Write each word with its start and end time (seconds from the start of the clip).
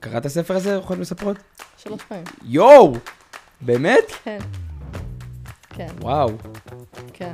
קראת 0.00 0.26
הספר 0.26 0.56
הזה, 0.56 0.76
רוחות 0.76 0.98
מספרות? 0.98 1.36
שלוש 1.76 2.02
פעמים. 2.02 2.24
יואו! 2.44 2.92
באמת? 3.60 4.04
כן. 4.24 4.38
כן, 5.68 5.88
וואו. 6.00 6.28
כן. 7.12 7.32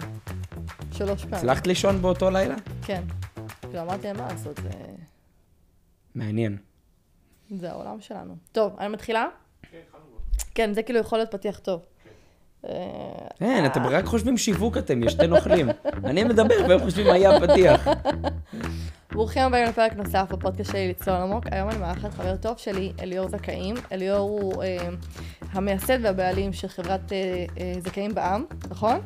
שלוש 0.92 1.20
פעמים. 1.22 1.34
הצלחת 1.34 1.66
לישון 1.66 2.02
באותו 2.02 2.30
לילה? 2.30 2.54
כן. 2.82 3.02
כאילו, 3.60 3.80
אמרתי 3.82 4.06
להם 4.06 4.16
מה 4.16 4.28
לעשות, 4.28 4.56
זה... 4.56 4.70
מעניין. 6.14 6.56
זה 7.58 7.70
העולם 7.70 8.00
שלנו. 8.00 8.36
טוב, 8.52 8.76
אני 8.78 8.88
מתחילה? 8.88 9.26
כן, 10.54 10.74
זה 10.74 10.82
כאילו 10.82 11.00
יכול 11.00 11.18
להיות 11.18 11.30
פתיח 11.30 11.58
טוב. 11.58 11.84
אה, 12.68 12.72
אין, 13.40 13.66
אתם 13.66 13.86
רק 13.86 14.04
חושבים 14.04 14.36
שיווק 14.36 14.78
אתם, 14.78 15.02
יש 15.02 15.12
שתי 15.12 15.26
נוכלים. 15.26 15.68
אני 16.04 16.24
מדבר 16.24 16.54
והם 16.68 16.80
חושבים 16.80 17.06
מה 17.06 17.16
יהיה 17.16 17.36
הפתיח. 17.36 17.86
ברוכים 19.14 19.42
הבאים 19.42 19.68
לפרק 19.68 19.92
נוסף 19.92 20.26
בפודקאסט 20.30 20.70
שלי 20.70 20.88
לצלול 20.88 21.16
עמוק. 21.16 21.44
היום 21.50 21.68
אני 21.68 21.78
מארחת 21.78 22.14
חבר 22.14 22.36
טוב 22.36 22.58
שלי, 22.58 22.92
אליאור 23.00 23.28
זכאים. 23.28 23.74
אליאור 23.92 24.30
הוא 24.30 24.62
אה, 24.62 24.88
המייסד 25.52 25.98
והבעלים 26.02 26.52
של 26.52 26.68
חברת 26.68 27.12
אה, 27.12 27.44
אה, 27.60 27.72
זכאים 27.80 28.14
בע"מ, 28.14 28.44
נכון? 28.70 29.00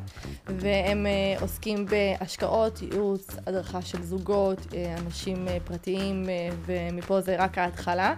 והם 0.45 1.05
אה, 1.05 1.41
עוסקים 1.41 1.85
בהשקעות, 1.85 2.81
ייעוץ, 2.81 3.35
הדרכה 3.47 3.81
של 3.81 4.03
זוגות, 4.03 4.67
אה, 4.75 4.95
אנשים 5.05 5.47
אה, 5.47 5.57
פרטיים, 5.65 6.29
אה, 6.29 6.49
ומפה 6.65 7.21
זה 7.21 7.35
רק 7.39 7.57
ההתחלה. 7.57 8.13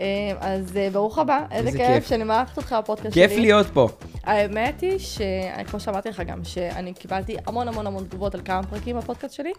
אה, 0.00 0.06
אז 0.40 0.76
אה, 0.76 0.88
ברוך 0.92 1.18
הבא, 1.18 1.40
איזה 1.50 1.68
איזה 1.68 1.78
כיף 1.78 1.88
כיף. 1.88 2.08
שאני 2.08 2.24
מארחת 2.24 2.56
אותך 2.56 2.76
בפודקאסט 2.78 3.14
שלי. 3.14 3.28
כיף 3.28 3.38
להיות 3.38 3.66
פה. 3.66 3.88
האמת 4.24 4.80
היא 4.80 4.98
שכמו 4.98 5.80
שאמרתי 5.80 6.08
לך 6.08 6.22
גם, 6.26 6.44
שאני 6.44 6.94
קיבלתי 6.94 7.36
המון 7.46 7.68
המון 7.68 7.86
המון 7.86 8.04
תגובות 8.04 8.34
על 8.34 8.40
כמה 8.44 8.62
פרקים 8.62 8.96
בפודקאסט 8.96 9.34
שלי. 9.34 9.52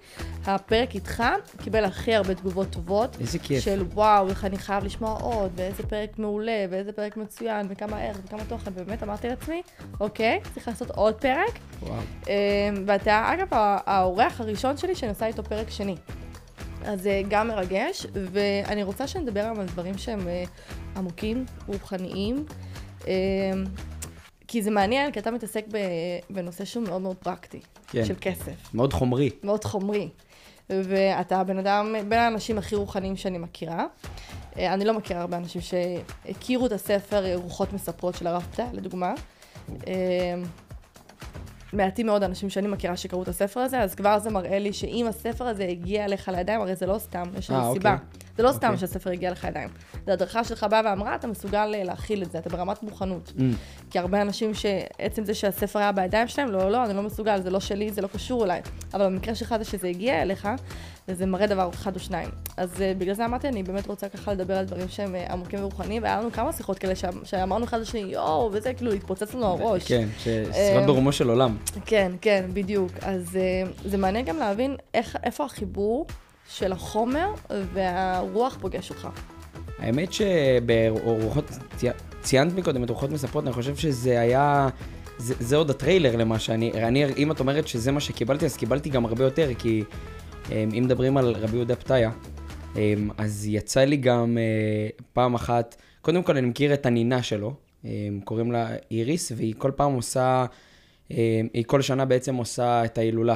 הפרק 0.45 0.95
איתך 0.95 1.23
קיבל 1.63 1.74
הכי 1.83 2.15
הרבה 2.15 2.33
תגובות 2.35 2.69
טובות. 2.69 3.17
איזה 3.19 3.39
כיף. 3.39 3.63
של 3.63 3.83
וואו, 3.93 4.29
איך 4.29 4.45
אני 4.45 4.57
חייב 4.57 4.83
לשמוע 4.83 5.17
עוד, 5.21 5.51
ואיזה 5.55 5.83
פרק 5.83 6.19
מעולה, 6.19 6.65
ואיזה 6.69 6.91
פרק 6.91 7.17
מצוין, 7.17 7.67
וכמה 7.69 7.99
ערך, 7.99 8.17
וכמה 8.25 8.45
תוכן, 8.47 8.71
ובאמת 8.75 9.03
אמרתי 9.03 9.27
לעצמי, 9.27 9.61
אוקיי, 9.99 10.39
צריך 10.53 10.67
לעשות 10.67 10.91
עוד 10.91 11.15
פרק. 11.15 11.59
וואו. 11.81 11.99
אמ, 12.27 12.33
ואתה, 12.87 13.33
אגב, 13.33 13.47
האורח 13.85 14.41
הראשון 14.41 14.77
שלי 14.77 14.95
שאני 14.95 15.09
עושה 15.09 15.25
איתו 15.25 15.43
פרק 15.43 15.69
שני. 15.69 15.95
אז 16.85 17.01
זה 17.01 17.21
גם 17.29 17.47
מרגש, 17.47 18.05
ואני 18.13 18.83
רוצה 18.83 19.07
שנדבר 19.07 19.39
היום 19.39 19.59
על 19.59 19.65
דברים 19.65 19.97
שהם 19.97 20.27
אה, 20.27 20.43
עמוקים, 20.95 21.45
רוחניים. 21.67 22.45
אמ, 23.07 23.11
כי 24.47 24.61
זה 24.61 24.71
מעניין, 24.71 25.11
כי 25.11 25.19
אתה 25.19 25.31
מתעסק 25.31 25.65
בנושא 26.29 26.65
שהוא 26.65 26.83
מאוד 26.83 27.01
מאוד 27.01 27.15
פרקטי, 27.15 27.59
כן. 27.87 28.05
של 28.05 28.13
כסף, 28.21 28.73
מאוד 28.73 28.93
חומרי. 28.93 29.29
מאוד 29.43 29.63
חומרי. 29.63 30.09
ואתה 30.69 31.39
הבן 31.39 31.57
אדם, 31.57 31.95
בין 32.09 32.19
האנשים 32.19 32.57
הכי 32.57 32.75
רוחניים 32.75 33.15
שאני 33.15 33.37
מכירה. 33.37 33.85
אה, 34.57 34.73
אני 34.73 34.85
לא 34.85 34.93
מכירה 34.93 35.21
הרבה 35.21 35.37
אנשים 35.37 35.61
שהכירו 35.61 36.65
את 36.65 36.71
הספר 36.71 37.25
אה, 37.25 37.35
רוחות 37.35 37.73
מספרות 37.73 38.15
של 38.15 38.27
הרב 38.27 38.47
פתא, 38.51 38.65
לדוגמה. 38.73 39.13
מעטים 41.75 42.05
מאוד 42.05 42.23
אנשים 42.23 42.49
שאני 42.49 42.67
מכירה 42.67 42.97
שקראו 42.97 43.23
את 43.23 43.27
הספר 43.27 43.59
הזה, 43.59 43.81
אז 43.81 43.95
כבר 43.95 44.19
זה 44.19 44.29
מראה 44.29 44.59
לי 44.59 44.73
שאם 44.73 45.05
הספר 45.09 45.47
הזה 45.47 45.63
הגיע 45.63 46.05
אליך 46.05 46.29
לידיים, 46.29 46.61
הרי 46.61 46.75
זה 46.75 46.85
לא 46.85 46.97
סתם, 46.97 47.23
יש 47.37 47.51
אה, 47.51 47.55
לנו 47.55 47.67
אוקיי. 47.67 47.79
סיבה. 47.79 47.97
זה 48.37 48.43
לא 48.43 48.51
סתם 48.51 48.67
אוקיי. 48.67 48.79
שהספר 48.79 49.09
הגיע 49.09 49.31
לך 49.31 49.43
לידיים. 49.43 49.69
זה 50.05 50.13
הדרכה 50.13 50.43
שלך 50.43 50.65
באה 50.69 50.81
ואמרה, 50.85 51.15
אתה 51.15 51.27
מסוגל 51.27 51.71
אה, 51.75 51.83
להכיל 51.83 52.23
את 52.23 52.31
זה, 52.31 52.37
אתה 52.37 52.49
ברמת 52.49 52.83
מוכנות. 52.83 53.33
Mm. 53.37 53.41
כי 53.89 53.99
הרבה 53.99 54.21
אנשים 54.21 54.53
שעצם 54.53 55.25
זה 55.25 55.33
שהספר 55.33 55.79
היה 55.79 55.91
בידיים 55.91 56.27
שלהם, 56.27 56.51
לא, 56.51 56.71
לא, 56.71 56.85
אני 56.85 56.93
לא 56.93 57.01
מסוגל, 57.01 57.41
זה 57.41 57.49
לא 57.49 57.59
שלי, 57.59 57.91
זה 57.91 58.01
לא 58.01 58.07
קשור 58.07 58.45
אליי. 58.45 58.61
אבל 58.93 59.05
במקרה 59.05 59.35
שלך 59.35 59.55
זה 59.57 59.63
שזה 59.63 59.87
הגיע 59.87 60.21
אליך, 60.21 60.47
וזה 61.07 61.25
מראה 61.25 61.47
דבר 61.47 61.69
אחד 61.73 61.95
או 61.95 61.99
שניים. 61.99 62.29
אז 62.57 62.73
uh, 62.73 62.79
בגלל 62.97 63.13
זה 63.15 63.25
אמרתי, 63.25 63.47
אני 63.47 63.63
באמת 63.63 63.87
רוצה 63.87 64.09
ככה 64.09 64.33
לדבר 64.33 64.57
על 64.57 64.65
דברים 64.65 64.89
שהם 64.89 65.15
uh, 65.15 65.31
עמוקים 65.31 65.59
ורוחניים, 65.61 66.03
והיה 66.03 66.19
לנו 66.19 66.31
כמה 66.31 66.53
שיחות 66.53 66.79
כאלה 66.79 66.95
שאמ- 66.95 67.25
שאמרנו 67.25 67.65
אחד 67.65 67.79
לשני, 67.79 67.99
יואו, 67.99 68.49
וזה 68.53 68.73
כאילו 68.73 68.91
התפוצץ 68.93 69.33
לנו 69.33 69.45
הראש. 69.45 69.83
כן, 69.87 70.07
ששיחות 70.19 70.53
אמ, 70.81 70.85
ברומו 70.85 71.11
של 71.11 71.29
עולם. 71.29 71.57
כן, 71.85 72.11
כן, 72.21 72.45
בדיוק. 72.53 72.91
אז 73.01 73.23
uh, 73.33 73.89
זה 73.89 73.97
מעניין 73.97 74.25
גם 74.25 74.37
להבין 74.37 74.75
איך, 74.93 75.17
איפה 75.23 75.45
החיבור 75.45 76.05
של 76.49 76.71
החומר 76.71 77.27
והרוח 77.73 78.57
פוגש 78.61 78.89
אותך. 78.89 79.07
האמת 79.79 80.09
שברוחות, 80.13 81.45
צי- 81.77 81.87
ציינת 82.21 82.53
מקודם 82.55 82.83
את 82.83 82.89
רוחות 82.89 83.09
מספרות, 83.09 83.43
אני 83.43 83.53
חושב 83.53 83.75
שזה 83.75 84.19
היה, 84.19 84.67
זה, 85.17 85.33
זה 85.39 85.55
עוד 85.55 85.69
הטריילר 85.69 86.15
למה 86.15 86.39
שאני, 86.39 86.71
אני, 86.73 87.05
אם 87.17 87.31
את 87.31 87.39
אומרת 87.39 87.67
שזה 87.67 87.91
מה 87.91 87.99
שקיבלתי, 87.99 88.45
אז 88.45 88.57
קיבלתי 88.57 88.89
גם 88.89 89.05
הרבה 89.05 89.23
יותר, 89.23 89.49
כי 89.59 89.83
אם 90.51 90.83
מדברים 90.83 91.17
על 91.17 91.35
רבי 91.35 91.55
יהודה 91.55 91.75
פתיה, 91.75 92.11
אמ, 92.75 93.09
אז 93.17 93.45
יצא 93.47 93.83
לי 93.83 93.97
גם 93.97 94.37
אה, 94.37 94.89
פעם 95.13 95.35
אחת, 95.35 95.75
קודם 96.01 96.23
כל 96.23 96.37
אני 96.37 96.47
מכיר 96.47 96.73
את 96.73 96.85
הנינה 96.85 97.23
שלו, 97.23 97.53
אמ, 97.85 98.19
קוראים 98.23 98.51
לה 98.51 98.69
איריס, 98.91 99.31
והיא 99.35 99.53
כל 99.57 99.71
פעם 99.75 99.93
עושה, 99.93 100.45
אמ, 101.11 101.17
היא 101.53 101.63
כל 101.67 101.81
שנה 101.81 102.05
בעצם 102.05 102.35
עושה 102.35 102.85
את 102.85 102.97
ההילולה 102.97 103.35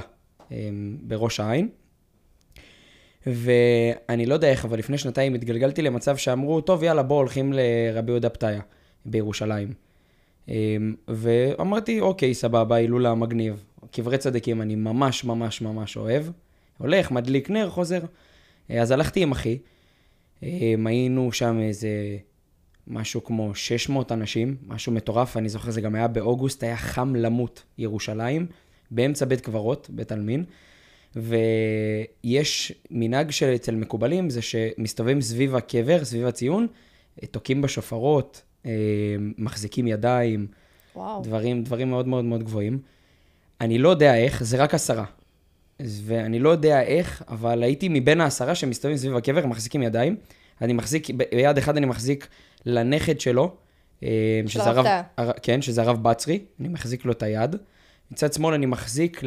אמ, 0.51 0.97
בראש 1.01 1.39
העין. 1.39 1.69
ואני 3.27 4.25
לא 4.25 4.33
יודע 4.33 4.49
איך, 4.49 4.65
אבל 4.65 4.79
לפני 4.79 4.97
שנתיים 4.97 5.33
התגלגלתי 5.33 5.81
למצב 5.81 6.17
שאמרו, 6.17 6.61
טוב, 6.61 6.83
יאללה, 6.83 7.03
בואו 7.03 7.19
הולכים 7.19 7.53
לרבי 7.53 8.11
יהודה 8.11 8.29
פתיה 8.29 8.61
בירושלים. 9.05 9.73
אמ, 10.47 10.95
ואמרתי, 11.07 11.99
אוקיי, 11.99 12.33
סבבה, 12.33 12.75
הילולה 12.75 13.15
מגניב. 13.15 13.63
קברי 13.91 14.17
צדיקים 14.17 14.61
אני 14.61 14.75
ממש 14.75 15.23
ממש 15.23 15.61
ממש 15.61 15.97
אוהב. 15.97 16.23
הולך, 16.79 17.11
מדליק 17.11 17.49
נר, 17.49 17.69
חוזר. 17.69 17.99
אה, 18.71 18.81
אז 18.81 18.91
הלכתי 18.91 19.23
עם 19.23 19.31
אחי. 19.31 19.57
אמ, 20.43 20.87
היינו 20.87 21.31
שם 21.31 21.59
איזה 21.59 21.89
משהו 22.87 23.23
כמו 23.23 23.55
600 23.55 24.11
אנשים, 24.11 24.55
משהו 24.67 24.91
מטורף, 24.91 25.37
אני 25.37 25.49
זוכר, 25.49 25.71
זה 25.71 25.81
גם 25.81 25.95
היה 25.95 26.07
באוגוסט, 26.07 26.63
היה 26.63 26.77
חם 26.77 27.15
למות, 27.15 27.63
ירושלים, 27.77 28.45
באמצע 28.91 29.25
בית 29.25 29.41
קברות, 29.41 29.89
בית 29.89 30.11
עלמין. 30.11 30.43
ויש 31.15 32.73
מנהג 32.91 33.31
שאצל 33.31 33.75
מקובלים, 33.75 34.29
זה 34.29 34.41
שמסתובבים 34.41 35.21
סביב 35.21 35.55
הקבר, 35.55 36.05
סביב 36.05 36.25
הציון, 36.25 36.67
אה, 37.23 37.27
תוקעים 37.27 37.61
בשופרות, 37.61 38.41
אה, 38.65 38.71
מחזיקים 39.37 39.87
ידיים, 39.87 40.47
וואו. 40.95 41.21
דברים, 41.23 41.63
דברים 41.63 41.89
מאוד 41.89 42.07
מאוד 42.07 42.25
מאוד 42.25 42.43
גבוהים. 42.43 42.79
אני 43.61 43.77
לא 43.77 43.89
יודע 43.89 44.15
איך, 44.15 44.43
זה 44.43 44.57
רק 44.57 44.73
עשרה. 44.73 45.05
ואני 45.81 46.39
לא 46.39 46.49
יודע 46.49 46.81
איך, 46.81 47.23
אבל 47.29 47.63
הייתי 47.63 47.87
מבין 47.89 48.21
העשרה 48.21 48.55
שמסתובבים 48.55 48.97
סביב 48.97 49.15
הקבר, 49.15 49.45
מחזיקים 49.45 49.83
ידיים. 49.83 50.15
אני 50.61 50.73
מחזיק, 50.73 51.07
ביד 51.09 51.57
אחד 51.57 51.77
אני 51.77 51.85
מחזיק 51.85 52.27
לנכד 52.65 53.19
שלו, 53.19 53.55
אה, 54.03 54.09
שזה 54.47 54.63
הרב. 54.69 54.85
הר- 55.17 55.31
כן, 55.43 55.61
שזה 55.61 55.81
הרב 55.81 56.03
בצרי, 56.03 56.39
אני 56.59 56.67
מחזיק 56.67 57.05
לו 57.05 57.11
את 57.11 57.23
היד. 57.23 57.55
מצד 58.11 58.33
שמאל 58.33 58.53
אני 58.53 58.65
מחזיק 58.65 59.21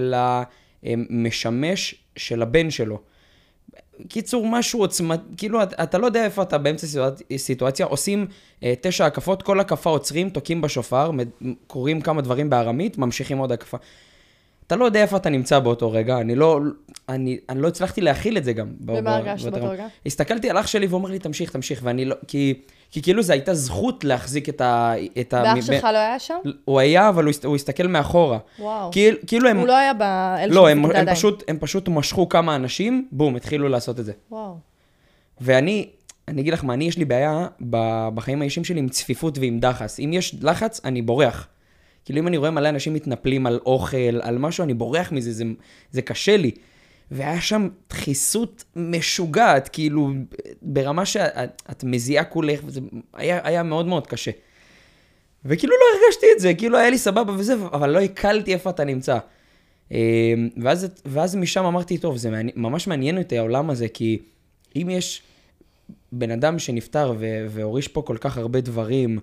למשמש 0.83 1.95
של 2.17 2.43
הבן 2.43 2.71
שלו. 2.71 3.01
קיצור, 4.09 4.47
משהו 4.47 4.81
עוצמת, 4.81 5.21
כאילו, 5.37 5.63
אתה, 5.63 5.83
אתה 5.83 5.99
לא 5.99 6.07
יודע 6.07 6.25
איפה 6.25 6.43
אתה 6.43 6.59
באמצע 6.59 6.87
סיטואצ- 6.87 7.37
סיטואציה, 7.37 7.87
עושים 7.87 8.27
אה, 8.63 8.75
תשע 8.81 9.07
הקפות, 9.07 9.43
כל 9.43 9.61
הקפה 9.61 9.91
עוצרים, 9.91 10.31
תוקעים 10.31 10.61
בשופר, 10.61 11.11
קוראים 11.67 12.01
כמה 12.01 12.23
דברים 12.23 12.51
בארמית, 12.51 12.99
ממשיכים 12.99 13.39
עוד 13.39 13.53
הקפה. 13.53 13.77
אתה 14.73 14.81
לא 14.81 14.85
יודע 14.85 15.03
איפה 15.03 15.17
אתה 15.17 15.31
נמצא 15.31 15.59
באותו 15.59 15.93
רגע, 15.93 16.19
אני 16.21 16.35
לא, 16.35 16.61
אני, 17.09 17.39
אני 17.49 17.63
לא 17.63 17.69
הצלחתי 17.69 18.01
להכיל 18.01 18.37
את 18.37 18.45
זה 18.45 18.53
גם. 18.53 18.67
ומה 18.87 19.17
הרגשת 19.17 19.47
באותו 19.53 19.69
רגע. 19.71 19.87
הסתכלתי 20.07 20.51
על 20.51 20.59
אח 20.61 20.67
שלי 20.67 20.87
והוא 20.87 20.99
אומר 20.99 21.11
לי, 21.11 21.19
תמשיך, 21.19 21.51
תמשיך, 21.53 21.81
ואני 21.83 22.05
לא, 22.05 22.15
כי, 22.29 22.55
כי 22.91 23.03
כאילו 23.03 23.23
זו 23.23 23.33
הייתה 23.33 23.55
זכות 23.55 24.05
להחזיק 24.05 24.49
את 24.49 24.61
ה... 24.61 24.93
את 25.21 25.35
ה 25.35 25.43
ואח 25.47 25.53
מבין- 25.57 25.63
שלך 25.63 25.85
לא 25.85 25.99
היה 25.99 26.19
שם? 26.19 26.35
הוא 26.65 26.81
היה, 26.81 27.09
אבל 27.09 27.25
הוא, 27.25 27.31
הסת- 27.31 27.45
הוא 27.45 27.57
הסתכל 27.57 27.87
מאחורה. 27.87 28.39
וואו. 28.59 28.91
כאילו, 28.93 29.19
כאילו 29.27 29.49
הם... 29.49 29.57
הוא 29.59 29.67
לא 29.67 29.77
היה 29.77 29.95
באלה 29.95 30.47
לא, 30.55 30.69
הם, 30.69 30.85
הם, 30.85 30.91
הידיים. 30.91 31.17
פשוט, 31.17 31.43
הם 31.49 31.57
פשוט 31.61 31.89
משכו 31.89 32.29
כמה 32.29 32.57
אנשים, 32.57 33.09
בום, 33.13 33.37
התחילו 33.37 33.69
לעשות 33.69 34.01
את 34.01 34.05
זה. 34.05 34.13
וואו. 34.31 34.57
ואני, 35.41 35.89
אני 36.29 36.41
אגיד 36.41 36.53
לך 36.53 36.65
מה, 36.65 36.75
אני, 36.75 36.85
יש 36.85 36.99
לי 36.99 37.05
בעיה 37.05 37.47
בחיים 38.15 38.41
האישיים 38.43 38.65
שלי 38.65 38.79
עם 38.79 38.89
צפיפות 38.89 39.39
ועם 39.39 39.61
דחס. 39.61 40.01
אם 40.01 40.11
יש 40.13 40.37
לחץ, 40.43 40.81
אני 40.85 41.03
בורח. 41.03 41.49
כאילו, 42.05 42.19
אם 42.19 42.29
אני 42.29 42.37
רואה 42.37 42.51
מלא 42.51 42.69
אנשים 42.69 42.95
מתנפלים 42.95 43.47
על 43.47 43.61
אוכל, 43.67 44.21
על 44.23 44.39
משהו, 44.39 44.65
אני 44.65 44.75
בורח 44.75 45.13
מזה, 45.13 45.33
זה, 45.33 45.45
זה 45.91 46.03
קשה 46.03 46.37
לי. 46.37 46.51
והיה 47.11 47.41
שם 47.41 47.69
דחיסות 47.91 48.65
משוגעת, 48.77 49.69
כאילו, 49.69 50.11
ברמה 50.63 51.07
שאת 51.07 51.63
את 51.71 51.85
מזיעה 51.85 52.25
כולך, 52.25 52.61
וזה 52.65 52.81
היה, 53.15 53.41
היה 53.45 53.63
מאוד 53.63 53.87
מאוד 53.87 54.07
קשה. 54.07 54.31
וכאילו 55.45 55.73
לא 55.73 55.85
הרגשתי 55.99 56.27
את 56.35 56.41
זה, 56.41 56.55
כאילו 56.55 56.79
היה 56.79 56.91
לי 56.91 56.99
סבבה 56.99 57.33
וזה, 57.33 57.55
אבל 57.55 57.91
לא 57.91 58.01
הקלתי 58.01 58.53
איפה 58.55 58.71
אתה 58.71 58.85
נמצא. 58.85 59.19
אה, 59.93 60.35
ואז, 60.63 60.89
ואז 61.05 61.37
משם 61.37 61.65
אמרתי, 61.65 61.99
טוב, 61.99 62.17
זה 62.17 62.31
מעניין, 62.31 62.57
ממש 62.57 62.87
מעניין 62.87 63.19
אותי 63.19 63.39
העולם 63.39 63.71
הזה, 63.71 63.89
כי 63.89 64.19
אם 64.77 64.91
יש 64.91 65.23
בן 66.13 66.31
אדם 66.31 66.59
שנפטר 66.59 67.15
והוריש 67.49 67.89
פה 67.89 68.03
כל 68.03 68.17
כך 68.21 68.39
הרבה 68.39 68.61
דברים, 68.61 69.19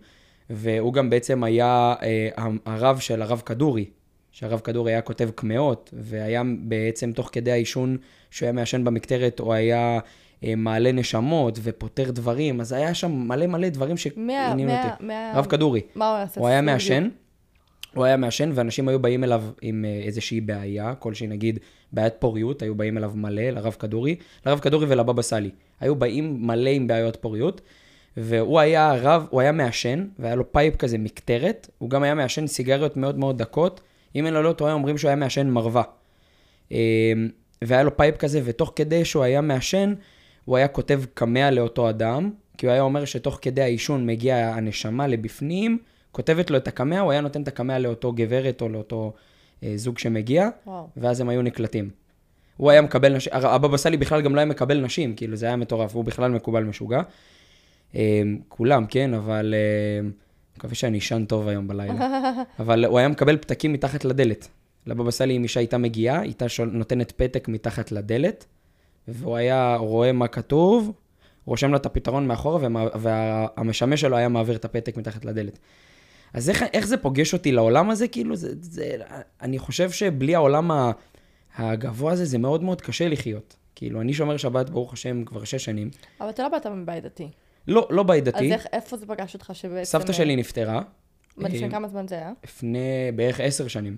והוא 0.49 0.93
גם 0.93 1.09
בעצם 1.09 1.43
היה 1.43 1.93
אה, 2.01 2.29
הרב 2.65 2.99
של 2.99 3.21
הרב 3.21 3.41
כדורי, 3.45 3.85
שהרב 4.31 4.59
כדורי 4.59 4.91
היה 4.91 5.01
כותב 5.01 5.29
קמעות, 5.35 5.93
והיה 5.93 6.43
בעצם 6.59 7.11
תוך 7.11 7.29
כדי 7.31 7.51
העישון 7.51 7.97
שהוא 8.31 8.45
היה 8.45 8.53
מעשן 8.53 8.83
במקטרת, 8.83 9.39
הוא 9.39 9.53
היה 9.53 9.99
אה, 10.43 10.53
מעלה 10.57 10.91
נשמות 10.91 11.59
ופותר 11.63 12.11
דברים, 12.11 12.61
אז 12.61 12.71
היה 12.71 12.93
שם 12.93 13.11
מלא 13.11 13.47
מלא 13.47 13.69
דברים 13.69 13.97
שעניינו 13.97 14.63
מה- 14.65 14.83
אותי. 14.93 15.03
מה- 15.05 15.31
רב 15.35 15.45
כדורי. 15.45 15.81
מה 15.95 16.17
הוא 16.17 16.23
עושה? 16.23 16.39
הוא 16.39 16.47
היה 16.47 16.61
מעשן. 16.61 17.09
הוא 17.95 18.05
היה 18.05 18.17
מעשן, 18.17 18.51
ואנשים 18.53 18.87
היו 18.87 18.99
באים 18.99 19.23
אליו 19.23 19.43
עם 19.61 19.85
אה, 19.85 20.01
איזושהי 20.05 20.41
בעיה, 20.41 20.95
כלשהי 20.95 21.27
נגיד 21.27 21.59
בעיית 21.91 22.13
פוריות, 22.19 22.61
היו 22.61 22.75
באים 22.75 22.97
אליו 22.97 23.11
מלא, 23.15 23.41
לרב 23.49 23.75
כדורי, 23.79 24.15
לרב 24.45 24.59
כדורי 24.59 24.85
ולבבא 24.89 25.21
סאלי. 25.21 25.49
היו 25.79 25.95
באים 25.95 26.47
מלא 26.47 26.69
עם 26.69 26.87
בעיות 26.87 27.15
פוריות, 27.21 27.61
והוא 28.21 28.59
היה 28.59 28.93
רב, 28.93 29.27
הוא 29.29 29.41
היה 29.41 29.51
מעשן, 29.51 30.07
והיה 30.19 30.35
לו 30.35 30.51
pipe 30.51 30.75
כזה 30.75 30.97
מקטרת, 30.97 31.69
הוא 31.77 31.89
גם 31.89 32.03
היה 32.03 32.15
מעשן 32.15 32.47
סיגריות 32.47 32.97
מאוד 32.97 33.17
מאוד 33.17 33.37
דקות, 33.37 33.81
אם 34.15 34.27
אני 34.27 34.43
לא 34.43 34.53
טועה, 34.53 34.73
אומרים 34.73 34.97
שהוא 34.97 35.09
היה 35.09 35.15
מעשן 35.15 35.49
מרווה. 35.49 35.83
אה, 36.71 36.77
והיה 37.61 37.83
לו 37.83 37.97
pipe 37.97 38.17
כזה, 38.17 38.41
ותוך 38.43 38.73
כדי 38.75 39.05
שהוא 39.05 39.23
היה 39.23 39.41
מעשן, 39.41 39.93
הוא 40.45 40.57
היה 40.57 40.67
כותב 40.67 41.01
קמע 41.13 41.51
לאותו 41.51 41.89
אדם, 41.89 42.31
כי 42.57 42.65
הוא 42.65 42.73
היה 42.73 42.81
אומר 42.81 43.05
שתוך 43.05 43.39
כדי 43.41 43.61
העישון 43.61 44.05
מגיעה 44.05 44.53
הנשמה 44.53 45.07
לבפנים, 45.07 45.77
כותבת 46.11 46.51
לו 46.51 46.57
את 46.57 46.67
הקמע, 46.67 46.99
הוא 46.99 47.11
היה 47.11 47.21
נותן 47.21 47.41
את 47.41 47.47
הקמע 47.47 47.79
לאותו 47.79 48.11
גברת 48.11 48.61
או 48.61 48.69
לאותו 48.69 49.13
אה, 49.63 49.73
זוג 49.75 49.97
שמגיע, 49.97 50.49
וואו. 50.67 50.87
ואז 50.97 51.21
הם 51.21 51.29
היו 51.29 51.41
נקלטים. 51.41 51.89
הוא 52.57 52.71
היה 52.71 52.81
מקבל 52.81 53.15
נשים, 53.15 53.33
הבבא 53.35 53.77
סאלי 53.77 53.97
בכלל 53.97 54.21
גם 54.21 54.35
לא 54.35 54.39
היה 54.39 54.45
מקבל 54.45 54.79
נשים, 54.79 55.15
כאילו 55.15 55.35
זה 55.35 55.45
היה 55.45 55.55
מטורף, 55.55 55.95
הוא 55.95 56.05
בכלל 56.05 56.31
מקובל 56.31 56.63
משוגע. 56.63 57.01
אה, 57.95 58.21
כולם, 58.47 58.85
כן, 58.85 59.13
אבל 59.13 59.53
אה, 59.57 60.09
מקווה 60.57 60.75
שאני 60.75 60.97
אשן 60.97 61.25
טוב 61.25 61.47
היום 61.47 61.67
בלילה. 61.67 61.93
אבל 62.59 62.85
הוא 62.85 62.99
היה 62.99 63.07
מקבל 63.07 63.37
פתקים 63.37 63.73
מתחת 63.73 64.05
לדלת. 64.05 64.47
לבבא 64.87 65.11
סאלי, 65.11 65.37
אם 65.37 65.43
אישה 65.43 65.59
הייתה 65.59 65.77
מגיעה, 65.77 66.21
הייתה 66.21 66.45
נותנת 66.71 67.11
פתק 67.11 67.47
מתחת 67.47 67.91
לדלת, 67.91 68.45
והוא 69.07 69.35
היה 69.35 69.75
רואה 69.75 70.11
מה 70.11 70.27
כתוב, 70.27 70.91
רושם 71.45 71.71
לה 71.71 71.77
את 71.77 71.85
הפתרון 71.85 72.27
מאחורה, 72.27 72.67
והמשמש 72.95 74.01
שלו 74.01 74.17
היה 74.17 74.29
מעביר 74.29 74.55
את 74.55 74.65
הפתק 74.65 74.97
מתחת 74.97 75.25
לדלת. 75.25 75.59
אז 76.33 76.49
איך, 76.49 76.63
איך 76.73 76.87
זה 76.87 76.97
פוגש 76.97 77.33
אותי 77.33 77.51
לעולם 77.51 77.89
הזה? 77.89 78.07
כאילו, 78.07 78.35
זה, 78.35 78.53
זה, 78.61 78.97
אני 79.41 79.59
חושב 79.59 79.91
שבלי 79.91 80.35
העולם 80.35 80.71
הגבוה 81.57 82.11
הזה, 82.11 82.25
זה 82.25 82.37
מאוד 82.37 82.63
מאוד 82.63 82.81
קשה 82.81 83.07
לחיות. 83.07 83.55
כאילו, 83.75 84.01
אני 84.01 84.13
שומר 84.13 84.37
שבת, 84.37 84.69
ברוך 84.69 84.93
השם, 84.93 85.25
כבר 85.25 85.43
שש 85.43 85.65
שנים. 85.65 85.89
אבל 86.21 86.29
אתה 86.29 86.43
לא 86.43 86.49
באת 86.49 86.65
מבית 86.65 87.03
דתי. 87.03 87.29
לא, 87.67 87.87
לא 87.89 88.03
בית 88.03 88.27
אז 88.27 88.33
דתי. 88.33 88.53
איך, 88.53 88.65
איפה 88.73 88.97
זה 88.97 89.05
פגש 89.05 89.33
אותך 89.33 89.51
שבעצם... 89.53 89.85
סבתא 89.85 90.13
שלי 90.13 90.35
נפטרה. 90.35 90.81
מה, 91.37 91.49
לפני 91.49 91.63
אה, 91.63 91.69
כמה 91.69 91.87
זמן 91.87 92.07
זה 92.07 92.15
היה? 92.15 92.31
לפני 92.43 93.11
בערך 93.15 93.39
עשר 93.39 93.67
שנים. 93.67 93.97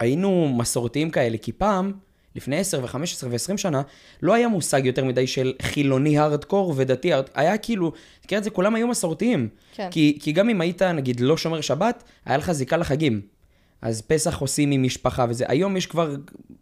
היינו 0.00 0.54
מסורתיים 0.58 1.10
כאלה, 1.10 1.38
כי 1.38 1.52
פעם, 1.52 1.92
לפני 2.36 2.58
עשר 2.58 2.80
וחמש 2.84 3.12
עשרה 3.12 3.30
ועשרים 3.32 3.58
שנה, 3.58 3.82
לא 4.22 4.34
היה 4.34 4.48
מושג 4.48 4.86
יותר 4.86 5.04
מדי 5.04 5.26
של 5.26 5.52
חילוני 5.62 6.18
הארדקור 6.18 6.74
ודתי 6.76 7.12
הארד... 7.12 7.24
היה 7.34 7.58
כאילו, 7.58 7.92
תקרא 8.20 8.38
את 8.38 8.44
זה, 8.44 8.50
כולם 8.50 8.74
היו 8.74 8.88
מסורתיים. 8.88 9.48
כן. 9.74 9.88
כי, 9.90 10.18
כי 10.22 10.32
גם 10.32 10.48
אם 10.48 10.60
היית, 10.60 10.82
נגיד, 10.82 11.20
לא 11.20 11.36
שומר 11.36 11.60
שבת, 11.60 12.04
היה 12.24 12.36
לך 12.36 12.52
זיקה 12.52 12.76
לחגים. 12.76 13.20
אז 13.82 14.02
פסח 14.02 14.40
עושים 14.40 14.70
עם 14.70 14.82
משפחה 14.82 15.26
וזה. 15.28 15.44
היום 15.48 15.76
יש 15.76 15.86
כבר 15.86 16.16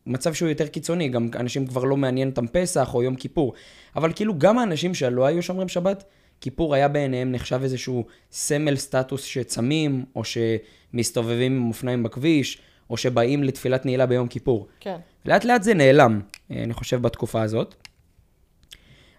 מצב 0.06 0.34
שהוא 0.34 0.48
יותר 0.48 0.66
קיצוני, 0.66 1.08
גם 1.08 1.28
אנשים 1.34 1.66
כבר 1.66 1.84
לא 1.84 1.96
מעניין 1.96 2.28
אותם 2.28 2.46
פסח 2.46 2.94
או 2.94 3.02
יום 3.02 3.14
כיפור. 3.14 3.52
אבל 3.96 4.12
כאילו 4.12 4.38
גם 4.38 4.58
האנשים 4.58 4.94
שלא 4.94 5.26
היו 5.26 5.42
שומרים 5.42 5.68
שבת, 5.68 6.04
כיפור 6.40 6.74
היה 6.74 6.88
בעיניהם 6.88 7.32
נחשב 7.32 7.60
איזשהו 7.62 8.04
סמל 8.32 8.76
סטטוס 8.76 9.24
שצמים, 9.24 10.04
או 10.16 10.22
שמסתובבים 10.24 11.56
עם 11.56 11.68
אופניים 11.68 12.02
בכביש, 12.02 12.58
או 12.90 12.96
שבאים 12.96 13.44
לתפילת 13.44 13.86
נעילה 13.86 14.06
ביום 14.06 14.28
כיפור. 14.28 14.68
כן. 14.80 14.96
לאט 15.26 15.44
לאט 15.44 15.62
זה 15.62 15.74
נעלם, 15.74 16.20
אה, 16.50 16.62
אני 16.62 16.72
חושב, 16.72 17.02
בתקופה 17.02 17.42
הזאת. 17.42 17.74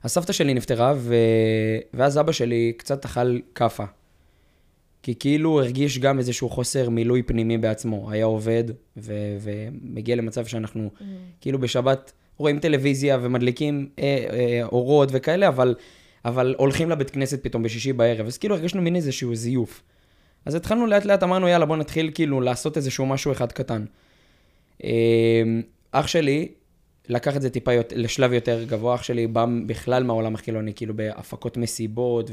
הסבתא 0.04 0.34
שלי 0.34 0.54
נפטרה, 0.54 0.94
ו... 0.98 1.16
ואז 1.94 2.20
אבא 2.20 2.32
שלי 2.32 2.74
קצת 2.78 3.06
אכל 3.06 3.40
כאפה. 3.56 3.84
כי 5.04 5.16
כאילו 5.20 5.62
הרגיש 5.62 6.00
גם 6.00 6.20
איזשהו 6.20 6.50
חוסר 6.50 6.90
מילוי 6.90 7.24
פנימי 7.24 7.58
בעצמו. 7.58 8.12
היה 8.12 8.26
עובד, 8.26 8.64
ו... 8.98 9.14
ומגיע 9.42 10.16
למצב 10.16 10.46
שאנחנו 10.46 10.90
Mm. 11.00 11.04
כאילו 11.42 11.60
בשבת 11.60 12.12
רואים 12.38 12.60
טלוויזיה 12.60 13.18
ומדליקים 13.22 13.90
אה, 14.00 14.04
אה, 14.04 14.64
אורות 14.64 15.10
וכאלה, 15.12 15.48
אבל, 15.48 15.76
אבל 16.26 16.56
הולכים 16.58 16.90
לבית 16.90 17.10
כנסת 17.10 17.44
פתאום 17.44 17.64
בשישי 17.64 17.94
בערב. 17.94 18.26
אז 18.26 18.38
כאילו 18.38 18.56
הרגשנו 18.56 18.82
מין 18.82 18.96
איזשהו 18.96 19.36
זיוף. 19.36 19.82
אז 20.46 20.56
התחלנו 20.56 20.86
לאט 20.86 21.06
לאט, 21.06 21.24
אמרנו, 21.24 21.48
יאללה, 21.48 21.66
בוא 21.66 21.78
נתחיל 21.78 22.12
כאילו 22.14 22.42
לעשות 22.42 22.78
איזשהו 22.78 23.06
משהו 23.06 23.32
אחד 23.32 23.52
קטן. 23.52 23.86
אה, 24.84 25.44
אח 25.92 26.08
שלי 26.08 26.48
לקח 27.10 27.36
את 27.36 27.42
זה 27.42 27.50
טיפה 27.50 27.74
יותר, 27.74 27.96
לשלב 28.00 28.34
יותר 28.34 28.64
גבוה, 28.64 28.96
אח 28.96 29.04
שלי 29.04 29.28
בא 29.28 29.46
בכלל 29.66 30.04
מהעולם 30.04 30.36
החילוני, 30.36 30.74
כאילו 30.74 30.94
בהפקות 30.94 31.58
מסיבות, 31.58 32.30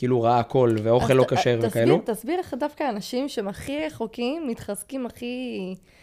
וכאילו 0.00 0.22
ראה 0.22 0.38
הכל, 0.38 0.76
ואוכל 0.82 1.14
לא 1.14 1.24
כשר 1.28 1.36
תסביר- 1.56 1.68
וכאלו. 1.68 2.02
תסביר 2.04 2.38
איך 2.38 2.54
דווקא 2.60 2.84
האנשים 2.84 3.28
שהם 3.28 3.48
הכי 3.48 3.78
רחוקים, 3.86 4.48
מתחזקים 4.48 5.06
הכי... 5.06 5.26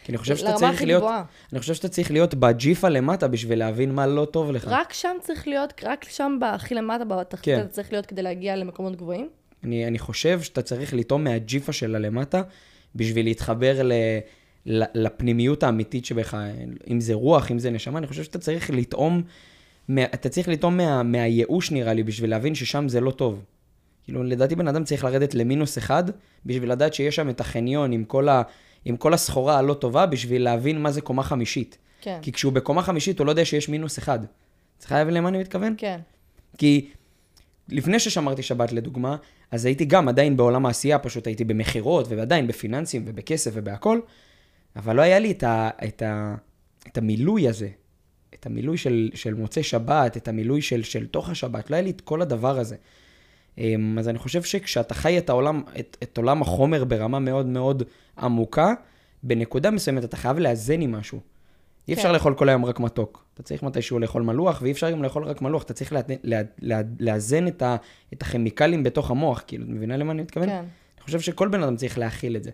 כי 0.03 0.11
אני 0.11 0.17
חושב 0.17 0.35
שאתה 0.35 0.47
לרמה 0.49 0.59
צריך 0.59 0.73
הכי 0.73 0.85
להיות, 0.85 1.03
גבוהה. 1.03 1.23
אני 1.51 1.59
חושב 1.59 1.73
שאתה 1.73 1.88
צריך 1.88 2.11
להיות 2.11 2.33
בג'יפה 2.33 2.89
למטה 2.89 3.27
בשביל 3.27 3.59
להבין 3.59 3.91
מה 3.95 4.07
לא 4.07 4.25
טוב 4.25 4.51
לך. 4.51 4.67
רק 4.67 4.94
שם 4.94 5.15
צריך 5.21 5.47
להיות, 5.47 5.73
רק 5.83 6.05
שם 6.09 6.38
הכי 6.45 6.75
למטה, 6.75 7.05
בתחתית, 7.05 7.53
כן. 7.55 7.59
אתה 7.59 7.67
צריך 7.67 7.91
להיות 7.91 8.05
כדי 8.05 8.21
להגיע 8.21 8.55
למקומות 8.55 8.95
גבוהים? 8.95 9.29
אני, 9.63 9.88
אני 9.88 9.99
חושב 9.99 10.41
שאתה 10.41 10.61
צריך 10.61 10.94
לטעום 10.94 11.23
מהג'יפה 11.23 11.73
של 11.73 11.95
הלמטה 11.95 12.41
בשביל 12.95 13.25
להתחבר 13.25 13.83
ל, 13.83 13.91
ל, 14.65 14.83
לפנימיות 14.94 15.63
האמיתית 15.63 16.05
שבך, 16.05 16.38
אם 16.91 16.99
זה 16.99 17.13
רוח, 17.13 17.51
אם 17.51 17.59
זה 17.59 17.69
נשמה, 17.69 17.99
אני 17.99 18.07
חושב 18.07 18.23
שאתה 18.23 18.39
צריך 18.39 18.69
לטעום, 18.69 19.21
אתה 20.13 20.29
צריך 20.29 20.47
לטעום 20.47 20.77
מה, 20.77 21.03
מהייאוש 21.03 21.71
נראה 21.71 21.94
לי, 21.94 22.03
בשביל 22.03 22.29
להבין 22.29 22.55
ששם 22.55 22.89
זה 22.89 23.01
לא 23.01 23.11
טוב. 23.11 23.44
כאילו, 24.07 24.24
לדעתי 24.24 24.56
בן 24.56 24.68
אדם 24.68 24.83
צריך 24.83 25.04
לרדת 25.04 25.36
למינוס 25.36 25.77
אחד, 25.77 26.04
בשביל 26.45 26.71
לדעת 26.71 26.94
שיש 26.94 27.15
שם 27.15 27.30
את 27.30 27.39
החניון 27.42 27.92
עם 27.92 28.04
כל, 28.04 28.30
ה, 28.30 28.42
עם 28.86 28.98
כל 28.98 29.13
הסחורה 29.13 29.57
הלא 29.57 29.74
טובה, 29.74 30.06
בשביל 30.06 30.44
להבין 30.44 30.81
מה 30.81 30.92
זה 30.92 31.01
קומה 31.01 31.24
חמישית. 31.24 31.77
כן. 32.01 32.19
כי 32.21 32.31
כשהוא 32.31 32.54
בקומה 32.54 32.81
חמישית, 32.81 33.19
הוא 33.19 33.25
לא 33.25 33.31
יודע 33.31 33.45
שיש 33.45 33.69
מינוס 33.69 34.00
אחד. 34.00 34.19
צריך 34.77 34.92
להבין 34.92 35.13
למה 35.13 35.30
אני 35.30 35.38
מתכוון? 35.38 35.75
כן. 35.77 36.00
כי 36.57 36.89
לפני 37.69 38.00
ששמרתי 38.00 38.44
שבת 38.44 38.71
לדוגמה, 38.71 39.15
אז 39.51 39.65
הייתי 39.65 39.86
גם 39.86 40.07
עדיין 40.07 40.38
בעולם 40.38 40.65
העשייה, 40.65 41.00
פשוט 41.00 41.27
הייתי 41.27 41.44
במכירות 41.44 42.07
ועדיין 42.09 42.48
בפיננסים 42.48 43.04
ובכסף 43.07 43.51
ובהכל, 43.54 44.00
אבל 44.75 44.95
לא 44.95 45.01
היה 45.01 45.19
לי 45.19 45.31
את, 45.31 45.44
ה, 45.44 45.69
את, 45.88 46.01
ה, 46.01 46.36
את 46.88 46.98
המילוי 46.98 47.48
הזה, 47.48 47.69
את 48.33 48.45
המילוי 48.45 48.77
של, 48.77 49.09
של 49.13 49.33
מוצאי 49.33 49.63
שבת, 49.63 50.18
את 50.18 50.27
המילוי 50.27 50.62
של, 50.62 50.83
של 50.83 51.07
תוך 51.07 51.30
השבת, 51.30 51.69
לא 51.69 51.75
היה 51.75 51.83
לי 51.83 51.89
את 51.89 52.01
כל 52.01 52.21
הדבר 52.21 52.59
הזה. 52.59 52.75
אמ, 53.57 54.00
אז 54.00 54.09
אני 54.09 54.18
חושב 54.18 54.44
שכשאתה 54.44 54.94
חי 54.94 55.18
את 55.18 55.30
העולם, 55.30 55.64
את, 55.80 55.97
את 56.04 56.18
עולם 56.18 56.42
החומר 56.42 56.83
ברמה 56.83 57.19
מאוד 57.19 57.45
מאוד 57.45 57.83
עמוקה, 58.18 58.73
בנקודה 59.23 59.71
מסוימת 59.71 60.04
אתה 60.04 60.18
חייב 60.18 60.40
לאזן 60.40 60.81
עם 60.81 60.92
משהו. 60.92 61.19
אי 61.87 61.94
אפשר 61.94 62.07
כן. 62.07 62.14
לאכול 62.14 62.33
כל 62.35 62.49
היום 62.49 62.66
רק 62.66 62.80
מתוק. 62.80 63.26
אתה 63.33 63.44
צריך 63.44 63.64
מתישהו 63.64 63.99
לאכול 63.99 64.21
מלוח, 64.21 64.61
ואי 64.61 64.71
אפשר 64.71 64.92
גם 64.92 65.04
לאכול 65.04 65.23
רק 65.23 65.42
מלוח, 65.42 65.64
אתה 65.64 65.73
צריך 65.73 65.94
לה, 65.94 65.99
לה, 66.23 66.42
לה, 66.59 66.81
לאזן 66.99 67.47
את, 67.47 67.61
ה, 67.61 67.76
את 68.14 68.21
הכימיקלים 68.21 68.83
בתוך 68.83 69.11
המוח, 69.11 69.44
כאילו, 69.47 69.64
את 69.64 69.69
מבינה 69.69 69.97
למה 69.97 70.11
אני 70.11 70.21
מתכוון? 70.21 70.49
כן. 70.49 70.56
אני 70.56 71.04
חושב 71.04 71.19
שכל 71.19 71.47
בן 71.47 71.64
אדם 71.64 71.76
צריך 71.76 71.97
להכיל 71.97 72.35
את 72.35 72.44
זה. 72.44 72.52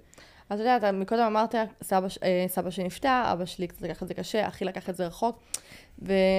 אז 0.50 0.60
אתה 0.60 0.70
יודע, 0.70 0.78
אתה 0.78 0.92
מקודם 0.92 1.22
אמרת, 1.22 1.56
סבא, 1.84 2.08
אה, 2.24 2.46
סבא 2.48 2.70
שנפטר, 2.70 3.24
אבא 3.26 3.46
שלי 3.46 3.68
קצת 3.68 3.82
לקח 3.82 4.04
את 4.04 4.08
זה 4.08 4.14
קשה, 4.14 4.48
אחי 4.48 4.66
לקח 4.66 4.90
את 4.90 4.96
זה 4.96 5.08
רחוק, 5.08 5.40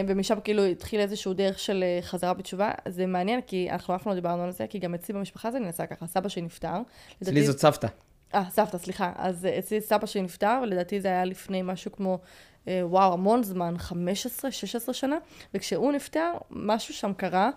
ומשם 0.06 0.40
כאילו 0.44 0.64
התחיל 0.64 1.00
איזשהו 1.00 1.34
דרך 1.34 1.58
של 1.58 1.84
אה, 1.86 2.02
חזרה 2.02 2.34
בתשובה. 2.34 2.70
זה 2.88 3.06
מעניין, 3.06 3.40
כי 3.46 3.70
אנחנו 3.70 3.94
אף 3.94 4.02
פעם 4.02 4.10
לא 4.10 4.14
דיברנו 4.14 4.42
על 4.42 4.50
זה, 4.50 4.66
כי 4.66 4.78
גם 4.78 4.94
אצלי 4.94 5.14
במשפחה 5.14 5.50
זה 5.50 5.58
נעשה 5.58 5.86
ככה, 5.86 6.06
סבא 6.06 6.28
שלי 6.28 6.42
נפטר. 6.42 6.76
אצלי 7.22 7.42
זאת 7.42 7.58
סבתא. 7.58 7.86
אה, 8.34 8.44
סבתא, 8.50 8.78
סליחה. 8.78 9.12
אז 9.16 9.46
אה, 9.46 9.58
אצלי 9.58 9.80
סבא 9.80 10.06
שלי 10.06 10.22
נפטר, 10.22 10.60
ולדעתי 10.62 11.00
זה 11.00 11.08
היה 11.08 11.24
לפני 11.24 11.62
משהו 11.62 11.92
כמו, 11.92 12.18
אה, 12.68 12.80
וואו, 12.84 13.12
המון 13.12 13.42
זמן, 13.42 13.74
15-16 14.88 14.92
שנה, 14.92 15.16
וכשהוא 15.54 15.92
נפטר, 15.92 16.32
משהו 16.50 16.94
שם 16.94 17.12
קרה. 17.16 17.50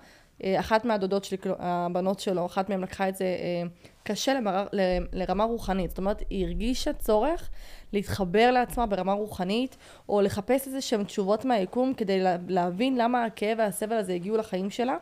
אה, 0.44 0.60
אחת 0.60 0.86
מהדודות 0.86 1.24
שלי, 1.24 1.38
כאילו, 1.38 1.56
הבנות 1.60 2.20
שלו, 2.20 2.46
אחת 2.46 2.70
מהן 2.70 2.82
לקחה 2.82 3.10
את 3.10 3.16
זה 3.16 3.25
אה, 3.25 3.70
קשה 4.04 4.34
למר, 4.34 4.68
ל- 4.74 4.98
לרמה 5.13 5.44
רוחנית. 5.44 5.89
זאת 5.89 5.98
אומרת, 5.98 6.24
היא 6.30 6.46
הרגישה 6.46 6.94
צורך 6.94 7.50
להתחבר 7.94 8.51
לעצמה 8.51 8.86
ברמה 8.86 9.13
רוחנית, 9.13 9.77
או 10.10 10.22
לחפש 10.22 10.67
איזה 10.67 10.82
שהן 10.82 11.03
תשובות 11.03 11.46
מהיקום 11.46 11.94
כדי 11.94 12.20
לה, 12.20 12.36
להבין 12.48 12.98
למה 12.98 13.25
הכאב 13.25 13.58
והסבל 13.58 13.96
הזה 13.96 14.13
הגיעו 14.13 14.38
לחיים 14.38 14.70
שלה. 14.70 14.98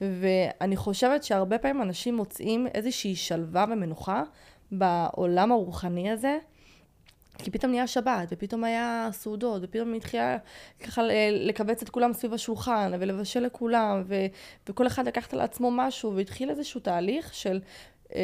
ואני 0.00 0.76
חושבת 0.76 1.24
שהרבה 1.24 1.58
פעמים 1.58 1.82
אנשים 1.82 2.16
מוצאים 2.16 2.66
איזושהי 2.74 3.16
שלווה 3.16 3.64
ומנוחה 3.70 4.22
בעולם 4.72 5.52
הרוחני 5.52 6.10
הזה. 6.10 6.38
כי 7.38 7.50
פתאום 7.50 7.72
נהיה 7.72 7.86
שבת, 7.86 8.28
ופתאום 8.30 8.64
היה 8.64 9.08
סעודות, 9.12 9.62
ופתאום 9.64 9.94
התחילה 9.94 10.36
ככה 10.80 11.02
לקבץ 11.30 11.82
את 11.82 11.88
כולם 11.88 12.12
סביב 12.12 12.34
השולחן, 12.34 12.92
ולבשל 13.00 13.40
לכולם, 13.40 14.02
ו- 14.06 14.26
וכל 14.68 14.86
אחד 14.86 15.06
לקח 15.06 15.34
על 15.34 15.40
עצמו 15.40 15.70
משהו, 15.70 16.16
והתחיל 16.16 16.50
איזשהו 16.50 16.80
תהליך 16.80 17.34
של 17.34 17.60
אה, 18.14 18.20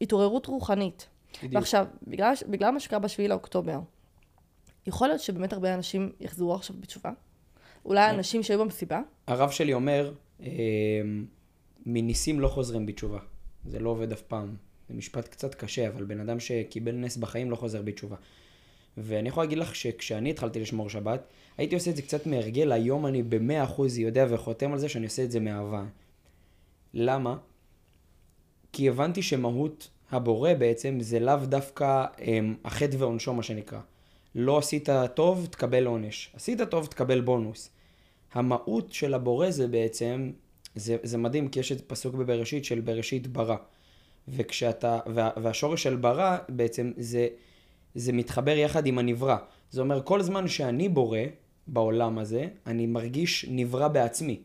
התעוררות 0.00 0.46
רוחנית. 0.46 1.08
ועכשיו, 1.50 1.86
בגלל, 2.06 2.34
בגלל 2.48 2.70
מה 2.70 2.80
שקרה 2.80 2.98
בשביעי 2.98 3.28
לאוקטובר, 3.28 3.80
יכול 4.86 5.08
להיות 5.08 5.20
שבאמת 5.20 5.52
הרבה 5.52 5.74
אנשים 5.74 6.12
יחזרו 6.20 6.54
עכשיו 6.54 6.76
בתשובה? 6.80 7.10
אולי 7.84 8.10
אנשים 8.10 8.42
שהיו 8.42 8.58
במסיבה? 8.60 9.00
הרב 9.26 9.50
שלי 9.50 9.72
אומר, 9.72 10.12
אה, 10.40 10.48
מניסים 11.86 12.40
לא 12.40 12.48
חוזרים 12.48 12.86
בתשובה. 12.86 13.18
זה 13.64 13.78
לא 13.78 13.90
עובד 13.90 14.12
אף 14.12 14.22
פעם. 14.22 14.56
זה 14.88 14.94
משפט 14.94 15.28
קצת 15.28 15.54
קשה, 15.54 15.88
אבל 15.88 16.04
בן 16.04 16.20
אדם 16.20 16.40
שקיבל 16.40 16.92
נס 16.92 17.16
בחיים 17.16 17.50
לא 17.50 17.56
חוזר 17.56 17.82
בתשובה. 17.82 18.16
ואני 18.96 19.28
יכול 19.28 19.42
להגיד 19.42 19.58
לך 19.58 19.74
שכשאני 19.74 20.30
התחלתי 20.30 20.60
לשמור 20.60 20.90
שבת, 20.90 21.26
הייתי 21.58 21.74
עושה 21.74 21.90
את 21.90 21.96
זה 21.96 22.02
קצת 22.02 22.26
מהרגל, 22.26 22.72
היום 22.72 23.06
אני 23.06 23.22
במאה 23.22 23.64
אחוז 23.64 23.98
יודע 23.98 24.26
וחותם 24.30 24.72
על 24.72 24.78
זה 24.78 24.88
שאני 24.88 25.04
עושה 25.04 25.24
את 25.24 25.30
זה 25.30 25.40
מאהבה. 25.40 25.84
למה? 26.94 27.36
כי 28.72 28.88
הבנתי 28.88 29.22
שמהות 29.22 29.88
הבורא 30.10 30.54
בעצם 30.54 30.98
זה 31.00 31.20
לאו 31.20 31.36
דווקא 31.36 32.04
הם, 32.18 32.54
החטא 32.64 32.96
ועונשו 32.98 33.34
מה 33.34 33.42
שנקרא. 33.42 33.80
לא 34.34 34.58
עשית 34.58 34.88
טוב, 35.14 35.46
תקבל 35.50 35.86
עונש. 35.86 36.30
עשית 36.34 36.60
טוב, 36.62 36.86
תקבל 36.86 37.20
בונוס. 37.20 37.70
המהות 38.32 38.92
של 38.92 39.14
הבורא 39.14 39.50
זה 39.50 39.66
בעצם, 39.66 40.30
זה, 40.74 40.96
זה 41.02 41.18
מדהים, 41.18 41.48
כי 41.48 41.60
יש 41.60 41.72
את 41.72 41.80
פסוק 41.80 42.14
בבראשית 42.14 42.64
של 42.64 42.80
בראשית 42.80 43.26
ברא. 43.26 43.56
וכשאתה, 44.28 44.98
וה, 45.06 45.30
והשורש 45.36 45.82
של 45.82 45.96
ברא 45.96 46.36
בעצם 46.48 46.92
זה, 46.96 47.28
זה 47.94 48.12
מתחבר 48.12 48.56
יחד 48.56 48.86
עם 48.86 48.98
הנברא. 48.98 49.36
זה 49.70 49.80
אומר, 49.80 50.02
כל 50.02 50.22
זמן 50.22 50.48
שאני 50.48 50.88
בורא 50.88 51.18
בעולם 51.66 52.18
הזה, 52.18 52.46
אני 52.66 52.86
מרגיש 52.86 53.46
נברא 53.48 53.88
בעצמי. 53.88 54.42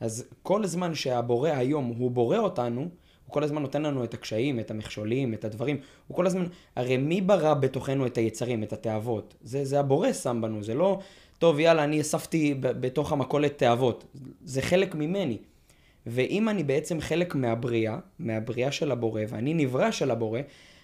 אז 0.00 0.24
כל 0.42 0.66
זמן 0.66 0.94
שהבורא 0.94 1.50
היום 1.50 1.84
הוא 1.98 2.10
בורא 2.10 2.38
אותנו, 2.38 2.88
הוא 3.26 3.32
כל 3.32 3.42
הזמן 3.42 3.62
נותן 3.62 3.82
לנו 3.82 4.04
את 4.04 4.14
הקשיים, 4.14 4.60
את 4.60 4.70
המכשולים, 4.70 5.34
את 5.34 5.44
הדברים. 5.44 5.76
הוא 6.06 6.16
כל 6.16 6.26
הזמן, 6.26 6.46
הרי 6.76 6.96
מי 6.96 7.20
ברא 7.20 7.54
בתוכנו 7.54 8.06
את 8.06 8.18
היצרים, 8.18 8.62
את 8.62 8.72
התאוות? 8.72 9.34
זה, 9.42 9.64
זה 9.64 9.80
הבורא 9.80 10.12
שם 10.12 10.40
בנו, 10.42 10.62
זה 10.62 10.74
לא, 10.74 10.98
טוב 11.38 11.60
יאללה, 11.60 11.84
אני 11.84 12.00
אספתי 12.00 12.54
בתוך 12.60 13.12
המכולת 13.12 13.58
תאוות. 13.58 14.04
זה 14.44 14.62
חלק 14.62 14.94
ממני. 14.94 15.38
ואם 16.06 16.48
אני 16.48 16.64
בעצם 16.64 17.00
חלק 17.00 17.34
מהבריאה, 17.34 17.98
מהבריאה 18.18 18.72
של 18.72 18.92
הבורא, 18.92 19.22
ואני 19.28 19.54
נברא 19.54 19.90
של 19.90 20.10
הבורא, 20.10 20.40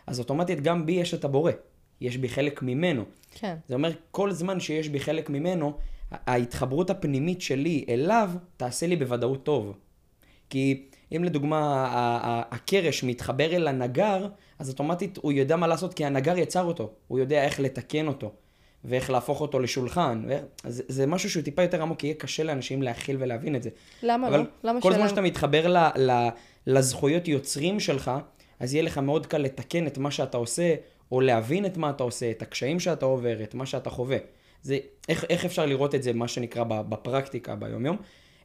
אז 0.07 0.19
אוטומטית 0.19 0.61
גם 0.61 0.87
בי 0.87 0.93
יש 0.93 1.15
את 1.15 1.25
הבורא. 1.25 1.53
יש 2.01 2.17
בי 2.17 2.29
חלק 2.29 2.63
ממנו. 2.63 3.05
כן. 3.31 3.57
זה 3.69 3.75
אומר, 3.75 3.91
כל 4.11 4.33
זמן 4.33 4.61
שיש 4.61 4.89
בי 4.89 5.01
חלק 5.01 5.31
ממנו, 5.31 5.73
ההתחברות 6.11 6.91
הפנימית 6.91 7.41
שלי 7.41 7.85
אליו 7.89 8.31
תעשה 8.57 8.87
לי 8.87 8.97
בוודאות 8.97 9.45
טוב. 9.45 9.77
כי 10.51 10.87
אם 11.17 11.25
לדוגמה 11.25 11.89
הקרש 12.51 13.05
מתחבר 13.05 13.57
אל 13.57 13.69
הנגר, 13.69 14.27
אז 14.59 14.69
אוטומטית 14.71 15.19
הוא 15.23 15.33
יודע 15.33 15.57
מה 15.57 15.67
לעשות, 15.67 15.95
כי 15.95 16.05
הנגר 16.05 16.39
יצר 16.39 16.65
אותו. 16.65 16.91
הוא 17.09 17.19
יודע 17.19 17.45
איך 17.45 17.61
לתקן 17.61 18.07
אותו, 18.07 18.33
ואיך 18.85 19.11
להפוך 19.11 19.41
אותו 19.41 19.59
לשולחן. 19.59 20.23
ו... 20.29 20.39
זה, 20.67 20.83
זה 20.89 21.07
משהו 21.07 21.31
שהוא 21.31 21.43
טיפה 21.43 21.63
יותר 21.63 21.83
עמוק, 21.83 22.05
יהיה 22.05 22.15
קשה 22.15 22.43
לאנשים 22.43 22.83
להכיל 22.83 23.17
ולהבין 23.21 23.57
את 23.57 23.63
זה. 23.63 23.71
למה 24.03 24.29
אבל 24.29 24.39
לא? 24.39 24.45
למה 24.65 24.81
כל? 24.81 24.93
זמן 24.95 25.09
שאתה 25.09 25.21
מתחבר 25.21 25.69
ל, 25.69 25.77
ל, 25.97 26.29
לזכויות 26.67 27.29
יוצרים 27.29 27.81
שלך, 27.81 28.11
אז 28.61 28.75
יהיה 28.75 28.83
לך 28.83 28.99
מאוד 28.99 29.27
קל 29.27 29.39
לתקן 29.39 29.87
את 29.87 29.99
מה 29.99 30.11
שאתה 30.11 30.37
עושה, 30.37 30.75
או 31.13 31.21
להבין 31.21 31.67
את 31.67 31.77
מה 31.77 31.91
אתה 31.91 32.03
עושה, 32.03 32.31
את 32.31 32.43
הקשיים 32.43 32.81
שאתה 32.81 33.07
עובר, 33.07 33.43
את 33.43 33.55
מה 33.55 33.67
שאתה 33.67 33.91
חווה. 33.91 34.19
זה, 34.63 34.79
איך, 35.09 35.25
איך 35.31 35.45
אפשר 35.45 35.67
לראות 35.67 35.95
את 35.95 36.03
זה, 36.03 36.13
מה 36.13 36.29
שנקרא, 36.29 36.65
בפרקטיקה, 36.65 37.55
ביומיום? 37.55 37.97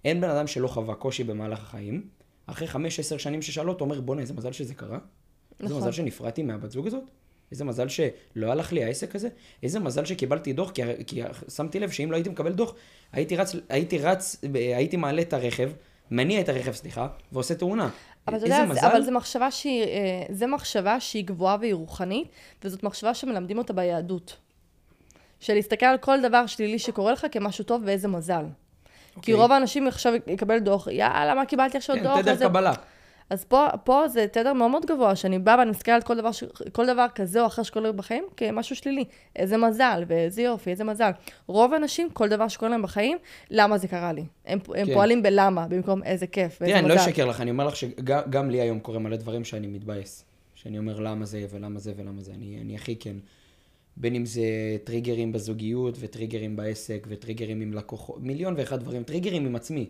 אין 0.05 0.21
בן 0.21 0.29
אדם 0.29 0.47
שלא 0.47 0.67
חווה 0.67 0.95
קושי 0.95 1.23
במהלך 1.23 1.59
החיים. 1.59 2.16
אחרי 2.47 2.67
חמש, 2.67 2.99
עשר 2.99 3.17
שנים 3.17 3.41
ששאלו 3.41 3.73
אותו, 3.73 3.85
אומר, 3.85 4.01
בואנה, 4.01 4.21
איזה 4.21 4.33
מזל 4.33 4.51
שזה 4.51 4.73
קרה. 4.73 4.99
איזה 5.59 5.73
נכון. 5.73 5.87
מזל 5.87 5.91
שנפרדתי 5.91 6.43
מהבת 6.43 6.71
זוג 6.71 6.87
הזאת. 6.87 7.03
איזה 7.51 7.65
מזל 7.65 7.87
שלא 7.87 8.51
הלך 8.51 8.73
לי 8.73 8.83
העסק 8.83 9.15
הזה. 9.15 9.29
איזה 9.63 9.79
מזל 9.79 10.05
שקיבלתי 10.05 10.53
דוח, 10.53 10.71
כי, 10.71 10.81
כי 11.07 11.21
שמתי 11.49 11.79
לב 11.79 11.91
שאם 11.91 12.11
לא 12.11 12.15
הייתי 12.15 12.29
מקבל 12.29 12.53
דוח, 12.53 12.73
הייתי 13.11 13.35
רץ, 13.35 13.55
הייתי 13.69 13.97
רץ, 13.97 14.41
הייתי 14.53 14.97
מעלה 14.97 15.21
את 15.21 15.33
הרכב, 15.33 15.71
מניע 16.11 16.41
את 16.41 16.49
הרכב, 16.49 16.71
סליחה, 16.71 17.07
ועושה 17.31 17.55
תאונה. 17.55 17.89
אבל 18.27 18.37
אתה 18.37 18.45
איזה 18.45 18.55
יודע, 18.55 18.65
מזל. 18.65 18.81
זה, 18.81 18.87
אבל 18.87 19.01
זו 19.01 19.11
מחשבה 19.11 19.51
שהיא, 19.51 19.83
אה, 19.83 20.23
זה 20.29 20.47
מחשבה 20.47 20.99
שהיא 20.99 21.25
גבוהה 21.25 21.57
והיא 21.59 21.73
רוחנית, 21.73 22.27
וזאת 22.63 22.83
מחשבה 22.83 23.13
שמלמדים 23.13 23.57
אותה 23.57 23.73
ביהדות. 23.73 24.37
של 25.39 25.53
להסתכל 25.53 25.85
על 25.85 25.97
כל 25.97 26.21
דבר 26.21 26.47
שלילי 26.47 26.79
שקורה 26.79 27.11
לך 27.11 27.27
כמשהו 27.31 27.63
טוב 27.63 27.81
ואיזה 27.85 28.07
מזל. 28.07 28.45
כי 29.21 29.31
אוקיי. 29.31 29.43
רוב 29.43 29.51
האנשים 29.51 29.87
עכשיו 29.87 30.13
יקבל 30.27 30.59
דוח, 30.59 30.87
יאללה, 30.87 31.35
מה 31.35 31.45
קיבלתי 31.45 31.77
עכשיו 31.77 31.95
דוח? 32.03 32.15
כן, 32.15 32.21
תדר 32.21 32.31
איזה-" 32.31 32.45
קבלה. 32.45 32.73
אז 33.29 33.43
פה, 33.43 33.67
פה 33.83 34.07
זה 34.07 34.25
תדר 34.31 34.53
מאוד 34.53 34.71
מאוד 34.71 34.85
גבוה, 34.85 35.15
שאני 35.15 35.39
באה 35.39 35.59
ואני 35.59 35.69
מסתכלת 35.69 35.95
על 35.95 36.01
כל 36.01 36.15
דבר, 36.15 36.31
ש... 36.31 36.43
כל 36.71 36.85
דבר 36.85 37.05
כזה 37.15 37.41
או 37.41 37.45
אחר 37.45 37.63
שקורה 37.63 37.91
בחיים 37.91 38.23
כמשהו 38.37 38.75
שלילי. 38.75 39.05
איזה 39.35 39.57
מזל, 39.57 40.03
ואיזה 40.07 40.41
יופי, 40.41 40.69
איזה 40.69 40.83
מזל. 40.83 41.11
רוב 41.47 41.73
האנשים, 41.73 42.09
כל 42.09 42.27
דבר 42.29 42.47
שקורה 42.47 42.69
להם 42.69 42.81
בחיים, 42.81 43.17
למה 43.51 43.77
זה 43.77 43.87
קרה 43.87 44.13
לי? 44.13 44.25
הם, 44.45 44.59
הם 44.75 44.85
כן. 44.85 44.93
פועלים 44.93 45.23
בלמה, 45.23 45.67
במקום 45.67 46.03
איזה 46.03 46.27
כיף, 46.27 46.57
ואיזה 46.61 46.73
תראה, 46.73 46.79
אני 46.79 46.87
מזל. 46.87 46.95
לא 46.95 47.01
אשקר 47.01 47.25
לך, 47.25 47.41
אני 47.41 47.51
אומר 47.51 47.67
לך 47.67 47.75
שגם 47.75 48.21
גם 48.29 48.49
לי 48.49 48.61
היום 48.61 48.79
קורה 48.79 48.99
מלא 48.99 49.15
דברים 49.15 49.43
שאני 49.43 49.67
מתבאס. 49.67 50.23
שאני 50.55 50.77
אומר 50.77 50.99
למה 50.99 51.25
זה 51.25 51.45
ולמה 51.51 51.79
זה 51.79 51.93
ולמה 51.97 52.21
זה. 52.21 52.31
אני, 52.31 52.59
אני 52.61 52.75
הכי 52.75 52.95
כן. 52.95 53.15
בין 53.99 54.15
אם 54.15 54.25
זה 54.25 54.41
טריגרים 54.83 55.31
בזוגיות, 55.31 55.97
וטריגרים 55.99 56.55
בעסק, 56.55 57.07
וטריגרים 57.09 57.61
עם 57.61 57.73
לקוחות, 57.73 58.19
מיליון 58.21 58.53
ואחד 58.57 58.79
דברים, 58.79 59.03
טריגרים 59.03 59.45
עם 59.45 59.55
עצמי. 59.55 59.89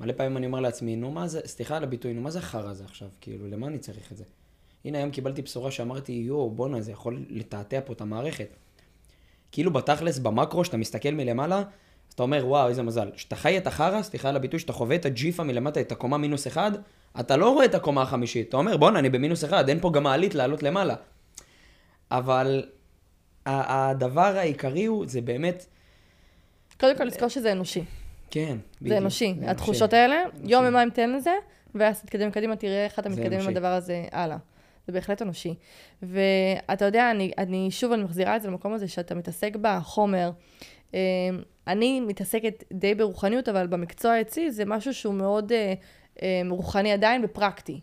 מלא 0.00 0.12
פעמים 0.12 0.36
אני 0.36 0.46
אומר 0.46 0.60
לעצמי, 0.60 0.96
נו 0.96 1.10
מה 1.10 1.28
זה, 1.28 1.40
סליחה 1.44 1.76
על 1.76 1.84
הביטוי, 1.84 2.12
נו 2.12 2.20
מה 2.20 2.30
זה 2.30 2.38
החרא 2.38 2.70
הזה 2.70 2.84
עכשיו, 2.84 3.08
כאילו, 3.20 3.46
למה 3.48 3.66
אני 3.66 3.78
צריך 3.78 4.12
את 4.12 4.16
זה? 4.16 4.24
הנה 4.84 4.98
היום 4.98 5.10
קיבלתי 5.10 5.42
בשורה 5.42 5.70
שאמרתי, 5.70 6.12
יואו, 6.12 6.50
בואנה, 6.50 6.80
זה 6.80 6.92
יכול 6.92 7.24
לתעתע 7.28 7.80
פה 7.84 7.92
את 7.92 8.00
המערכת. 8.00 8.48
כאילו 9.52 9.72
בתכלס, 9.72 10.18
במקרו, 10.18 10.64
שאתה 10.64 10.76
מסתכל 10.76 11.10
מלמעלה, 11.10 11.58
אז 11.58 12.12
אתה 12.14 12.22
אומר, 12.22 12.46
וואו, 12.46 12.68
איזה 12.68 12.82
מזל. 12.82 13.10
כשאתה 13.14 13.36
חי 13.36 13.58
את 13.58 13.66
החרא, 13.66 14.02
סליחה 14.02 14.28
על 14.28 14.36
הביטוי, 14.36 14.60
שאתה 14.60 14.72
חווה 14.72 14.96
את 14.96 15.04
הג'יפה 15.04 15.44
מלמטה, 15.44 15.80
את 15.80 15.92
הקומה 15.92 16.18
מינוס 16.18 16.46
אחד, 16.46 16.72
אתה 17.20 17.36
לא 17.36 17.50
רואה 17.50 17.64
את 17.64 17.74
הקומה 17.74 18.02
החמישית. 18.02 18.48
אתה 18.48 18.56
אומר, 18.56 18.76
בואנה, 18.76 18.98
אני 18.98 19.10
במינוס 19.10 19.44
אחד, 19.44 19.68
אין 19.68 19.80
פה 19.80 19.90
גם 19.92 20.02
מעלית 20.02 20.34
לעלות 20.34 20.62
למעלה. 20.62 20.94
אבל 22.10 22.64
הדבר 23.46 24.36
העיקרי 24.38 24.84
הוא, 24.84 25.06
זה 25.06 25.20
באמת, 25.20 25.66
קודם 26.80 26.96
כל 26.96 27.04
לזכור 27.04 27.28
שזה 27.28 27.52
אנושי. 27.52 27.84
כן, 28.30 28.56
זה 28.80 28.98
אנושי. 28.98 29.34
התחושות 29.46 29.92
האלה, 29.92 30.16
יום 30.44 30.64
יומיים 30.64 30.90
תן 30.90 31.12
לזה, 31.12 31.34
ואז 31.74 32.00
תתקדם 32.00 32.30
קדימה, 32.30 32.56
תראה 32.56 32.84
איך 32.84 32.98
אתה 32.98 33.08
מתקדם 33.08 33.40
עם. 33.40 33.48
הדבר 33.48 33.72
הזה 33.72 34.04
הלאה. 34.12 34.36
זה 34.86 34.92
בהחלט 34.92 35.22
אנושי. 35.22 35.54
ואתה 36.02 36.84
יודע, 36.84 37.10
אני, 37.10 37.32
אני 37.38 37.70
שוב, 37.70 37.92
אני 37.92 38.02
מחזירה 38.02 38.36
את 38.36 38.42
זה 38.42 38.48
למקום 38.48 38.72
הזה 38.72 38.88
שאתה 38.88 39.14
מתעסק 39.14 39.56
בחומר. 39.60 40.30
אה, 40.94 41.00
אני 41.66 42.00
מתעסקת 42.00 42.64
די 42.72 42.94
ברוחניות, 42.94 43.48
אבל 43.48 43.66
במקצוע 43.66 44.20
אצלי 44.20 44.50
זה 44.50 44.64
משהו 44.64 44.94
שהוא 44.94 45.14
מאוד 45.14 45.52
אה, 45.52 45.74
אה, 46.22 46.42
רוחני 46.50 46.92
עדיין 46.92 47.24
ופרקטי. 47.24 47.80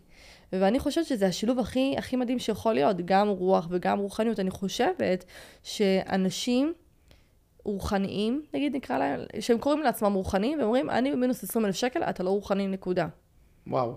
ואני 0.52 0.78
חושבת 0.78 1.04
שזה 1.04 1.26
השילוב 1.26 1.58
הכי, 1.58 1.94
הכי 1.98 2.16
מדהים 2.16 2.38
שיכול 2.38 2.72
להיות, 2.72 2.96
גם 3.04 3.28
רוח 3.28 3.66
וגם 3.70 3.98
רוחניות. 3.98 4.40
אני 4.40 4.50
חושבת 4.50 5.24
שאנשים 5.62 6.72
רוחניים, 7.64 8.42
נגיד 8.54 8.76
נקרא 8.76 8.98
להם, 8.98 9.20
שהם 9.40 9.58
קוראים 9.58 9.82
לעצמם 9.82 10.12
רוחניים, 10.12 10.60
ואומרים, 10.60 10.90
אני 10.90 11.12
במינוס 11.12 11.44
20 11.44 11.64
אלף 11.64 11.74
שקל, 11.74 12.02
אתה 12.02 12.22
לא 12.22 12.30
רוחני, 12.30 12.66
נקודה. 12.66 13.06
וואו. 13.66 13.94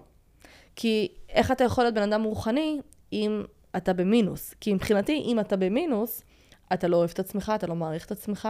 כי 0.75 1.07
איך 1.29 1.51
אתה 1.51 1.63
יכול 1.63 1.83
להיות 1.83 1.95
בן 1.95 2.11
אדם 2.11 2.23
רוחני 2.23 2.79
אם 3.13 3.43
אתה 3.77 3.93
במינוס? 3.93 4.53
כי 4.59 4.73
מבחינתי, 4.73 5.23
אם 5.25 5.39
אתה 5.39 5.57
במינוס, 5.57 6.23
אתה 6.73 6.87
לא 6.87 6.97
אוהב 6.97 7.09
את 7.13 7.19
עצמך, 7.19 7.51
אתה 7.55 7.67
לא 7.67 7.75
מעריך 7.75 8.05
את 8.05 8.11
עצמך, 8.11 8.49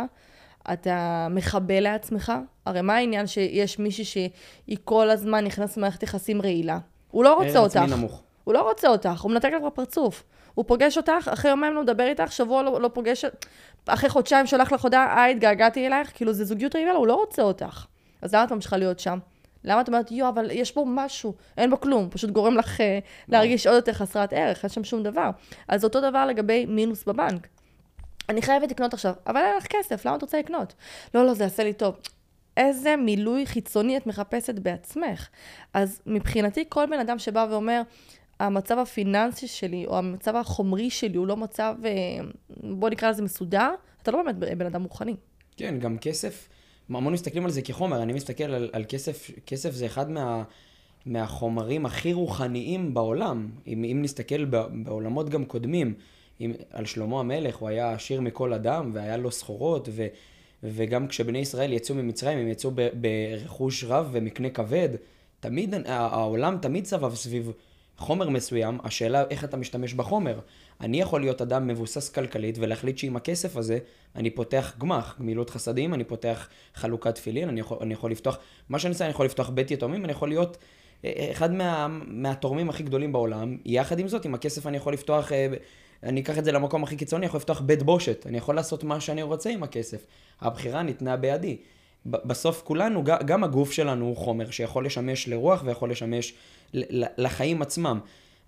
אתה 0.74 1.28
מכבה 1.32 1.80
לעצמך. 1.80 2.34
הרי 2.66 2.82
מה 2.82 2.96
העניין 2.96 3.28
שיש 3.28 3.80
מישהי 3.80 4.06
שהיא 4.06 4.78
כל 4.84 5.10
הזמן 5.10 5.46
נכנסת 5.46 5.78
למערכת 5.78 6.04
יחסים 6.04 6.42
רעילה? 6.42 6.80
הוא 7.18 7.24
לא 7.24 7.34
רוצה 7.34 7.60
ערך 7.60 7.66
עצמי 7.66 7.82
אותך. 7.82 7.94
נמוך. 7.94 8.22
הוא 8.44 8.54
לא 8.54 8.70
רוצה 8.70 8.88
אותך, 8.88 9.22
הוא 9.22 9.32
מנתק 9.32 9.50
לך 9.56 9.62
בפרצוף. 9.62 10.24
הוא 10.54 10.66
פוגש 10.68 10.98
אותך, 10.98 11.30
אחרי 11.34 11.52
יומיים 11.52 11.74
לא 11.74 11.82
מדבר 11.82 12.04
איתך, 12.04 12.32
שבוע 12.32 12.64
לא, 12.64 12.82
לא 12.82 12.90
פוגש, 12.94 13.26
אחרי 13.86 14.10
חודשיים 14.10 14.48
שולח 14.48 14.72
לך 14.72 14.84
הודעה, 14.84 15.24
היי, 15.24 15.34
התגעגעתי 15.34 15.88
אלייך, 15.88 16.12
כאילו 16.16 16.34
זה 16.34 16.46
זוגיות 16.46 16.76
רעילה, 16.76 16.92
הוא 16.92 17.08
לא 17.08 17.16
רוצה 17.16 17.42
אותך. 17.42 17.86
אז 18.22 18.36
למה 18.36 18.44
את 18.44 18.52
ממשיכה 18.52 18.78
להיות 18.78 19.00
שם? 19.00 19.20
למה 19.64 19.82
את 19.82 19.88
אומרת, 19.88 20.12
יואו, 20.12 20.30
אבל 20.30 20.52
יש 20.52 20.76
בו 20.76 20.86
משהו, 20.88 21.34
אין 21.58 21.70
בו 21.70 21.82
כלום, 21.82 22.10
פשוט 22.10 22.30
גורם 22.30 22.58
לך 22.58 22.82
אה, 22.82 23.00
להרגיש 23.28 23.68
עוד 23.68 23.76
יותר 23.76 23.94
חסרת 23.94 24.34
ערך, 24.34 24.64
אין 24.64 24.70
שם 24.70 24.84
שום 24.84 25.04
דבר. 25.04 25.30
אז 25.68 25.84
אותו 25.84 26.02
דבר 26.02 26.26
לגבי 26.26 26.66
מינוס 26.66 27.04
בבנק. 27.04 27.48
אני 28.30 28.42
חייבת 28.42 28.72
לקנות 28.72 28.94
עכשיו, 28.94 29.14
אבל 29.28 29.38
אין 29.38 29.58
לך 29.58 29.68
כסף, 29.68 30.06
למה 30.06 30.16
את 30.16 30.22
רוצה 30.22 30.40
לקנות? 30.40 30.74
לא, 31.14 31.26
לא, 31.26 31.34
זה 31.34 31.44
יעשה 31.44 31.64
לי 31.64 31.74
טוב. 31.74 31.96
איזה 32.58 32.96
מילוי 32.96 33.46
חיצוני 33.46 33.98
את 33.98 34.08
מחפשת 34.08 34.60
בעצמך. 34.60 35.28
אז 35.74 36.02
מבחינתי, 36.06 36.64
כל 36.70 36.86
בן 36.86 37.00
אדם 37.00 37.20
שבא 37.20 37.48
ואומר, 37.50 37.82
המצב 38.40 38.78
הפיננסי 38.78 39.48
שלי, 39.48 39.86
או 39.86 39.98
המצב 39.98 40.36
החומרי 40.36 40.90
שלי, 40.90 41.18
הוא 41.18 41.28
לא 41.28 41.38
מצב, 41.38 41.76
אה, 41.86 41.92
בוא 42.64 42.90
נקרא 42.90 43.10
לזה 43.10 43.22
מסודר, 43.22 43.70
אתה 44.02 44.12
לא 44.12 44.24
באמת 44.24 44.58
בן 44.58 44.66
אדם 44.66 44.84
רוחני. 44.84 45.16
כן, 45.58 45.80
גם 45.80 45.98
כסף, 45.98 46.50
המון 46.90 47.14
מסתכלים 47.14 47.46
על 47.46 47.52
זה 47.52 47.62
כחומר, 47.62 48.04
אני 48.04 48.14
מסתכל 48.14 48.44
על, 48.44 48.70
על 48.74 48.84
כסף, 48.90 49.32
כסף 49.46 49.72
זה 49.72 49.86
אחד 49.86 50.12
מה, 50.12 50.44
מהחומרים 51.06 51.86
הכי 51.86 52.14
רוחניים 52.14 52.94
בעולם. 52.94 53.50
אם, 53.68 53.84
אם 53.84 54.00
נסתכל 54.02 54.46
בעולמות 54.46 55.30
גם 55.30 55.46
קודמים, 55.46 55.94
אם, 56.42 56.52
על 56.72 56.86
שלמה 56.86 57.20
המלך, 57.20 57.56
הוא 57.56 57.70
היה 57.70 57.92
עשיר 57.92 58.22
מכל 58.22 58.54
אדם, 58.54 58.92
והיה 58.94 59.18
לו 59.18 59.32
סחורות, 59.32 59.90
ו, 59.92 60.08
וגם 60.64 61.08
כשבני 61.08 61.40
ישראל 61.40 61.74
יצאו 61.74 61.96
ממצרים, 61.96 62.38
הם 62.38 62.48
יצאו 62.48 62.72
ברכוש 62.94 63.84
רב 63.84 64.10
ומקנה 64.12 64.50
כבד. 64.50 64.90
תמיד, 65.40 65.76
העולם 65.86 66.58
תמיד 66.62 66.86
סבב 66.86 67.16
סביב 67.16 67.52
חומר 67.98 68.30
מסוים, 68.30 68.78
השאלה 68.84 69.24
איך 69.30 69.44
אתה 69.44 69.58
משתמש 69.58 69.94
בחומר. 69.94 70.40
אני 70.82 71.02
יכול 71.02 71.22
להיות 71.22 71.42
אדם 71.42 71.68
מבוסס 71.68 72.10
כלכלית 72.10 72.58
ולהחליט 72.60 72.98
שעם 72.98 73.16
הכסף 73.16 73.58
הזה 73.58 73.80
אני 74.16 74.30
פותח 74.30 74.74
גמ"ח, 74.80 75.16
גמילות 75.20 75.50
חסדים, 75.50 75.94
אני 75.94 76.04
פותח 76.04 76.48
חלוקת 76.76 77.16
תפילין, 77.16 77.50
אני 77.50 77.60
יכול, 77.60 77.78
אני 77.82 77.94
יכול 77.94 78.12
לפתוח, 78.12 78.38
מה 78.70 78.80
שאני 78.80 78.92
עושה, 78.92 79.06
אני 79.06 79.12
יכול 79.12 79.26
לפתוח 79.26 79.50
בית 79.50 79.72
יתומים, 79.72 80.06
אני 80.06 80.12
יכול 80.12 80.30
להיות 80.30 80.58
אה, 81.06 81.14
אה, 81.18 81.32
אחד 81.32 81.54
מה, 81.54 81.88
מהתורמים 82.08 82.70
הכי 82.70 82.84
גדולים 82.84 83.12
בעולם. 83.12 83.58
יחד 83.66 84.00
עם 84.00 84.08
זאת, 84.08 84.26
עם 84.26 84.34
הכסף 84.34 84.68
אני 84.68 84.78
יכול 84.78 84.94
לפתוח, 84.94 85.32
אה, 85.32 85.48
אני 86.04 86.22
אקח 86.22 86.38
את 86.38 86.46
זה 86.46 86.52
למקום 86.52 86.84
הכי 86.84 86.96
קיצוני, 86.96 87.20
אני 87.20 87.26
יכול 87.26 87.38
לפתוח 87.38 87.62
בית 87.62 87.84
בושת, 87.84 88.28
אני 88.28 88.38
יכול 88.38 88.56
לעשות 88.56 88.84
מה 88.84 89.00
שאני 89.00 89.22
רוצה 89.22 89.50
עם 89.50 89.64
הכסף. 89.64 90.06
הבחירה 90.42 90.84
ניתנה 90.84 91.18
בידי. 91.18 91.58
בסוף 92.06 92.62
כולנו, 92.66 93.04
גם 93.04 93.44
הגוף 93.44 93.72
שלנו 93.72 94.06
הוא 94.06 94.18
חומר 94.18 94.52
שיכול 94.52 94.86
לשמש 94.86 95.28
לרוח 95.28 95.64
ויכול 95.66 95.92
לשמש 95.92 96.34
לחיים 97.18 97.62
עצמם. 97.62 98.00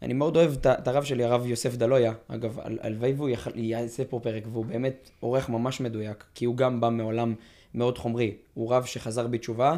אני 0.02 0.14
מאוד 0.14 0.38
אוהב 0.38 0.52
את 0.66 0.88
הרב 0.88 1.04
שלי, 1.04 1.24
הרב 1.24 1.46
יוסף 1.46 1.76
דלויה. 1.76 2.14
אגב, 2.28 2.60
הלוואי 2.64 3.14
והוא 3.14 3.30
יעשה 3.56 4.06
פה 4.06 4.20
פרק, 4.24 4.44
והוא 4.52 4.66
באמת 4.66 5.10
עורך 5.20 5.50
ממש 5.50 5.82
מדויק, 5.82 6.24
כי 6.36 6.46
הוא 6.46 6.56
גם 6.56 6.82
בא 6.82 6.90
מעולם 6.90 7.34
מאוד 7.74 7.98
חומרי. 7.98 8.36
הוא 8.54 8.74
רב 8.74 8.86
שחזר 8.86 9.28
בתשובה, 9.28 9.78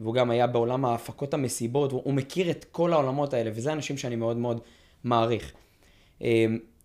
והוא 0.00 0.14
גם 0.14 0.30
היה 0.30 0.46
בעולם 0.46 0.84
ההפקות 0.84 1.34
המסיבות, 1.34 1.92
הוא 1.92 2.14
מכיר 2.14 2.50
את 2.50 2.64
כל 2.72 2.92
העולמות 2.92 3.34
האלה, 3.34 3.50
וזה 3.54 3.72
אנשים 3.72 3.96
שאני 3.96 4.16
מאוד 4.16 4.36
מאוד 4.36 4.60
מעריך. 5.04 5.52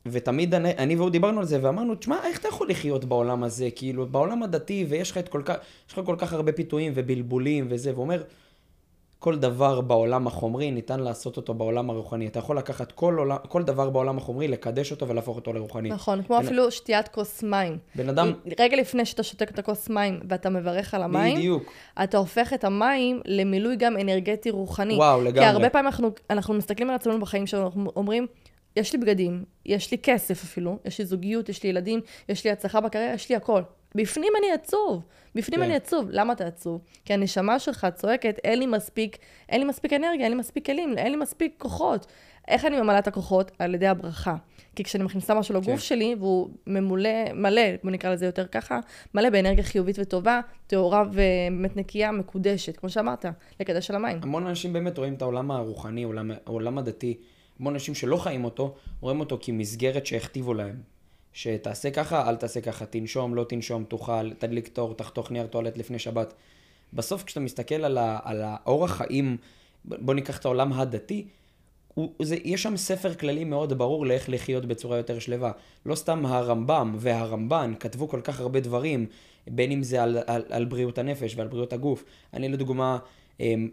ותמיד 0.05 0.53
אני, 0.53 0.69
אני 0.77 0.95
והוא 0.95 1.09
דיברנו 1.09 1.39
על 1.39 1.45
זה, 1.45 1.59
ואמרנו, 1.61 1.95
תשמע, 1.95 2.17
איך 2.23 2.39
אתה 2.39 2.47
יכול 2.47 2.69
לחיות 2.69 3.05
בעולם 3.05 3.43
הזה? 3.43 3.69
כאילו, 3.75 4.07
בעולם 4.07 4.43
הדתי, 4.43 4.85
ויש 4.89 5.11
לך 5.11 5.17
את 5.17 5.29
כל 5.29 5.41
כך, 5.45 5.55
יש 5.87 5.93
לך 5.93 6.05
כל 6.05 6.15
כך 6.17 6.33
הרבה 6.33 6.51
פיתויים 6.51 6.91
ובלבולים 6.95 7.67
וזה, 7.69 7.91
והוא 7.91 8.03
אומר, 8.03 8.23
כל 9.21 9.35
דבר 9.37 9.81
בעולם 9.81 10.27
החומרי 10.27 10.71
ניתן 10.71 10.99
לעשות 10.99 11.37
אותו 11.37 11.53
בעולם 11.53 11.89
הרוחני. 11.89 12.27
אתה 12.27 12.39
יכול 12.39 12.57
לקחת 12.57 12.91
כל, 12.91 13.15
עולם, 13.17 13.37
כל 13.47 13.63
דבר 13.63 13.89
בעולם 13.89 14.17
החומרי, 14.17 14.47
לקדש 14.47 14.91
אותו 14.91 15.07
ולהפוך 15.07 15.35
אותו 15.35 15.53
לרוחני. 15.53 15.89
נכון, 15.89 16.23
כמו 16.23 16.37
בן... 16.37 16.45
אפילו 16.45 16.71
שתיית 16.71 17.07
כוס 17.07 17.43
מים. 17.43 17.77
בן 17.95 18.09
אדם... 18.09 18.33
רגע 18.59 18.77
לפני 18.77 19.05
שאתה 19.05 19.23
שותק 19.23 19.49
את 19.49 19.59
הכוס 19.59 19.89
מים 19.89 20.19
ואתה 20.29 20.49
מברך 20.49 20.93
על 20.93 21.03
המים, 21.03 21.35
בדיוק. 21.35 21.63
אתה 22.03 22.17
הופך 22.17 22.53
את 22.53 22.63
המים 22.63 23.21
למילוי 23.25 23.75
גם 23.75 23.97
אנרגטי 23.97 24.49
רוחני. 24.49 24.95
וואו, 24.95 25.21
לגמרי. 25.21 25.39
כי 25.39 25.45
הרבה 25.45 25.69
פעמים 25.69 25.87
אנחנו, 25.87 26.11
אנחנו 26.29 26.53
מסתכלים 26.53 26.89
על 26.89 26.95
עצמנו 26.95 27.19
בחיים 27.19 27.47
שלנו, 27.47 27.65
אנחנו 27.65 27.91
אומרים, 27.95 28.27
יש 28.75 28.93
לי 28.93 28.99
בגדים, 28.99 29.43
יש 29.65 29.91
לי 29.91 29.97
כסף 29.97 30.43
אפילו, 30.43 30.79
יש 30.85 30.99
לי 30.99 31.05
זוגיות, 31.05 31.49
יש 31.49 31.63
לי 31.63 31.69
ילדים, 31.69 31.99
יש 32.29 32.45
לי 32.45 32.51
הצלחה 32.51 32.81
בקריירה, 32.81 33.13
יש 33.13 33.29
לי 33.29 33.35
הכל. 33.35 33.61
בפנים 33.95 34.33
אני 34.39 34.51
עצוב. 34.51 35.03
בפנים 35.35 35.59
כן. 35.59 35.65
אני 35.65 35.75
עצוב. 35.75 36.07
למה 36.09 36.33
אתה 36.33 36.47
עצוב? 36.47 36.81
כי 37.05 37.13
הנשמה 37.13 37.59
שלך 37.59 37.87
צועקת, 37.95 38.39
אין 38.43 38.59
לי 38.59 38.65
מספיק, 38.65 39.17
אין 39.49 39.61
לי 39.61 39.67
מספיק 39.67 39.93
אנרגיה, 39.93 40.23
אין 40.23 40.31
לי 40.31 40.39
מספיק 40.39 40.65
כלים, 40.65 40.97
אין 40.97 41.11
לי 41.11 41.17
מספיק 41.17 41.53
כוחות. 41.57 42.07
איך 42.47 42.65
אני 42.65 42.81
ממלאה 42.81 42.99
את 42.99 43.07
הכוחות? 43.07 43.51
על 43.59 43.75
ידי 43.75 43.87
הברכה. 43.87 44.35
כי 44.75 44.83
כשאני 44.83 45.03
מכניסה 45.03 45.33
משהו 45.33 45.55
לגוף 45.55 45.67
כן. 45.67 45.77
שלי, 45.77 46.15
והוא 46.19 46.49
ממולא, 46.67 47.33
מלא, 47.33 47.61
בוא 47.83 47.91
נקרא 47.91 48.13
לזה 48.13 48.25
יותר 48.25 48.47
ככה, 48.47 48.79
מלא 49.13 49.29
באנרגיה 49.29 49.63
חיובית 49.63 49.99
וטובה, 49.99 50.41
טהורה 50.67 51.03
ובאמת 51.11 51.77
נקייה, 51.77 52.11
מקודשת, 52.11 52.77
כמו 52.77 52.89
שאמרת, 52.89 53.25
לקדש 53.59 53.89
על 53.89 53.95
המים. 53.95 54.19
המון 54.23 54.47
אנשים 54.47 54.73
באמת 54.73 54.97
רואים 54.97 55.13
את 55.13 55.21
העולם 55.21 55.51
הרוחני, 55.51 56.03
העולם, 56.03 56.31
העולם 56.45 56.77
הדתי, 56.77 57.17
המון 57.61 57.73
אנשים 57.73 57.95
שלא 57.95 58.17
חיים 58.17 58.45
אותו, 58.45 58.75
רואים 59.01 59.19
אותו 59.19 59.37
כמסגרת 59.41 60.05
שהכתיבו 60.05 60.53
להם. 60.53 60.75
שתעשה 61.33 61.91
ככה, 61.91 62.29
אל 62.29 62.35
תעשה 62.35 62.61
ככה, 62.61 62.85
תנשום, 62.85 63.35
לא 63.35 63.43
תנשום, 63.43 63.83
תאכל, 63.83 64.33
תדליק 64.33 64.67
תור, 64.67 64.93
תחתוך 64.93 65.31
נייר 65.31 65.47
טואלט 65.47 65.77
לפני 65.77 65.99
שבת. 65.99 66.33
בסוף 66.93 67.23
כשאתה 67.23 67.39
מסתכל 67.39 67.75
על, 67.75 67.97
ה, 67.97 68.19
על 68.23 68.41
האורח 68.45 68.91
חיים, 68.91 69.37
בוא 69.85 70.13
ניקח 70.13 70.37
את 70.37 70.45
העולם 70.45 70.73
הדתי, 70.73 71.27
הוא, 71.93 72.13
זה, 72.21 72.37
יש 72.43 72.63
שם 72.63 72.77
ספר 72.77 73.13
כללי 73.13 73.43
מאוד 73.43 73.73
ברור 73.73 74.05
לאיך 74.05 74.29
לחיות 74.29 74.65
בצורה 74.65 74.97
יותר 74.97 75.19
שלווה. 75.19 75.51
לא 75.85 75.95
סתם 75.95 76.25
הרמב"ם 76.25 76.95
והרמב"ן 76.99 77.73
כתבו 77.79 78.07
כל 78.07 78.21
כך 78.21 78.39
הרבה 78.39 78.59
דברים, 78.59 79.05
בין 79.47 79.71
אם 79.71 79.83
זה 79.83 80.03
על, 80.03 80.17
על, 80.27 80.43
על 80.49 80.65
בריאות 80.65 80.97
הנפש 80.97 81.35
ועל 81.35 81.47
בריאות 81.47 81.73
הגוף. 81.73 82.03
אני 82.33 82.49
לדוגמה, 82.49 82.97
אמ, 83.39 83.69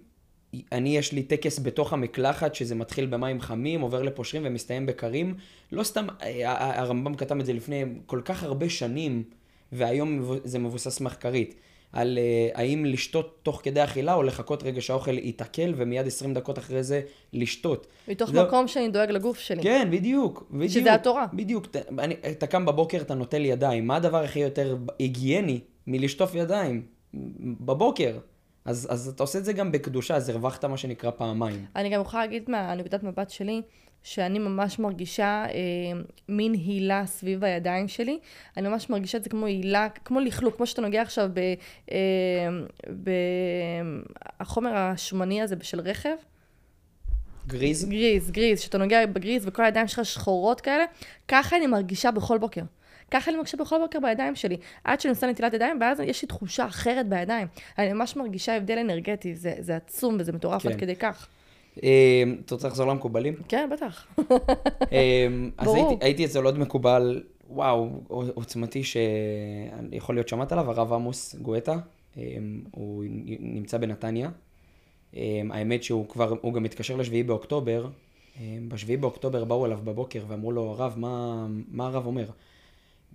אני, 0.73 0.97
יש 0.97 1.13
לי 1.13 1.23
טקס 1.23 1.59
בתוך 1.59 1.93
המקלחת, 1.93 2.55
שזה 2.55 2.75
מתחיל 2.75 3.07
במים 3.07 3.41
חמים, 3.41 3.81
עובר 3.81 4.03
לפושרים 4.03 4.43
ומסתיים 4.47 4.87
בקרים. 4.87 5.35
לא 5.73 5.83
סתם, 5.83 6.07
אה, 6.23 6.81
הרמב"ם 6.81 7.15
כתב 7.15 7.39
את 7.41 7.47
זה 7.47 7.53
לפני 7.53 7.85
כל 8.07 8.21
כך 8.25 8.43
הרבה 8.43 8.69
שנים, 8.69 9.23
והיום 9.73 10.39
זה 10.45 10.59
מבוסס 10.59 11.01
מחקרית. 11.01 11.55
על 11.93 12.19
uh, 12.19 12.59
האם 12.59 12.85
לשתות 12.85 13.39
תוך 13.43 13.61
כדי 13.65 13.85
אכילה, 13.85 14.15
או 14.15 14.23
לחכות 14.23 14.63
רגע 14.63 14.81
שהאוכל 14.81 15.19
ייתקל, 15.19 15.75
ומיד 15.77 16.07
20 16.07 16.35
דקות 16.35 16.59
אחרי 16.59 16.83
זה 16.83 17.01
לשתות. 17.33 17.87
מתוך 18.09 18.31
זה... 18.31 18.43
מקום 18.43 18.69
שאני 18.69 18.89
דואג 18.89 19.11
לגוף 19.11 19.39
שלי. 19.39 19.63
כן, 19.63 19.89
בדיוק. 19.91 20.47
בדיוק 20.51 20.73
שזה 20.73 20.95
התורה. 20.95 21.27
בדיוק. 21.33 21.67
אני, 21.99 22.15
אתה 22.31 22.47
קם 22.47 22.67
בבוקר, 22.67 23.01
אתה 23.01 23.15
נוטל 23.15 23.45
ידיים. 23.45 23.87
מה 23.87 23.97
הדבר 23.97 24.25
הכי 24.25 24.39
יותר 24.39 24.77
היגייני 24.99 25.61
מלשטוף 25.87 26.35
ידיים? 26.35 26.83
בבוקר. 27.61 28.19
אז, 28.69 28.89
אז 28.91 29.09
אתה 29.09 29.23
עושה 29.23 29.39
את 29.39 29.45
זה 29.45 29.53
גם 29.53 29.73
בקדושה, 29.73 30.17
אז 30.17 30.29
הרווחת 30.29 30.65
מה 30.65 30.77
שנקרא 30.77 31.11
פעמיים. 31.11 31.67
אני 31.77 31.89
גם 31.89 32.01
יכולה 32.01 32.23
להגיד 32.23 32.51
מהנקודת 32.51 33.03
מבט 33.03 33.31
שלי, 33.31 33.63
שאני 34.03 34.39
ממש 34.39 34.79
מרגישה 34.79 35.45
אה, 35.47 36.01
מין 36.29 36.53
הילה 36.53 37.07
סביב 37.07 37.45
הידיים 37.45 37.89
שלי. 37.89 38.19
אני 38.57 38.69
ממש 38.69 38.91
מרגישה 38.91 39.19
את 39.19 39.25
זה 39.25 39.31
כמו 39.31 39.47
הילה, 39.47 39.89
כמו 40.05 40.21
לכלוך, 40.21 40.57
כמו 40.57 40.67
שאתה 40.67 40.83
נוגע 40.83 41.03
עכשיו 41.03 41.31
בחומר 44.41 44.71
אה, 44.71 44.91
השומני 44.91 45.43
הזה 45.43 45.57
של 45.63 45.81
רכב. 45.81 46.17
גריז? 47.47 47.85
גריז, 47.85 48.31
גריז, 48.31 48.61
שאתה 48.61 48.79
נוגע 48.79 49.07
בגריז 49.07 49.47
וכל 49.47 49.65
הידיים 49.65 49.89
שלך 49.89 50.05
שחורות 50.05 50.61
כאלה, 50.61 50.85
ככה 51.29 51.57
אני 51.57 51.67
מרגישה 51.67 52.11
בכל 52.11 52.39
בוקר. 52.39 52.63
ככה 53.11 53.31
אני 53.31 53.37
מרגישה 53.37 53.57
בכל 53.57 53.79
בוקר 53.79 53.99
בידיים 54.01 54.37
שלי. 54.37 54.57
עד 54.85 55.01
שאני 55.01 55.11
עושה 55.11 55.27
נטילת 55.27 55.55
ידיים, 55.55 55.79
ואז 55.81 56.01
יש 56.01 56.23
לי 56.23 56.29
תחושה 56.29 56.67
אחרת 56.67 57.09
בידיים. 57.09 57.47
אני 57.79 57.93
ממש 57.93 58.17
מרגישה 58.17 58.57
הבדל 58.57 58.79
אנרגטי, 58.79 59.35
זה, 59.35 59.55
זה 59.59 59.77
עצום 59.77 60.17
וזה 60.21 60.33
מטורף 60.33 60.63
כן. 60.63 60.69
עד 60.69 60.81
כדי 60.81 60.97
כך. 60.97 61.29
אמ, 61.83 62.37
אתה 62.45 62.55
רוצה 62.55 62.69
לחזור 62.69 62.87
למקובלים? 62.87 63.35
כן, 63.49 63.69
בטח. 63.73 64.07
אמ, 64.93 65.51
אז 65.59 65.75
הייתי, 66.01 66.25
אצל 66.25 66.45
עוד 66.45 66.59
מקובל, 66.59 67.23
וואו, 67.51 67.91
עוצמתי, 68.09 68.83
שיכול 68.85 70.15
להיות 70.15 70.29
שמעת 70.29 70.53
עליו, 70.53 70.71
הרב 70.71 70.93
עמוס 70.93 71.35
גואטה. 71.35 71.77
אמ, 72.17 72.63
הוא 72.71 73.05
נמצא 73.41 73.79
בנתניה. 73.79 74.31
האמת 75.51 75.83
שהוא 75.83 76.09
כבר, 76.09 76.35
הוא 76.41 76.55
גם 76.55 76.63
מתקשר 76.63 76.97
לשביעי 76.97 77.23
באוקטובר. 77.23 77.87
בשביעי 78.69 78.97
באוקטובר 78.97 79.45
באו 79.45 79.67
אליו 79.67 79.79
בבוקר 79.85 80.25
ואמרו 80.29 80.53
לו, 80.53 80.63
הרב, 80.71 80.95
מה, 80.97 81.47
מה 81.69 81.87
הרב 81.87 82.07
אומר? 82.07 82.27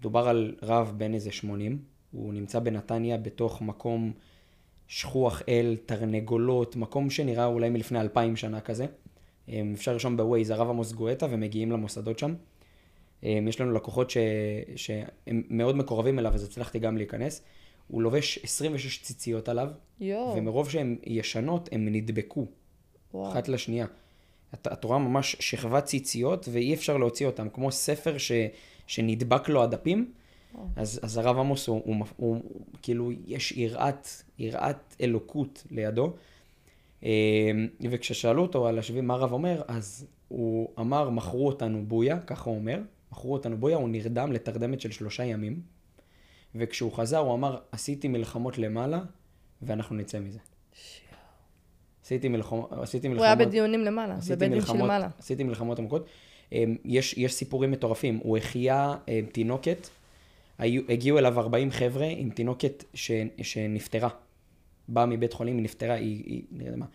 מדובר 0.04 0.28
על 0.28 0.56
רב 0.62 0.94
בן 0.98 1.14
איזה 1.14 1.32
80, 1.32 1.80
הוא 2.12 2.34
נמצא 2.34 2.60
בנתניה 2.60 3.18
בתוך 3.18 3.62
מקום 3.62 4.12
שכוח 4.88 5.42
אל, 5.50 5.78
תרנגולות, 5.86 6.76
מקום 6.76 7.10
שנראה 7.10 7.46
אולי 7.46 7.70
מלפני 7.70 8.02
אלפיים 8.02 8.36
שנה 8.36 8.62
כזה. 8.62 8.86
אפשר 9.74 9.92
לרשום 9.92 10.18
בווייז 10.18 10.50
הרב 10.50 10.70
עמוס 10.70 10.92
גואטה 10.92 11.28
ומגיעים 11.30 11.72
למוסדות 11.72 12.20
שם. 12.20 12.34
יש 13.24 13.62
לנו 13.62 13.72
לקוחות 13.72 14.10
ש... 14.10 14.18
שהם 14.76 15.44
מאוד 15.50 15.76
מקורבים 15.76 16.20
אליו, 16.20 16.34
אז 16.34 16.44
הצלחתי 16.44 16.80
גם 16.80 16.98
להיכנס. 16.98 17.42
הוא 17.88 18.02
לובש 18.02 18.40
26 18.44 19.02
ציציות 19.02 19.50
עליו, 19.50 19.70
יו. 20.00 20.34
ומרוב 20.36 20.70
שהן 20.70 20.98
ישנות, 21.06 21.70
הן 21.72 21.88
נדבקו. 21.88 22.46
וואו. 23.14 23.32
אחת 23.32 23.48
לשנייה. 23.48 23.86
את, 24.54 24.68
את 24.74 24.84
רואה 24.84 25.00
ממש 25.00 25.36
שכבת 25.40 25.86
ציציות, 25.86 26.50
ואי 26.52 26.74
אפשר 26.74 26.98
להוציא 26.98 27.26
אותן, 27.26 27.48
כמו 27.54 27.72
ספר 27.72 28.18
ש... 28.18 28.32
שנדבק 28.94 29.50
לו 29.50 29.64
הדפים, 29.64 30.12
אז, 30.76 31.00
אז 31.04 31.18
הרב 31.18 31.38
עמוס 31.40 31.68
הוא, 31.68 31.82
הוא, 31.86 31.96
הוא, 31.96 32.06
הוא, 32.18 32.66
כאילו, 32.82 33.12
יש 33.28 33.52
יראת, 33.52 34.08
יראת 34.40 34.96
אלוקות 35.02 35.64
לידו. 35.72 36.14
אמ, 37.04 37.10
וכששאלו 37.92 38.42
אותו 38.42 38.68
על 38.68 38.80
השביעי 38.80 39.02
מה 39.02 39.14
הרב 39.14 39.32
אומר, 39.32 39.62
אז 39.68 40.08
הוא 40.28 40.70
אמר, 40.80 41.10
מכרו 41.10 41.48
אותנו 41.48 41.86
בויה, 41.86 42.20
ככה 42.20 42.50
הוא 42.50 42.58
אומר, 42.58 42.80
מכרו 43.12 43.34
אותנו 43.34 43.58
בויה, 43.58 43.78
הוא 43.78 43.90
נרדם 43.90 44.32
לתרדמת 44.32 44.82
של 44.82 44.92
שלושה 44.92 45.24
ימים. 45.24 45.62
וכשהוא 46.56 46.92
חזר, 46.92 47.18
הוא 47.18 47.34
אמר, 47.34 47.58
עשיתי 47.72 48.08
מלחמות 48.08 48.58
למעלה, 48.58 49.02
ואנחנו 49.62 49.96
נצא 49.96 50.20
מזה. 50.20 50.40
עשיתי, 52.04 52.30
מלחמ... 52.30 52.60
עשיתי 52.72 53.08
מלחמות... 53.08 53.26
הוא 53.26 53.36
היה 53.36 53.36
בדיונים 53.36 53.82
למעלה, 53.82 54.16
בבית 54.16 54.52
דין 54.52 54.62
של 54.62 54.74
למעלה. 54.74 55.08
עשיתי 55.20 55.44
מלחמות 55.44 55.80
עמוקות. 55.80 56.06
אמ, 56.54 56.76
יש, 56.86 57.18
יש 57.18 57.34
סיפורים 57.34 57.72
מטורפים. 57.72 58.20
הוא 58.24 58.38
החיה 58.38 58.96
אמ, 59.08 59.26
תינוקת, 59.32 59.88
היו, 60.58 60.82
הגיעו 60.90 61.18
אליו 61.18 61.40
40 61.40 61.72
חבר'ה 61.72 62.08
עם 62.18 62.30
תינוקת 62.30 62.84
ש, 62.94 63.12
שנפטרה. 63.42 64.10
באה 64.88 65.06
מבית 65.06 65.34
חולים, 65.34 65.56
היא 65.56 65.64
נפטרה, 65.64 65.94
היא, 65.94 66.24
היא, 66.26 66.72
מה. 66.76 66.86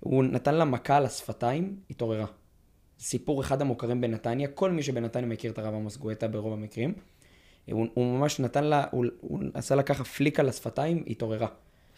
הוא 0.00 0.24
נתן 0.24 0.54
לה 0.54 0.64
מכה 0.64 0.96
על 0.96 1.06
השפתיים, 1.06 1.76
התעוררה. 1.90 2.26
סיפור 2.98 3.40
אחד 3.40 3.60
המוכרים 3.60 4.00
בנתניה, 4.00 4.48
כל 4.48 4.70
מי 4.70 4.82
שבנתניה 4.82 5.26
מכיר 5.26 5.52
את 5.52 5.58
הרב 5.58 5.74
עמוס 5.74 5.96
גואטה 5.96 6.28
ברוב 6.28 6.52
המקרים. 6.52 6.94
הוא, 7.70 7.86
הוא 7.94 8.18
ממש 8.18 8.40
נתן 8.40 8.64
לה, 8.64 8.84
הוא, 8.90 9.06
הוא 9.20 9.40
עשה 9.54 9.74
לה 9.74 9.82
ככה 9.82 10.04
פליק 10.04 10.40
על 10.40 10.48
השפתיים, 10.48 11.04
התעוררה. 11.06 11.48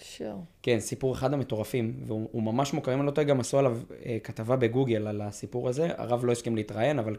שואו. 0.02 0.44
כן, 0.62 0.80
סיפור 0.80 1.14
אחד 1.14 1.34
המטורפים, 1.34 1.94
והוא 2.04 2.28
הוא 2.32 2.42
ממש 2.42 2.72
מוכר, 2.72 2.94
אם 2.94 2.98
אני 2.98 3.06
לא 3.06 3.10
טועה, 3.10 3.26
גם 3.26 3.40
עשו 3.40 3.58
עליו 3.58 3.78
אה, 4.06 4.18
כתבה 4.24 4.56
בגוגל 4.56 5.06
על 5.06 5.20
הסיפור 5.20 5.68
הזה, 5.68 5.88
הרב 5.96 6.24
לא 6.24 6.32
הסכים 6.32 6.56
להתראיין, 6.56 6.98
אבל, 6.98 7.16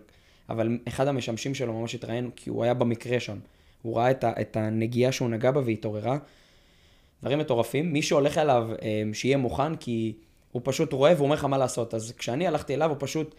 אבל 0.49 0.77
אחד 0.87 1.07
המשמשים 1.07 1.55
שלו 1.55 1.73
ממש 1.73 1.95
התראיין, 1.95 2.29
כי 2.35 2.49
הוא 2.49 2.63
היה 2.63 2.73
במקרה 2.73 3.19
שם. 3.19 3.37
הוא 3.81 3.97
ראה 3.97 4.11
את, 4.11 4.23
ה, 4.23 4.31
את 4.41 4.57
הנגיעה 4.57 5.11
שהוא 5.11 5.29
נגע 5.29 5.51
בה 5.51 5.61
והתעוררה. 5.65 6.17
דברים 7.21 7.39
מטורפים. 7.39 7.93
מי 7.93 8.01
שהולך 8.01 8.37
אליו, 8.37 8.69
אה, 8.81 9.03
שיהיה 9.13 9.37
מוכן, 9.37 9.75
כי 9.75 10.13
הוא 10.51 10.61
פשוט 10.65 10.93
רואה 10.93 11.13
והוא 11.13 11.25
אומר 11.25 11.35
לך 11.35 11.45
מה 11.45 11.57
לעשות. 11.57 11.93
אז 11.93 12.13
כשאני 12.17 12.47
הלכתי 12.47 12.73
אליו, 12.73 12.89
הוא 12.89 12.97
פשוט, 12.99 13.35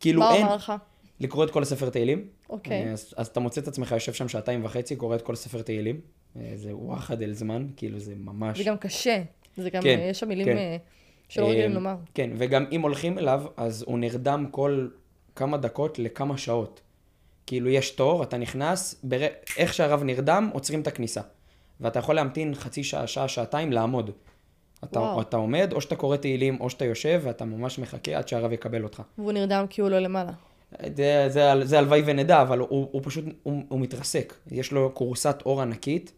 כאילו 0.00 0.20
מה 0.20 0.28
הוא 0.28 0.36
אין, 0.36 0.46
אמר 0.46 0.56
לך? 0.56 0.72
לקרוא 1.20 1.44
את 1.44 1.50
כל 1.50 1.62
הספר 1.62 1.90
תהילים. 1.90 2.28
אוקיי. 2.50 2.86
אה, 2.86 2.92
אז, 2.92 3.14
אז 3.16 3.26
אתה 3.26 3.40
מוצא 3.40 3.60
את 3.60 3.68
עצמך 3.68 3.92
יושב 3.92 4.12
שם 4.12 4.28
שעתיים 4.28 4.64
וחצי, 4.64 4.96
קורא 4.96 5.16
את 5.16 5.22
כל 5.22 5.32
הספר 5.32 5.62
תהילים. 5.62 6.00
אה, 6.40 6.52
זה 6.54 6.76
וואחד 6.76 7.22
אל 7.22 7.32
זמן, 7.32 7.66
כאילו 7.76 7.98
זה 7.98 8.14
ממש... 8.16 8.58
זה 8.58 8.64
גם 8.64 8.76
קשה. 8.76 9.22
זה 9.56 9.70
גם, 9.70 9.82
כן, 9.82 9.98
אה, 9.98 10.04
יש 10.04 10.20
שם 10.20 10.28
מילים 10.28 10.46
כן. 10.46 10.56
אה, 10.56 10.76
שלא 11.28 11.48
רגילים 11.48 11.72
לומר. 11.72 11.96
כן, 12.14 12.30
וגם 12.36 12.64
אם 12.72 12.80
הולכים 12.80 13.18
אליו, 13.18 13.44
אז 13.56 13.84
הוא 13.86 13.98
נרדם 13.98 14.46
כל 14.50 14.88
כמה 15.36 15.56
דקות 15.56 15.98
לכמה 15.98 16.38
שעות. 16.38 16.80
כאילו 17.46 17.68
יש 17.70 17.90
תור, 17.90 18.22
אתה 18.22 18.38
נכנס, 18.38 19.00
בר... 19.04 19.26
איך 19.56 19.74
שהרב 19.74 20.02
נרדם, 20.02 20.50
עוצרים 20.52 20.80
את 20.80 20.86
הכניסה. 20.86 21.20
ואתה 21.80 21.98
יכול 21.98 22.14
להמתין 22.14 22.54
חצי 22.54 22.84
שעה, 22.84 23.06
שעה, 23.06 23.28
שעתיים, 23.28 23.72
לעמוד. 23.72 24.10
אתה, 24.84 25.00
וואו. 25.00 25.20
אתה 25.20 25.36
עומד, 25.36 25.72
או 25.72 25.80
שאתה 25.80 25.96
קורא 25.96 26.16
תהילים, 26.16 26.60
או 26.60 26.70
שאתה 26.70 26.84
יושב, 26.84 27.20
ואתה 27.24 27.44
ממש 27.44 27.78
מחכה 27.78 28.16
עד 28.16 28.28
שהרב 28.28 28.52
יקבל 28.52 28.82
אותך. 28.82 29.02
והוא 29.18 29.32
נרדם 29.32 29.64
כי 29.70 29.80
הוא 29.80 29.90
לא 29.90 29.98
למעלה. 29.98 30.32
זה, 31.62 31.78
הלוואי 31.78 32.02
ונדע, 32.06 32.42
אבל 32.42 32.58
הוא, 32.58 32.88
הוא 32.92 33.02
פשוט, 33.04 33.24
הוא, 33.42 33.62
הוא 33.68 33.80
מתרסק. 33.80 34.34
יש 34.50 34.72
לו 34.72 34.90
כורסת 34.94 35.42
אור 35.46 35.62
ענקית, 35.62 36.12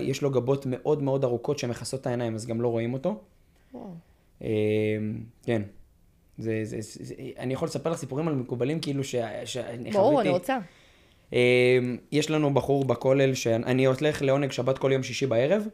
יש 0.00 0.22
לו 0.22 0.30
גבות 0.30 0.66
מאוד 0.66 1.02
מאוד 1.02 1.24
ארוכות 1.24 1.58
שמכסות 1.58 2.00
את 2.00 2.06
העיניים, 2.06 2.34
אז 2.34 2.46
גם 2.46 2.60
לא 2.60 2.68
רואים 2.68 2.94
אותו. 2.94 3.20
אה, 4.42 4.48
כן. 5.42 5.62
זה, 6.38 6.60
זה, 6.62 6.76
זה, 6.80 7.14
אני 7.38 7.54
יכול 7.54 7.68
לספר 7.68 7.90
לך 7.90 7.98
סיפורים 7.98 8.28
על 8.28 8.34
מקובלים, 8.34 8.80
כאילו 8.80 9.04
ש, 9.04 9.14
שאני 9.44 9.90
ברור, 9.90 10.10
חוויתי. 10.10 10.28
אני 10.28 10.38
רוצה. 10.38 10.58
אה, 11.32 11.78
יש 12.12 12.30
לנו 12.30 12.54
בחור 12.54 12.84
בכולל 12.84 13.34
שאני 13.34 13.84
הולך 13.84 14.22
לעונג 14.22 14.52
שבת 14.52 14.78
כל 14.78 14.90
יום 14.92 15.02
שישי 15.02 15.26
בערב. 15.26 15.66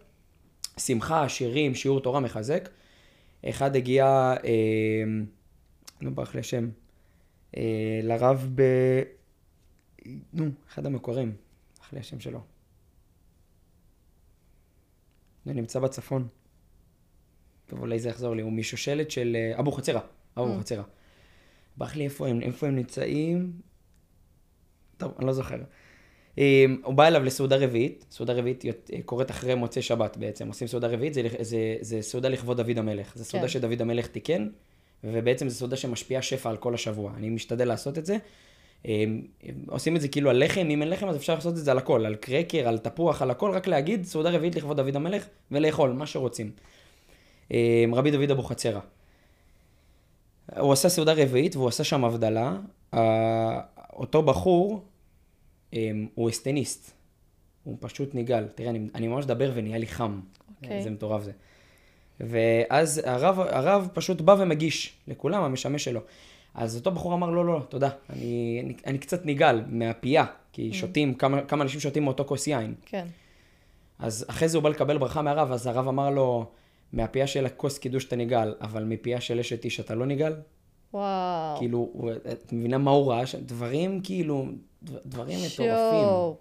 שמחה, 0.79 1.29
שירים, 1.29 1.74
שיעור 1.74 2.00
תורה 2.00 2.20
מחזק. 2.20 2.68
אחד 3.44 3.77
הגיע, 3.77 4.05
אה, 4.44 5.05
לא 6.00 6.11
ברח 6.11 6.35
לי 6.35 6.40
השם, 6.40 6.68
אה, 7.57 8.00
לרב 8.03 8.50
ב... 8.55 8.62
נו, 10.33 10.44
אחד 10.68 10.87
המקורים, 10.87 11.35
ברח 11.79 11.92
לי 11.92 11.98
השם 11.98 12.20
שלו. 12.20 12.40
זה 15.44 15.52
נמצא 15.52 15.78
בצפון. 15.80 16.28
טוב, 17.66 17.80
אולי 17.80 17.98
זה 17.98 18.09
יחזור 18.09 18.37
לי, 18.37 18.42
הוא 18.42 18.52
משושלת 18.52 19.11
של 19.11 19.37
אה, 19.37 19.61
אבו 19.61 19.72
חצירה, 19.72 20.00
אבו 20.37 20.57
Mm. 20.57 20.61
חצירה. 20.61 20.83
ברח 21.76 21.96
לי 21.96 22.04
איפה 22.04 22.28
הם, 22.28 22.40
איפה 22.42 22.66
הם 22.66 22.76
נמצאים. 22.76 23.52
טוב, 24.96 25.12
אני 25.18 25.26
לא 25.26 25.33
זוכר. 25.33 25.59
אה, 26.38 26.64
הוא 26.83 26.94
בא 26.94 27.07
אליו 27.07 27.24
לסעודה 27.24 27.57
רביעית, 27.57 28.07
סעודה 28.11 28.33
רביעית 28.33 28.64
אה, 28.64 29.02
קורית 29.04 29.30
אחרי 29.30 29.54
מוצאי 29.54 29.83
שבת 29.83 30.16
בעצם, 30.16 30.48
עושים 30.48 30.68
סעודה 30.68 30.88
רביעית, 30.88 31.14
זה, 31.14 31.22
זה, 31.40 31.76
זה 31.80 32.02
סעודה 32.02 32.28
לכבוד 32.28 32.61
דוד 32.61 32.78
המלך. 32.78 33.12
זה 33.16 33.24
סעודה 33.24 33.46
כן. 33.46 33.52
שדוד 33.52 33.80
המלך 33.80 34.07
תיקן, 34.07 34.48
ובעצם 35.04 35.48
זו 35.48 35.59
סעודה 35.59 35.76
שמשפיעה 35.76 36.22
שפע 36.22 36.50
על 36.50 36.57
כל 36.57 36.74
השבוע. 36.74 37.12
אני 37.16 37.30
משתדל 37.30 37.68
לעשות 37.68 37.98
את 37.98 38.07
זה. 38.07 38.16
אה, 38.87 39.05
עושים 39.66 39.97
את 39.97 40.01
זה 40.01 40.09
כאילו 40.09 40.31
על 40.31 40.44
לחם, 40.44 40.66
אם 40.70 40.83
אין 40.83 40.90
לחם 40.90 41.09
אז 41.09 41.16
אפשר 41.16 41.35
לעשות 41.35 41.53
את 41.53 41.64
זה 41.64 41.70
על 41.70 41.79
הכל, 41.79 42.07
על 42.07 42.14
קרקר, 42.14 42.68
על 42.68 42.79
תפוח, 42.79 43.23
על 43.23 43.31
הכל, 43.31 43.51
רק 43.51 43.66
להגיד 43.66 44.05
סעודה 44.05 44.31
רביעית 44.31 44.57
לכבוד 44.57 44.77
דוד 44.77 44.97
המלך, 44.97 45.27
ולאכול, 45.51 45.92
מה 45.92 46.07
שרוצים. 46.07 46.51
אה, 47.53 47.85
רבי 47.92 48.11
דוד 48.11 48.31
אבוחצירא. 48.31 48.81
הוא 50.59 50.73
עשה 50.73 50.88
סעודה 50.88 51.12
רביעית 51.12 51.57
והוא 51.57 51.68
עשה 51.68 51.85
שם 51.85 52.05
הבדלה. 52.05 52.57
אותו 53.92 54.23
בחור, 54.23 54.85
אה, 55.75 55.90
הוא 56.14 56.31
אסטניסט. 56.31 56.92
הוא 57.64 57.77
פשוט 57.81 58.14
נגעל. 58.14 58.49
תראה, 58.55 58.70
אני, 58.70 58.88
אני 58.94 59.09
ממש 59.09 59.25
מדבר 59.25 59.53
ונהיה 59.55 59.79
לי 59.79 59.87
חם. 59.87 60.20
אוקיי. 60.62 60.83
זה 60.83 60.90
מטורף 60.90 61.23
זה. 61.23 61.33
ואז 62.20 63.01
הרב, 63.05 63.40
הרב 63.40 63.88
פשוט 63.92 64.20
בא 64.20 64.37
ומגיש 64.38 64.92
לכולם, 65.09 65.42
המשמש 65.42 65.85
שלו. 65.85 66.01
אז 66.55 66.77
אותו 66.77 66.90
בחור 66.90 67.14
אמר, 67.14 67.31
לא, 67.31 67.45
לא, 67.45 67.61
תודה, 67.69 67.88
אני, 68.11 68.61
אני, 68.64 68.75
אני 68.87 68.99
קצת 68.99 69.27
נגעל 69.27 69.62
מהפייה, 69.69 70.25
כי 70.53 70.73
שותים, 70.73 71.14
כמה, 71.14 71.43
כמה 71.43 71.62
אנשים 71.64 71.81
שותים 71.81 72.05
מאותו 72.05 72.25
כוס 72.25 72.47
יין. 72.47 72.75
כן. 72.87 73.07
אז 73.99 74.27
אחרי 74.29 74.49
זה 74.49 74.59
הוא 74.59 74.62
בא 74.64 74.69
לקבל 74.69 74.99
ברכה 74.99 75.23
מהרב, 75.23 75.53
אז 75.53 75.67
הרב 75.67 75.88
אמר 75.88 76.11
לו, 76.11 76.47
מהפייה 76.93 77.27
של 77.27 77.47
הכוס 77.47 77.79
קידוש 77.79 78.05
אתה 78.05 78.17
נגעל, 78.17 78.55
אבל 78.61 78.85
מפייה 78.85 79.21
של 79.21 79.38
אשת 79.38 79.64
איש 79.64 79.81
אתה 79.81 79.95
לא 79.95 80.07
נגעל? 80.07 80.35
וואו. 80.95 81.59
כאילו, 81.59 81.88
הוא- 81.93 82.11
את 82.33 82.53
מבינה 82.53 82.79
מה 82.79 82.90
הוא 82.90 83.12
ראה? 83.12 83.23
דברים 83.40 84.01
כאילו, 84.05 84.47
דבר- 84.83 84.99
דברים 85.07 85.38
מטורפים. 85.38 85.55
שיואו. 85.57 86.37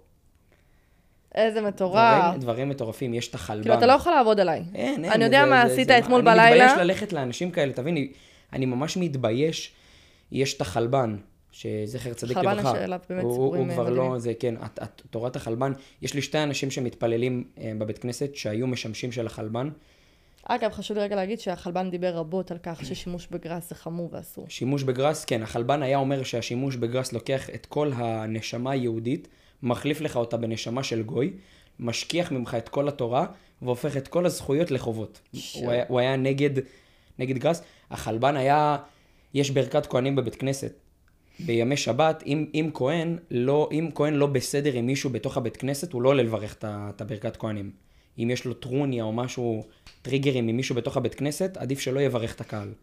איזה 1.36 1.62
מטורף. 1.62 2.24
דברים, 2.26 2.40
דברים 2.40 2.70
מטורפים, 2.70 3.14
יש 3.14 3.28
את 3.28 3.36
החלבן. 3.36 3.62
כאילו, 3.64 3.76
אתה 3.78 3.86
לא 3.86 3.92
יכול 3.94 4.14
לעבוד 4.14 4.40
עליי. 4.40 4.64
אין, 4.76 5.04
אין. 5.06 5.14
אני 5.14 5.24
יודע 5.24 5.44
זה- 5.44 5.50
מה 5.50 5.68
זה- 5.68 5.74
עשית 5.74 5.88
זה- 5.88 5.98
אתמול 6.00 6.20
אני 6.20 6.26
בלילה. 6.40 6.66
מתבייש 6.66 6.82
ללכת 6.88 7.14
לאנשים 7.14 7.52
כאלה, 7.52 7.74
תביני, 7.74 8.12
אני 8.54 8.66
ממש 8.66 8.98
מתבייש. 8.98 9.74
יש 10.34 10.54
את 10.54 10.62
החלבן, 10.62 11.18
שזכר 11.52 12.14
צדיק 12.14 12.38
חלבן 12.38 12.58
לברכה. 12.58 12.72
שעליו 12.72 13.00
באמת 13.10 13.24
הוא- 13.24 13.32
סיפורים, 13.32 13.62
הוא 13.62 13.70
אה, 13.70 13.76
כבר. 13.76 13.90
לא, 13.90 14.20
זה 14.20 14.34
כן, 14.40 14.56
את- 14.66 14.80
את- 14.84 15.02
תורת 15.10 15.36
החלבן. 15.36 15.72
יש 16.02 16.14
לי 16.14 16.22
שתי 16.22 16.44
אנשים 16.44 16.72
שמתפללים 16.72 17.44
אה, 17.58 17.72
בבית 17.78 17.98
כנסת, 17.98 18.36
שהיו 18.36 18.68
משמשים 18.68 19.12
של 19.12 19.26
החלבן. 19.28 19.70
אגב, 20.46 20.72
חשוב 20.72 20.98
לי 20.98 21.04
רגע 21.04 21.16
להגיד 21.16 21.40
שהחלבן 21.40 21.90
דיבר 21.90 22.16
רבות 22.16 22.52
על 22.52 22.58
כך 22.64 22.86
ששימוש 22.86 23.28
בגראס 23.32 23.70
זה 23.70 23.76
חמור 23.76 24.10
ואסור. 24.12 24.46
שימוש 24.50 24.84
בגראס, 24.84 25.26
כן, 25.26 25.44
החלבן 25.44 25.82
היה 25.82 25.98
אומר 25.98 26.24
שהשימוש 26.24 26.76
בגראס 26.76 27.14
לוקח 27.14 27.50
את 27.50 27.66
כל 27.66 27.92
הנשמה 27.96 28.72
היהודית, 28.72 29.28
מחליף 29.64 30.02
לך 30.02 30.16
אותה 30.16 30.38
בנשמה 30.38 30.84
של 30.84 31.04
גוי, 31.04 31.34
משכיח 31.80 32.32
ממך 32.32 32.56
את 32.58 32.70
כל 32.70 32.88
התורה, 32.88 33.26
והופך 33.62 33.98
את 33.98 34.08
כל 34.08 34.26
הזכויות 34.26 34.72
לחובות. 34.72 35.22
שו. 35.36 35.60
הוא 35.60 35.72
היה, 35.72 35.84
הוא 35.88 36.00
היה 36.00 36.16
נגד, 36.16 36.50
נגד 37.20 37.38
גראס. 37.38 37.62
החלבן 37.92 38.36
היה, 38.38 38.78
יש 39.34 39.52
ברכת 39.52 39.86
כהנים 39.86 40.16
בבית 40.16 40.36
כנסת. 40.36 40.74
בימי 41.40 41.78
שבת, 41.78 42.24
אם, 42.26 42.46
אם 42.54 42.70
כהן 42.74 43.18
לא, 43.32 43.70
אם 43.72 43.90
כהן 43.96 44.14
לא 44.14 44.28
בסדר 44.28 44.74
עם 44.74 44.86
מישהו 44.86 45.10
בתוך 45.10 45.38
הבית 45.38 45.58
כנסת, 45.58 45.94
הוא 45.94 46.02
לא 46.02 46.10
עולה 46.10 46.24
לברך 46.24 46.56
את 46.64 47.02
הברכת 47.02 47.38
כהנים. 47.38 47.72
אם 48.20 48.30
יש 48.30 48.46
לו 48.46 48.54
טרוניה 48.54 49.04
או 49.04 49.14
משהו, 49.14 49.64
טריגרים 50.02 50.48
עם 50.48 50.58
מישהו 50.58 50.76
בתוך 50.76 50.98
הבית 50.98 51.16
כנסת, 51.16 51.58
עדיף 51.58 51.80
שלא 51.80 52.00
יברך 52.00 52.36
את 52.36 52.42
הקהל. 52.42 52.74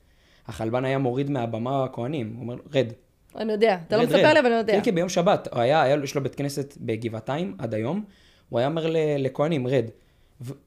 החלבן 0.47 0.85
היה 0.85 0.99
מוריד 0.99 1.31
מהבמה 1.31 1.85
הכהנים, 1.85 2.33
הוא 2.35 2.43
אומר, 2.43 2.57
רד. 2.75 2.93
אני 3.37 3.53
יודע. 3.53 3.79
אתה 3.87 3.97
לא 3.97 4.03
מספר 4.03 4.17
רד." 4.17 4.25
לי, 4.25 4.41
אבל 4.41 4.47
אני 4.47 4.57
יודע. 4.57 4.73
כן, 4.73 4.81
כן, 4.85 4.95
ביום 4.95 5.09
שבת. 5.09 5.49
היה, 5.53 5.83
היה, 5.83 5.97
יש 6.05 6.15
לו 6.15 6.23
בית 6.23 6.35
כנסת 6.35 6.77
בגבעתיים 6.81 7.57
עד 7.59 7.75
היום, 7.75 8.05
הוא 8.49 8.59
היה 8.59 8.69
אומר 8.69 8.87
לכהנים, 9.19 9.67
רד. 9.67 9.85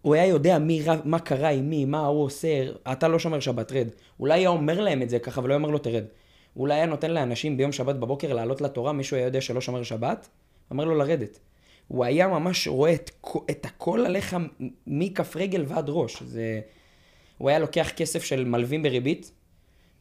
הוא 0.01 0.15
היה 0.15 0.25
יודע 0.25 0.59
מי, 0.59 0.81
מה 1.03 1.19
קרה 1.19 1.49
עם 1.49 1.69
מי, 1.69 1.85
מה 1.85 2.05
הוא 2.05 2.23
עושה, 2.23 2.63
אתה 2.91 3.07
לא 3.07 3.19
שומר 3.19 3.39
שבת, 3.39 3.71
רד. 3.71 3.87
אולי 4.19 4.39
היה 4.39 4.49
אומר 4.49 4.81
להם 4.81 5.01
את 5.01 5.09
זה 5.09 5.19
ככה, 5.19 5.41
ולא 5.43 5.53
אומר 5.53 5.69
לו, 5.69 5.77
תרד. 5.77 6.03
אולי 6.57 6.73
היה 6.73 6.85
נותן 6.85 7.11
לאנשים 7.11 7.57
ביום 7.57 7.71
שבת 7.71 7.95
בבוקר 7.95 8.33
לעלות 8.33 8.61
לתורה, 8.61 8.91
מישהו 8.91 9.17
היה 9.17 9.25
יודע 9.25 9.41
שלא 9.41 9.61
שומר 9.61 9.83
שבת, 9.83 10.29
אומר 10.71 10.85
לו 10.85 10.95
לרדת. 10.95 11.39
הוא 11.87 12.05
היה 12.05 12.27
ממש 12.27 12.67
רואה 12.67 12.93
את, 12.93 13.11
את 13.49 13.65
הכל 13.65 14.05
עליך 14.05 14.37
מכף 14.87 15.35
רגל 15.35 15.65
ועד 15.67 15.85
ראש. 15.89 16.23
זה... 16.23 16.61
הוא 17.37 17.49
היה 17.49 17.59
לוקח 17.59 17.91
כסף 17.95 18.23
של 18.23 18.45
מלווים 18.45 18.83
בריבית, 18.83 19.31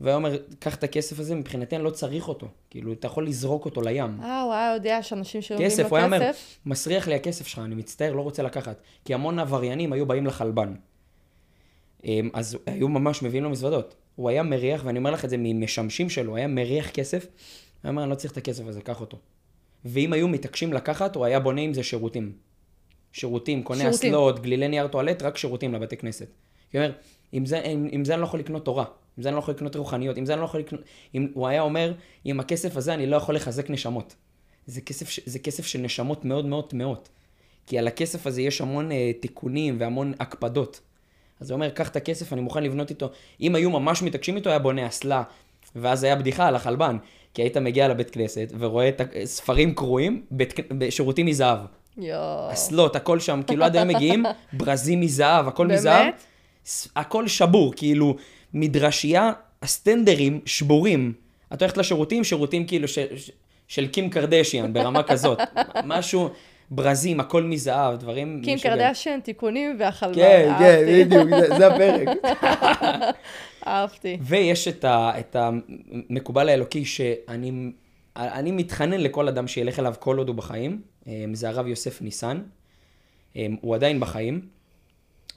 והיה 0.02 0.16
אומר, 0.16 0.36
קח 0.58 0.74
את 0.74 0.84
הכסף 0.84 1.18
הזה, 1.18 1.34
מבחינתי 1.34 1.76
אני 1.76 1.84
לא 1.84 1.90
צריך 1.90 2.28
אותו. 2.28 2.48
כאילו, 2.70 2.92
אתה 2.92 3.06
יכול 3.06 3.26
לזרוק 3.26 3.64
אותו 3.64 3.82
לים. 3.82 4.20
אה, 4.22 4.42
הוא 4.42 4.52
היה 4.52 4.74
יודע 4.74 5.02
שאנשים 5.02 5.40
כסף, 5.58 5.82
לו 5.82 5.88
הוא 5.88 5.96
היה 5.96 6.06
אומר, 6.06 6.20
כסף, 6.20 6.58
מסריח 6.66 7.08
לי 7.08 7.14
הכסף 7.14 7.46
שלך, 7.46 7.58
אני 7.58 7.74
מצטער, 7.74 8.12
לא 8.12 8.20
רוצה 8.20 8.42
לקחת. 8.42 8.82
כי 9.04 9.14
המון 9.14 9.38
עבריינים 9.38 9.92
היו 9.92 10.06
באים 10.06 10.26
לחלבן. 10.26 10.74
אמ, 12.04 12.30
אז 12.32 12.58
היו 12.66 12.88
ממש 12.88 13.22
מביאים 13.22 13.44
לו 13.44 13.50
מזוודות. 13.50 13.94
הוא 14.16 14.28
היה 14.28 14.42
מריח, 14.42 14.82
ואני 14.84 14.98
אומר 14.98 15.10
לך 15.10 15.24
את 15.24 15.30
זה 15.30 15.36
ממשמשים 15.38 16.10
שלו, 16.10 16.30
הוא 16.30 16.36
היה 16.36 16.46
מריח 16.46 16.90
כסף, 16.90 17.26
הוא 17.82 17.90
אומר, 17.90 18.02
אני 18.02 18.10
לא 18.10 18.14
צריך 18.14 18.32
את 18.32 18.36
הכסף 18.36 18.66
הזה, 18.66 18.80
קח 18.80 19.00
אותו. 19.00 19.18
ואם 19.84 20.12
היו 20.12 20.28
מתעקשים 20.28 20.72
לקחת, 20.72 21.16
הוא 21.16 21.24
היה 21.24 21.40
בונה 21.40 21.60
עם 21.60 21.74
זה 21.74 21.82
שירותים. 21.82 22.32
שירותים, 23.12 23.62
קונה. 23.62 23.90
אסלות, 23.90 24.42
גלילי 24.42 24.68
נייר 24.68 24.88
טואלט, 24.88 25.22
רק 25.22 25.36
שירותים 25.36 25.74
לבתי 25.74 25.96
כנסת. 25.96 26.26
הוא 26.72 26.80
אומר, 26.80 26.92
עם 27.32 27.46
זה, 27.46 27.60
עם, 27.64 27.88
עם 27.90 28.04
זה 28.04 28.12
אני 28.14 28.20
לא 28.20 28.26
יכול 28.26 28.40
לקנות 28.40 28.64
תורה, 28.64 28.84
עם 29.16 29.22
זה 29.22 29.28
אני 29.28 29.34
לא 29.34 29.40
יכול 29.40 29.54
לקנות 29.54 29.76
רוחניות, 29.76 30.16
עם 30.16 30.26
זה 30.26 30.32
אני 30.32 30.40
לא 30.40 30.44
יכול 30.44 30.60
לקנות... 30.60 30.80
עם, 31.12 31.28
הוא 31.34 31.46
היה 31.46 31.62
אומר, 31.62 31.92
עם 32.24 32.40
הכסף 32.40 32.76
הזה 32.76 32.94
אני 32.94 33.06
לא 33.06 33.16
יכול 33.16 33.34
לחזק 33.34 33.70
נשמות. 33.70 34.14
זה 34.66 34.80
כסף, 34.80 35.18
זה 35.26 35.38
כסף 35.38 35.66
של 35.66 35.78
נשמות 35.78 36.24
מאוד 36.24 36.46
מאוד 36.46 36.70
טמאות. 36.70 37.08
כי 37.66 37.78
על 37.78 37.86
הכסף 37.88 38.26
הזה 38.26 38.42
יש 38.42 38.60
המון 38.60 38.92
אה, 38.92 39.10
תיקונים 39.20 39.76
והמון 39.80 40.12
הקפדות. 40.20 40.80
אז 41.40 41.50
הוא 41.50 41.54
אומר, 41.54 41.70
קח 41.70 41.88
את 41.88 41.96
הכסף, 41.96 42.32
אני 42.32 42.40
מוכן 42.40 42.62
לבנות 42.62 42.90
איתו. 42.90 43.10
אם 43.40 43.54
היו 43.54 43.70
ממש 43.70 44.02
מתעקשים 44.02 44.36
איתו, 44.36 44.50
היה 44.50 44.58
בונה 44.58 44.86
אסלה, 44.86 45.22
ואז 45.76 46.04
היה 46.04 46.16
בדיחה 46.16 46.46
על 46.48 46.56
החלבן. 46.56 46.96
כי 47.34 47.42
היית 47.42 47.56
מגיע 47.56 47.88
לבית 47.88 48.10
כנסת 48.10 48.48
ורואה 48.58 48.88
את 48.88 49.00
הספרים 49.22 49.74
קרועים 49.74 50.24
בשירותים 50.78 51.26
מזהב. 51.26 51.58
יואו. 51.98 52.52
אסלות, 52.52 52.96
הכל 52.96 53.20
שם, 53.20 53.40
כאילו 53.46 53.64
עד 53.64 53.76
היום 53.76 53.88
מגיעים, 53.88 54.24
ברזים 54.52 55.00
מזהב, 55.00 55.48
הכל 55.48 55.66
באמת? 55.66 55.78
מזהב. 55.78 56.06
ס- 56.18 56.31
הכל 56.96 57.28
שבור, 57.28 57.72
כאילו, 57.76 58.16
מדרשייה, 58.54 59.32
הסטנדרים 59.62 60.40
שבורים. 60.46 61.12
את 61.52 61.62
הולכת 61.62 61.76
לשירותים, 61.76 62.24
שירותים 62.24 62.66
כאילו 62.66 62.88
ש, 62.88 62.98
ש, 62.98 63.30
של 63.68 63.88
קים 63.88 64.10
קרדשיאן, 64.10 64.72
ברמה 64.72 65.02
כזאת. 65.10 65.38
משהו, 65.84 66.30
ברזים, 66.70 67.20
הכל 67.20 67.42
מזהב, 67.42 67.98
דברים... 67.98 68.40
קים. 68.44 68.58
קרדשן, 68.58 69.20
תיקונים 69.20 69.76
והחלבה. 69.78 70.14
כן, 70.14 70.52
כן. 70.58 70.84
בדיוק, 70.88 71.28
זה, 71.28 71.56
זה 71.58 71.66
הפרק. 71.66 72.08
אהבתי. 73.66 74.18
ויש 74.20 74.68
את, 74.68 74.84
ה, 74.84 75.12
את 75.20 75.36
המקובל 75.36 76.48
האלוקי 76.48 76.84
שאני 76.84 77.72
אני 78.16 78.50
מתחנן 78.50 79.00
לכל 79.00 79.28
אדם 79.28 79.48
שילך 79.48 79.78
אליו 79.78 79.94
כל 79.98 80.18
עוד 80.18 80.28
הוא 80.28 80.36
בחיים, 80.36 80.82
אה, 81.06 81.24
זה 81.32 81.48
הרב 81.48 81.66
יוסף 81.66 82.02
ניסן, 82.02 82.42
אה, 83.36 83.46
הוא 83.60 83.74
עדיין 83.74 84.00
בחיים, 84.00 84.40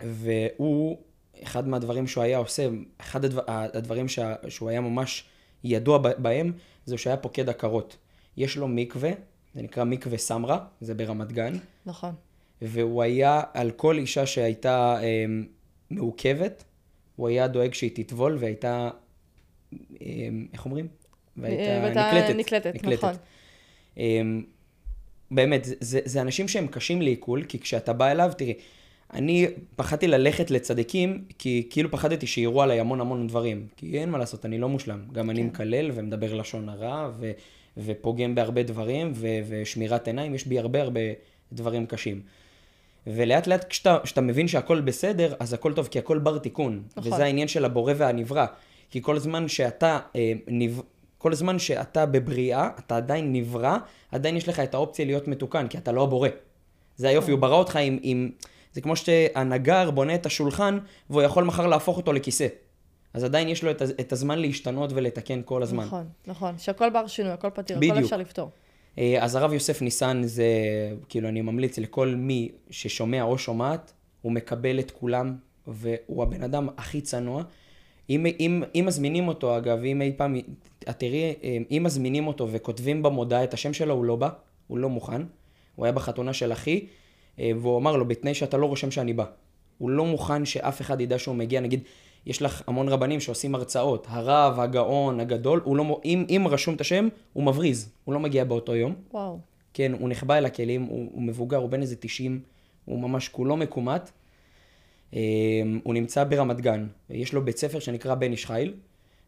והוא, 0.03 0.97
אחד 1.43 1.67
מהדברים 1.67 2.07
שהוא 2.07 2.23
היה 2.23 2.37
עושה, 2.37 2.67
אחד 2.97 3.25
הדבר, 3.25 3.41
הדברים 3.47 4.07
שה, 4.07 4.35
שהוא 4.49 4.69
היה 4.69 4.81
ממש 4.81 5.23
ידוע 5.63 5.97
בהם, 5.97 6.51
זה 6.85 6.97
שהוא 6.97 7.11
היה 7.11 7.17
פוקד 7.17 7.49
עקרות. 7.49 7.97
יש 8.37 8.57
לו 8.57 8.67
מקווה, 8.67 9.11
זה 9.55 9.61
נקרא 9.61 9.83
מקווה 9.83 10.17
סמרה, 10.17 10.65
זה 10.81 10.93
ברמת 10.93 11.31
גן, 11.31 11.57
נכון. 11.85 12.13
והוא 12.61 13.03
היה 13.03 13.41
על 13.53 13.71
כל 13.71 13.97
אישה 13.97 14.25
שהייתה 14.25 14.97
אה, 15.03 15.25
מעוכבת, 15.89 16.63
הוא 17.15 17.27
היה 17.27 17.47
דואג 17.47 17.73
שהיא 17.73 17.91
תטבול 17.93 18.37
והייתה, 18.39 18.89
אה, 20.01 20.07
איך 20.53 20.65
אומרים? 20.65 20.87
אה, 20.87 21.41
והייתה 21.43 22.33
נקלטת, 22.33 22.75
נכון. 22.83 23.13
אה, 23.97 24.21
באמת, 25.31 25.67
זה, 25.79 25.99
זה 26.05 26.21
אנשים 26.21 26.47
שהם 26.47 26.67
קשים 26.67 27.01
לעיכול, 27.01 27.43
כי 27.43 27.59
כשאתה 27.59 27.93
בא 27.93 28.11
אליו, 28.11 28.31
תראי, 28.37 28.53
אני 29.13 29.47
פחדתי 29.75 30.07
ללכת 30.07 30.51
לצדיקים, 30.51 31.23
כי 31.37 31.67
כאילו 31.69 31.91
פחדתי 31.91 32.27
שיראו 32.27 32.61
עליי 32.61 32.79
המון 32.79 33.01
המון 33.01 33.27
דברים. 33.27 33.67
כי 33.75 33.99
אין 33.99 34.09
מה 34.09 34.17
לעשות, 34.17 34.45
אני 34.45 34.57
לא 34.57 34.69
מושלם. 34.69 34.99
גם 35.11 35.29
אני 35.29 35.41
כן. 35.41 35.47
מקלל 35.47 35.91
ומדבר 35.93 36.33
לשון 36.33 36.69
הרע, 36.69 37.09
ו, 37.19 37.31
ופוגם 37.77 38.35
בהרבה 38.35 38.63
דברים, 38.63 39.11
ו, 39.15 39.27
ושמירת 39.49 40.07
עיניים, 40.07 40.35
יש 40.35 40.47
בי 40.47 40.59
הרבה 40.59 40.81
הרבה 40.81 41.01
דברים 41.53 41.85
קשים. 41.85 42.21
ולאט 43.07 43.47
לאט 43.47 43.69
כשאתה, 43.69 43.97
כשאתה 44.03 44.21
מבין 44.21 44.47
שהכל 44.47 44.81
בסדר, 44.81 45.33
אז 45.39 45.53
הכל 45.53 45.73
טוב, 45.73 45.87
כי 45.87 45.99
הכל 45.99 46.19
בר 46.19 46.37
תיקון. 46.37 46.83
נכון. 46.97 47.13
וזה 47.13 47.23
העניין 47.23 47.47
של 47.47 47.65
הבורא 47.65 47.93
והנברא. 47.97 48.45
כי 48.89 49.01
כל 49.01 49.19
זמן 49.19 49.47
שאתה, 49.47 49.99
אה, 50.15 50.33
נב... 50.47 50.81
כל 51.17 51.33
זמן 51.33 51.59
שאתה 51.59 52.05
בבריאה, 52.05 52.69
אתה 52.79 52.97
עדיין 52.97 53.33
נברא, 53.33 53.77
עדיין 54.11 54.37
יש 54.37 54.49
לך 54.49 54.59
את 54.59 54.73
האופציה 54.73 55.05
להיות 55.05 55.27
מתוקן, 55.27 55.67
כי 55.67 55.77
אתה 55.77 55.91
לא 55.91 56.03
הבורא. 56.03 56.29
זה 56.97 57.09
היופי, 57.09 57.31
הוא 57.31 57.39
ברא 57.39 57.55
אותך 57.55 57.75
עם, 57.75 57.99
עם... 58.01 58.29
זה 58.75 58.81
כמו 58.81 58.95
שהנגר 58.95 59.91
בונה 59.91 60.15
את 60.15 60.25
השולחן, 60.25 60.77
והוא 61.09 61.21
יכול 61.21 61.43
מחר 61.43 61.67
להפוך 61.67 61.97
אותו 61.97 62.13
לכיסא. 62.13 62.47
אז 63.13 63.23
עדיין 63.23 63.47
יש 63.47 63.63
לו 63.63 63.71
את, 63.71 63.81
את 63.81 64.13
הזמן 64.13 64.39
להשתנות 64.39 64.91
ולתקן 64.93 65.41
כל 65.45 65.63
הזמן. 65.63 65.83
נכון, 65.83 66.07
נכון. 66.27 66.57
שהכל 66.57 66.89
בר 66.89 67.07
שינוי, 67.07 67.31
הכל 67.31 67.49
פתיר, 67.53 67.77
הכל 67.77 67.87
בדיוק. 67.87 68.03
אפשר 68.03 68.17
לפתור. 68.17 68.49
אה, 68.97 69.17
אז 69.23 69.35
הרב 69.35 69.53
יוסף 69.53 69.81
ניסן 69.81 70.21
זה, 70.23 70.45
כאילו, 71.09 71.29
אני 71.29 71.41
ממליץ 71.41 71.77
לכל 71.77 72.07
מי 72.07 72.51
ששומע 72.69 73.23
או 73.23 73.37
שומעת, 73.37 73.93
הוא 74.21 74.31
מקבל 74.31 74.79
את 74.79 74.91
כולם, 74.91 75.35
והוא 75.67 76.23
הבן 76.23 76.43
אדם 76.43 76.67
הכי 76.77 77.01
צנוע. 77.01 77.43
אם, 78.09 78.25
אם, 78.39 78.63
אם 78.75 78.83
מזמינים 78.87 79.27
אותו, 79.27 79.57
אגב, 79.57 79.83
אם 79.83 80.01
אי 80.01 80.11
פעם, 80.17 80.35
את 80.89 80.99
תראי, 80.99 81.33
אה, 81.43 81.57
אם 81.71 81.81
מזמינים 81.85 82.27
אותו 82.27 82.51
וכותבים 82.51 83.03
במודעה 83.03 83.43
את 83.43 83.53
השם 83.53 83.73
שלו, 83.73 83.93
הוא 83.93 84.05
לא 84.05 84.15
בא, 84.15 84.29
הוא 84.67 84.77
לא 84.77 84.89
מוכן. 84.89 85.21
הוא 85.75 85.85
היה 85.85 85.93
בחתונה 85.93 86.33
של 86.33 86.51
אחי, 86.51 86.85
והוא 87.37 87.77
אמר 87.77 87.95
לו, 87.95 88.07
בתנאי 88.07 88.33
שאתה 88.33 88.57
לא 88.57 88.65
רושם 88.65 88.91
שאני 88.91 89.13
בא. 89.13 89.25
הוא 89.77 89.89
לא 89.89 90.05
מוכן 90.05 90.45
שאף 90.45 90.81
אחד 90.81 91.01
ידע 91.01 91.19
שהוא 91.19 91.35
מגיע, 91.35 91.61
נגיד, 91.61 91.83
יש 92.25 92.41
לך 92.41 92.61
המון 92.67 92.89
רבנים 92.89 93.19
שעושים 93.19 93.55
הרצאות, 93.55 94.07
הרב, 94.09 94.59
הגאון, 94.59 95.19
הגדול, 95.19 95.61
הוא 95.63 95.77
לא, 95.77 96.01
אם, 96.05 96.25
אם 96.29 96.47
רשום 96.49 96.75
את 96.75 96.81
השם, 96.81 97.07
הוא 97.33 97.43
מבריז, 97.43 97.89
הוא 98.03 98.13
לא 98.13 98.19
מגיע 98.19 98.43
באותו 98.43 98.75
יום. 98.75 98.95
וואו. 99.11 99.39
כן, 99.73 99.91
הוא 99.99 100.09
נחבא 100.09 100.37
אל 100.37 100.45
הכלים, 100.45 100.83
הוא, 100.83 101.09
הוא 101.11 101.21
מבוגר, 101.21 101.57
הוא 101.57 101.69
בן 101.69 101.81
איזה 101.81 101.95
90, 101.95 102.39
הוא 102.85 102.99
ממש 102.99 103.29
כולו 103.29 103.57
מקומט. 103.57 104.11
אה, 105.13 105.19
הוא 105.83 105.93
נמצא 105.93 106.23
ברמת 106.23 106.61
גן, 106.61 106.87
יש 107.09 107.33
לו 107.33 107.45
בית 107.45 107.57
ספר 107.57 107.79
שנקרא 107.79 108.15
בן 108.15 108.31
איש 108.31 108.45
חיל, 108.45 108.73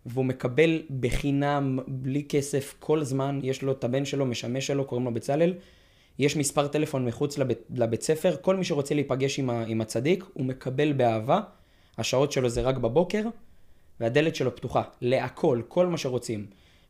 והוא 0.05 0.25
מקבל 0.25 0.81
בחינם, 0.99 1.79
בלי 1.87 2.23
כסף, 2.29 2.75
כל 2.79 3.03
זמן, 3.03 3.39
יש 3.43 3.61
לו 3.61 3.71
את 3.71 3.83
הבן 3.83 4.05
שלו, 4.05 4.25
משמש 4.25 4.67
שלו, 4.67 4.85
קוראים 4.85 5.05
לו 5.05 5.13
בצלאל. 5.13 5.53
יש 6.19 6.35
מספר 6.35 6.67
טלפון 6.67 7.05
מחוץ 7.05 7.37
לבית, 7.37 7.59
לבית 7.75 8.01
ספר, 8.01 8.35
כל 8.41 8.55
מי 8.55 8.63
שרוצה 8.63 8.95
להיפגש 8.95 9.39
עם, 9.39 9.49
ה, 9.49 9.63
עם 9.67 9.81
הצדיק, 9.81 10.23
הוא 10.33 10.45
מקבל 10.45 10.93
באהבה. 10.93 11.41
השעות 11.97 12.31
שלו 12.31 12.49
זה 12.49 12.61
רק 12.61 12.77
בבוקר, 12.77 13.23
והדלת 13.99 14.35
שלו 14.35 14.55
פתוחה, 14.55 14.81
להכל, 15.01 15.61
כל 15.67 15.87
מה 15.87 15.97
שרוצים. 15.97 16.45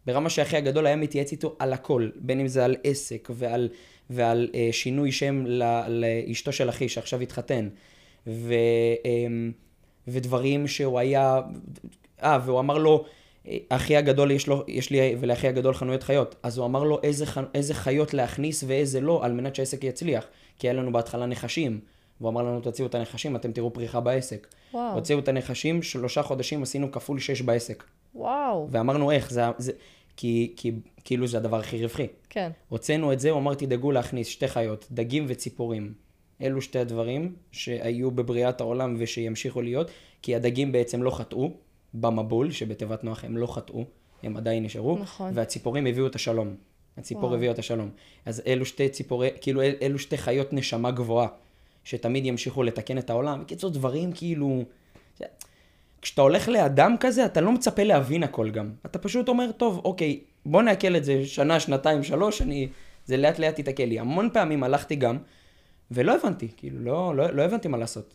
ברמה 0.06 0.30
שאחי 0.30 0.58
הגדול 0.58 0.88
היה 0.88 0.96
מתייעץ 0.96 1.32
איתו 1.32 1.56
על 1.60 1.74
הכל, 1.74 2.10
בין 2.16 2.40
אם 2.40 2.48
זה 2.48 2.66
על 2.66 2.76
עסק 2.84 3.30
ועל, 3.32 3.70
ועל 4.10 4.50
אה, 4.56 4.70
שינוי 4.72 5.12
שם 5.12 5.44
ל, 5.46 5.64
לאשתו 5.88 6.52
של 6.52 6.70
אחי 6.70 6.90
שעכשיו 6.90 7.22
התחתן, 7.22 7.70
ו, 8.28 8.54
אה, 9.06 9.28
ודברים 10.08 10.68
שהוא 10.68 11.00
היה, 11.00 11.42
אה, 12.24 12.40
והוא 12.46 12.60
אמר 12.60 12.78
לו, 12.78 13.06
אחי 13.70 13.98
הגדול 13.98 14.32
יש, 14.32 14.48
לו, 14.48 14.64
יש 14.68 14.90
לי 14.90 15.16
ולאחי 15.20 15.48
הגדול 15.48 15.74
חנויות 15.74 16.04
חיות, 16.04 16.36
אז 16.44 16.58
הוא 16.58 16.66
אמר 16.66 16.84
לו 16.84 17.00
איזה, 17.04 17.26
ח- 17.26 17.38
איזה 17.54 17.74
חיות 17.74 18.14
להכניס 18.14 18.64
ואיזה 18.68 19.02
לא, 19.02 19.26
על 19.26 19.34
מנת 19.34 19.56
שהעסק 19.56 19.84
יצליח, 19.84 20.26
כי 20.60 20.68
היה 20.68 20.74
לנו 20.74 20.92
בהתחלה 20.92 21.26
נחשים. 21.26 21.80
והוא 22.22 22.30
אמר 22.30 22.44
לנו, 22.44 22.60
תוציאו 22.60 22.88
את 22.88 22.96
הנחשים, 22.96 23.36
אתם 23.36 23.52
תראו 23.52 23.74
פריחה 23.74 24.00
בעסק. 24.00 24.48
וואו. 24.74 24.94
הוציאו 24.94 25.20
את 25.20 25.28
הנחשים, 25.28 25.84
שלושה 25.84 26.24
חודשים 26.24 26.64
עשינו 26.64 26.92
כפול 26.92 27.20
שש 27.20 27.42
בעסק. 27.42 27.84
וואו. 28.16 28.68
ואמרנו 28.72 29.12
איך, 29.12 29.32
זה, 29.32 29.42
זה, 29.58 29.72
כי, 30.18 30.54
כי 30.56 30.72
כאילו 31.04 31.28
זה 31.28 31.38
הדבר 31.38 31.60
הכי 31.60 31.84
רווחי. 31.84 32.08
כן. 32.30 32.52
הוצאנו 32.70 33.14
את 33.14 33.20
זה, 33.20 33.30
הוא 33.30 33.40
אמר, 33.40 33.54
תדאגו 33.54 33.92
להכניס 33.92 34.28
שתי 34.28 34.48
חיות, 34.48 34.88
דגים 34.92 35.26
וציפורים. 35.28 35.94
אלו 36.42 36.62
שתי 36.62 36.80
הדברים 36.80 37.36
שהיו 37.52 38.12
בבריאת 38.12 38.62
העולם 38.62 38.96
ושימשיכו 39.00 39.62
להיות, 39.62 39.92
כי 40.22 40.36
הדגים 40.36 40.72
בעצם 40.72 41.04
לא 41.04 41.12
חטאו 41.12 41.52
במבול, 41.94 42.52
שבתיבת 42.52 43.04
נוח 43.04 43.24
הם 43.24 43.38
לא 43.38 43.48
חטאו, 43.48 43.86
הם 44.24 44.38
עדיין 44.38 44.64
נשארו, 44.64 44.98
נכון. 44.98 45.32
והציפורים 45.34 45.86
הביאו 45.86 46.08
את 46.08 46.16
השלום. 46.16 46.56
הציפור. 46.98 47.34
הביאו 47.34 47.52
את 47.52 47.60
השלום. 47.60 47.90
אז 48.26 48.42
אלו 48.48 48.66
שתי 48.66 48.90
ציפורי, 48.90 49.30
כאילו 49.42 49.62
אל, 49.62 49.74
אלו 49.82 50.00
שתי 50.00 50.18
חיות 50.18 50.54
נשמה 50.54 50.92
גבוהה, 50.92 51.28
שתמיד 51.84 52.26
ימשיכו 52.26 52.64
לתקן 52.64 52.98
את 52.98 53.10
העולם. 53.10 53.42
בקיצור, 53.42 53.70
דברים 53.70 54.12
כאילו... 54.12 54.64
כשאתה 56.02 56.22
הולך 56.22 56.50
לאדם 56.50 56.96
כזה, 57.00 57.26
אתה 57.26 57.42
לא 57.42 57.52
מצפה 57.52 57.84
להבין 57.84 58.24
הכל 58.24 58.50
גם. 58.50 58.72
אתה 58.86 59.00
פשוט 59.00 59.30
אומר, 59.30 59.52
טוב, 59.52 59.82
אוקיי, 59.86 60.20
בוא 60.46 60.62
נעכל 60.62 60.96
את 60.96 61.04
זה 61.04 61.26
שנה, 61.26 61.60
שנתיים, 61.60 62.04
שלוש, 62.04 62.42
אני... 62.42 62.68
זה 63.06 63.18
לאט 63.18 63.40
לאט 63.40 63.60
יתעכל 63.60 63.84
לי. 63.84 64.00
המון 64.00 64.30
פעמים 64.34 64.64
הלכתי 64.64 64.96
גם, 64.96 65.18
ולא 65.92 66.16
הבנתי, 66.16 66.48
כאילו, 66.58 66.80
לא, 66.80 67.16
לא, 67.16 67.34
לא 67.34 67.42
הבנתי 67.42 67.68
מה 67.68 67.78
לעשות. 67.78 68.14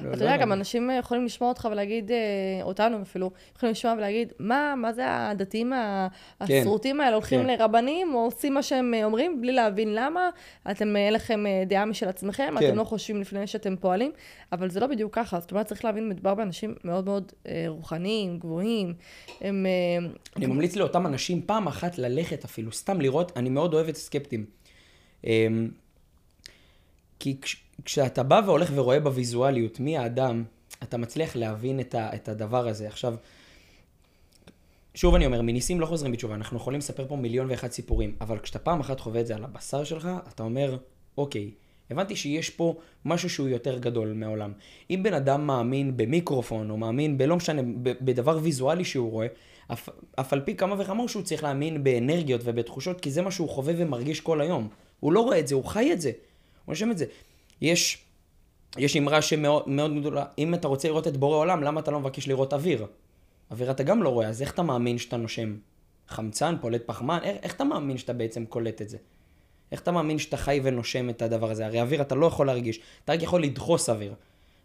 לא- 0.00 0.08
אתה 0.10 0.18
לא 0.18 0.24
יודע, 0.24 0.36
גם 0.36 0.42
הבנתי. 0.42 0.58
אנשים 0.58 0.90
יכולים 0.98 1.24
לשמוע 1.24 1.48
אותך 1.48 1.68
ולהגיד, 1.72 2.10
אה, 2.12 2.16
אותנו 2.62 3.02
אפילו, 3.02 3.30
יכולים 3.56 3.70
לשמוע 3.72 3.94
ולהגיד, 3.94 4.32
מה, 4.38 4.74
מה 4.76 4.92
זה 4.92 5.02
הדתיים 5.06 5.72
כן, 6.46 6.60
השרוטים 6.60 7.00
האלה, 7.00 7.14
הולכים 7.14 7.40
כן. 7.40 7.46
לרבנים, 7.46 8.14
או 8.14 8.24
עושים 8.24 8.54
מה 8.54 8.62
שהם 8.62 8.94
אה, 8.94 9.04
אומרים, 9.04 9.40
בלי 9.40 9.52
להבין 9.52 9.94
למה, 9.94 10.30
אתם, 10.70 10.96
אה, 10.96 11.00
אין 11.00 11.14
לכם 11.14 11.46
אה, 11.46 11.62
דעה 11.66 11.84
משל 11.84 12.08
עצמכם, 12.08 12.54
כן. 12.60 12.66
אתם 12.66 12.76
לא 12.76 12.84
חושבים 12.84 13.20
לפני 13.20 13.46
שאתם 13.46 13.76
פועלים, 13.76 14.12
אבל 14.52 14.70
זה 14.70 14.80
לא 14.80 14.86
בדיוק 14.86 15.14
ככה, 15.14 15.40
זאת 15.40 15.50
אומרת, 15.50 15.66
צריך 15.66 15.84
להבין, 15.84 16.08
מדובר 16.08 16.34
באנשים 16.34 16.74
מאוד 16.84 17.04
מאוד 17.04 17.32
אה, 17.48 17.64
רוחניים, 17.68 18.38
גבוהים, 18.38 18.94
הם... 19.40 19.66
אה, 19.66 20.06
אני 20.36 20.46
ממליץ 20.46 20.76
לאותם 20.76 21.06
אנשים 21.06 21.42
פעם 21.46 21.66
אחת 21.66 21.98
ללכת 21.98 22.44
אפילו, 22.44 22.72
סתם 22.72 23.00
לראות, 23.00 23.32
אני 23.36 23.50
מאוד 23.50 23.74
אוהב 23.74 23.88
את 23.88 23.96
הסקפטים. 23.96 24.46
אמ, 25.26 25.68
כי 27.20 27.40
כש, 27.40 27.63
כשאתה 27.84 28.22
בא 28.22 28.40
והולך 28.46 28.70
ורואה 28.74 29.00
בוויזואליות 29.00 29.80
מי 29.80 29.98
האדם, 29.98 30.44
אתה 30.82 30.96
מצליח 30.96 31.36
להבין 31.36 31.80
את, 31.80 31.94
ה, 31.94 32.14
את 32.14 32.28
הדבר 32.28 32.68
הזה. 32.68 32.86
עכשיו, 32.86 33.14
שוב 34.94 35.14
אני 35.14 35.26
אומר, 35.26 35.42
מניסים 35.42 35.80
לא 35.80 35.86
חוזרים 35.86 36.12
בתשובה, 36.12 36.34
אנחנו 36.34 36.56
יכולים 36.56 36.78
לספר 36.78 37.08
פה 37.08 37.16
מיליון 37.16 37.50
ואחד 37.50 37.70
סיפורים, 37.70 38.16
אבל 38.20 38.38
כשאתה 38.38 38.58
פעם 38.58 38.80
אחת 38.80 39.00
חווה 39.00 39.20
את 39.20 39.26
זה 39.26 39.34
על 39.34 39.44
הבשר 39.44 39.84
שלך, 39.84 40.08
אתה 40.28 40.42
אומר, 40.42 40.76
אוקיי, 41.18 41.50
הבנתי 41.90 42.16
שיש 42.16 42.50
פה 42.50 42.76
משהו 43.04 43.30
שהוא 43.30 43.48
יותר 43.48 43.78
גדול 43.78 44.12
מהעולם. 44.12 44.52
אם 44.90 45.00
בן 45.02 45.14
אדם 45.14 45.46
מאמין 45.46 45.96
במיקרופון, 45.96 46.70
או 46.70 46.76
מאמין 46.76 47.18
בלא 47.18 47.36
משנה, 47.36 47.62
בדבר 47.82 48.38
ויזואלי 48.42 48.84
שהוא 48.84 49.10
רואה, 49.10 49.26
אף, 49.72 49.88
אף 50.20 50.32
על 50.32 50.40
פי 50.40 50.56
כמה 50.56 50.74
וכמה 50.78 51.08
שהוא 51.08 51.22
צריך 51.22 51.42
להאמין 51.42 51.84
באנרגיות 51.84 52.40
ובתחושות, 52.44 53.00
כי 53.00 53.10
זה 53.10 53.22
מה 53.22 53.30
שהוא 53.30 53.48
חווה 53.48 53.74
ומרגיש 53.76 54.20
כל 54.20 54.40
היום. 54.40 54.68
הוא 55.00 55.12
לא 55.12 55.20
רואה 55.20 55.38
את 55.38 55.48
זה, 55.48 55.54
הוא 55.54 55.64
חי 55.64 55.92
את 55.92 56.00
זה. 56.00 56.10
הוא 56.64 56.72
נושם 56.72 56.90
את 56.90 56.98
זה. 56.98 57.04
יש, 57.64 57.98
יש 58.78 58.96
אמרה 58.96 59.22
שמאוד 59.22 59.68
מאוד 59.68 60.00
גדולה, 60.00 60.24
אם 60.38 60.54
אתה 60.54 60.68
רוצה 60.68 60.88
לראות 60.88 61.06
את 61.06 61.16
בורא 61.16 61.36
עולם, 61.36 61.62
למה 61.62 61.80
אתה 61.80 61.90
לא 61.90 62.00
מבקש 62.00 62.28
לראות 62.28 62.52
אוויר? 62.52 62.86
אוויר 63.50 63.70
אתה 63.70 63.82
גם 63.82 64.02
לא 64.02 64.08
רואה, 64.08 64.28
אז 64.28 64.42
איך 64.42 64.54
אתה 64.54 64.62
מאמין 64.62 64.98
שאתה 64.98 65.16
נושם? 65.16 65.56
חמצן, 66.08 66.54
פולט 66.60 66.82
פחמן, 66.86 67.18
איך, 67.22 67.36
איך 67.42 67.54
אתה 67.54 67.64
מאמין 67.64 67.98
שאתה 67.98 68.12
בעצם 68.12 68.44
קולט 68.44 68.82
את 68.82 68.88
זה? 68.88 68.98
איך 69.72 69.80
אתה 69.80 69.92
מאמין 69.92 70.18
שאתה 70.18 70.36
חי 70.36 70.60
ונושם 70.62 71.10
את 71.10 71.22
הדבר 71.22 71.50
הזה? 71.50 71.66
הרי 71.66 71.80
אוויר 71.80 72.00
אתה 72.00 72.14
לא 72.14 72.26
יכול 72.26 72.46
להרגיש, 72.46 72.80
אתה 73.04 73.12
רק 73.12 73.22
יכול 73.22 73.42
לדחוס 73.42 73.90
אוויר. 73.90 74.14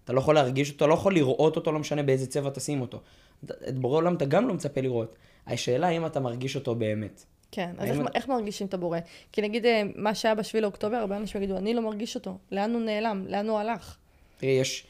אתה 0.03 0.13
לא 0.13 0.19
יכול 0.19 0.35
להרגיש 0.35 0.71
אותו, 0.71 0.87
לא 0.87 0.93
יכול 0.93 1.13
לראות 1.13 1.55
אותו, 1.55 1.71
לא 1.71 1.79
משנה 1.79 2.03
באיזה 2.03 2.27
צבע 2.27 2.49
תשים 2.49 2.81
אותו. 2.81 2.99
את 3.45 3.79
בורא 3.79 3.97
עולם 3.97 4.15
אתה 4.15 4.25
גם 4.25 4.47
לא 4.47 4.53
מצפה 4.53 4.81
לראות. 4.81 5.15
השאלה 5.47 5.87
האם 5.87 6.05
אתה 6.05 6.19
מרגיש 6.19 6.55
אותו 6.55 6.75
באמת. 6.75 7.25
כן, 7.51 7.71
אז 7.77 7.89
איך, 7.89 7.99
אתה- 8.01 8.09
איך 8.15 8.27
מרגישים 8.27 8.67
את 8.67 8.73
הבורא? 8.73 8.99
כי 9.31 9.41
נגיד 9.41 9.65
אה, 9.65 9.81
מה 9.95 10.15
שהיה 10.15 10.35
בשביל 10.35 10.63
לאוקטובר, 10.63 10.95
הרבה 10.97 11.17
אנשים 11.17 11.41
יגידו, 11.43 11.57
אני 11.57 11.73
לא 11.73 11.81
מרגיש 11.81 12.15
אותו. 12.15 12.37
לאן 12.51 12.73
הוא 12.73 12.81
נעלם? 12.81 13.25
לאן 13.27 13.47
הוא 13.49 13.57
הלך? 13.59 13.97
תראי, 14.37 14.51
יש, 14.51 14.87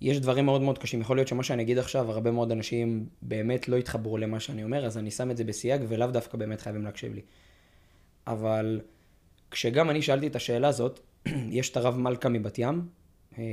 יש 0.00 0.20
דברים 0.20 0.46
מאוד 0.46 0.60
מאוד 0.62 0.78
קשים. 0.78 1.00
יכול 1.00 1.16
להיות 1.16 1.28
שמה 1.28 1.42
שאני 1.42 1.62
אגיד 1.62 1.78
עכשיו, 1.78 2.10
הרבה 2.10 2.30
מאוד 2.30 2.52
אנשים 2.52 3.06
באמת 3.22 3.68
לא 3.68 3.76
יתחברו 3.76 4.18
למה 4.18 4.40
שאני 4.40 4.64
אומר, 4.64 4.86
אז 4.86 4.98
אני 4.98 5.10
שם 5.10 5.30
את 5.30 5.36
זה 5.36 5.44
בסייג, 5.44 5.82
ולאו 5.88 6.06
דווקא 6.10 6.38
באמת 6.38 6.60
חייבים 6.60 6.82
להקשיב 6.84 7.14
לי. 7.14 7.20
אבל 8.26 8.80
כשגם 9.50 9.90
אני 9.90 10.02
שאלתי 10.02 10.26
את 10.26 10.36
השאלה 10.36 10.68
הזאת, 10.68 11.00
יש 11.58 11.70
את 11.70 11.76
הרב 11.76 11.98
מלכה 11.98 12.28
מבת 12.28 12.58
ים, 12.58 12.88
אה, 13.38 13.44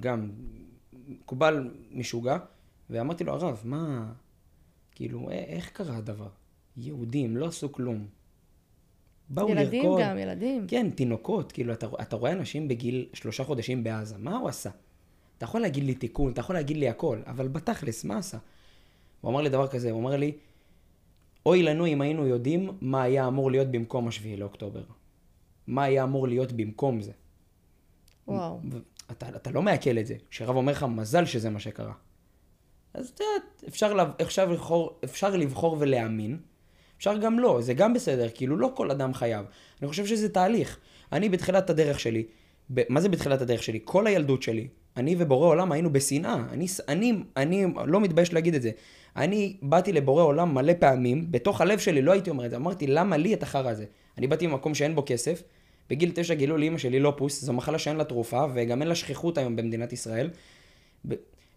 גם 0.00 0.30
מקובל 1.08 1.70
משוגע, 1.90 2.36
ואמרתי 2.90 3.24
לו, 3.24 3.32
הרב, 3.32 3.60
מה, 3.64 4.12
כאילו, 4.92 5.28
א- 5.28 5.32
איך 5.32 5.68
קרה 5.70 5.96
הדבר? 5.96 6.28
יהודים 6.76 7.36
לא 7.36 7.46
עשו 7.46 7.72
כלום. 7.72 8.06
באו 9.28 9.48
ילדים 9.48 9.84
לרקוד. 9.84 10.00
גם, 10.02 10.18
ילדים. 10.18 10.66
כן, 10.68 10.90
תינוקות, 10.90 11.52
כאילו, 11.52 11.72
אתה, 11.72 11.86
אתה 12.02 12.16
רואה 12.16 12.32
אנשים 12.32 12.68
בגיל 12.68 13.08
שלושה 13.12 13.44
חודשים 13.44 13.84
בעזה, 13.84 14.18
מה 14.18 14.36
הוא 14.36 14.48
עשה? 14.48 14.70
אתה 15.36 15.44
יכול 15.44 15.60
להגיד 15.60 15.84
לי 15.84 15.94
תיקון, 15.94 16.32
אתה 16.32 16.40
יכול 16.40 16.56
להגיד 16.56 16.76
לי 16.76 16.88
הכל, 16.88 17.20
אבל 17.26 17.48
בתכלס, 17.48 18.04
מה 18.04 18.18
עשה? 18.18 18.38
הוא 19.20 19.30
אמר 19.30 19.40
לי 19.40 19.48
דבר 19.48 19.66
כזה, 19.66 19.90
הוא 19.90 20.00
אמר 20.00 20.16
לי, 20.16 20.32
אוי 21.46 21.62
לנו 21.62 21.86
אם 21.86 22.00
היינו 22.00 22.26
יודעים 22.26 22.70
מה 22.80 23.02
היה 23.02 23.26
אמור 23.26 23.50
להיות 23.50 23.68
במקום 23.68 24.08
השביעי 24.08 24.36
לאוקטובר. 24.36 24.82
מה 25.66 25.82
היה 25.82 26.04
אמור 26.04 26.28
להיות 26.28 26.52
במקום 26.52 27.00
זה. 27.00 27.12
וואו. 28.28 28.60
אתה, 29.10 29.28
אתה 29.28 29.50
לא 29.50 29.62
מעכל 29.62 29.98
את 29.98 30.06
זה. 30.06 30.16
כשרב 30.30 30.56
אומר 30.56 30.72
לך, 30.72 30.82
מזל 30.82 31.24
שזה 31.24 31.50
מה 31.50 31.60
שקרה. 31.60 31.92
אז 32.94 33.08
את 33.08 33.20
יודעת, 33.20 33.64
אפשר, 33.68 34.12
אפשר, 34.22 34.50
לבחור, 34.50 34.98
אפשר 35.04 35.36
לבחור 35.36 35.76
ולהאמין, 35.80 36.38
אפשר 36.98 37.16
גם 37.16 37.38
לא, 37.38 37.60
זה 37.60 37.74
גם 37.74 37.94
בסדר, 37.94 38.28
כאילו 38.34 38.56
לא 38.56 38.70
כל 38.74 38.90
אדם 38.90 39.14
חייב. 39.14 39.46
אני 39.80 39.88
חושב 39.88 40.06
שזה 40.06 40.28
תהליך. 40.28 40.78
אני 41.12 41.28
בתחילת 41.28 41.70
הדרך 41.70 42.00
שלי, 42.00 42.24
ב, 42.74 42.80
מה 42.88 43.00
זה 43.00 43.08
בתחילת 43.08 43.42
הדרך 43.42 43.62
שלי? 43.62 43.80
כל 43.84 44.06
הילדות 44.06 44.42
שלי, 44.42 44.68
אני 44.96 45.16
ובורא 45.18 45.46
עולם 45.46 45.72
היינו 45.72 45.92
בשנאה. 45.92 46.36
אני, 46.50 46.66
אני, 46.88 47.12
אני 47.36 47.66
לא 47.86 48.00
מתבייש 48.00 48.32
להגיד 48.32 48.54
את 48.54 48.62
זה. 48.62 48.70
אני 49.16 49.56
באתי 49.62 49.92
לבורא 49.92 50.22
עולם 50.22 50.54
מלא 50.54 50.72
פעמים, 50.78 51.26
בתוך 51.30 51.60
הלב 51.60 51.78
שלי 51.78 52.02
לא 52.02 52.12
הייתי 52.12 52.30
אומר 52.30 52.46
את 52.46 52.50
זה, 52.50 52.56
אמרתי, 52.56 52.86
למה 52.86 53.16
לי 53.16 53.34
את 53.34 53.42
החרא 53.42 53.70
הזה? 53.70 53.84
אני 54.18 54.26
באתי 54.26 54.46
ממקום 54.46 54.74
שאין 54.74 54.94
בו 54.94 55.02
כסף, 55.06 55.42
בגיל 55.90 56.10
תשע 56.14 56.34
גילו 56.34 56.56
לאמא 56.56 56.78
שלי 56.78 57.00
לופוס, 57.00 57.44
זו 57.44 57.52
מחלה 57.52 57.78
שאין 57.78 57.96
לה 57.96 58.04
תרופה, 58.04 58.44
וגם 58.54 58.80
אין 58.80 58.88
לה 58.88 58.94
שכיחות 58.94 59.38
היום 59.38 59.56
במדינת 59.56 59.92
ישראל. 59.92 60.30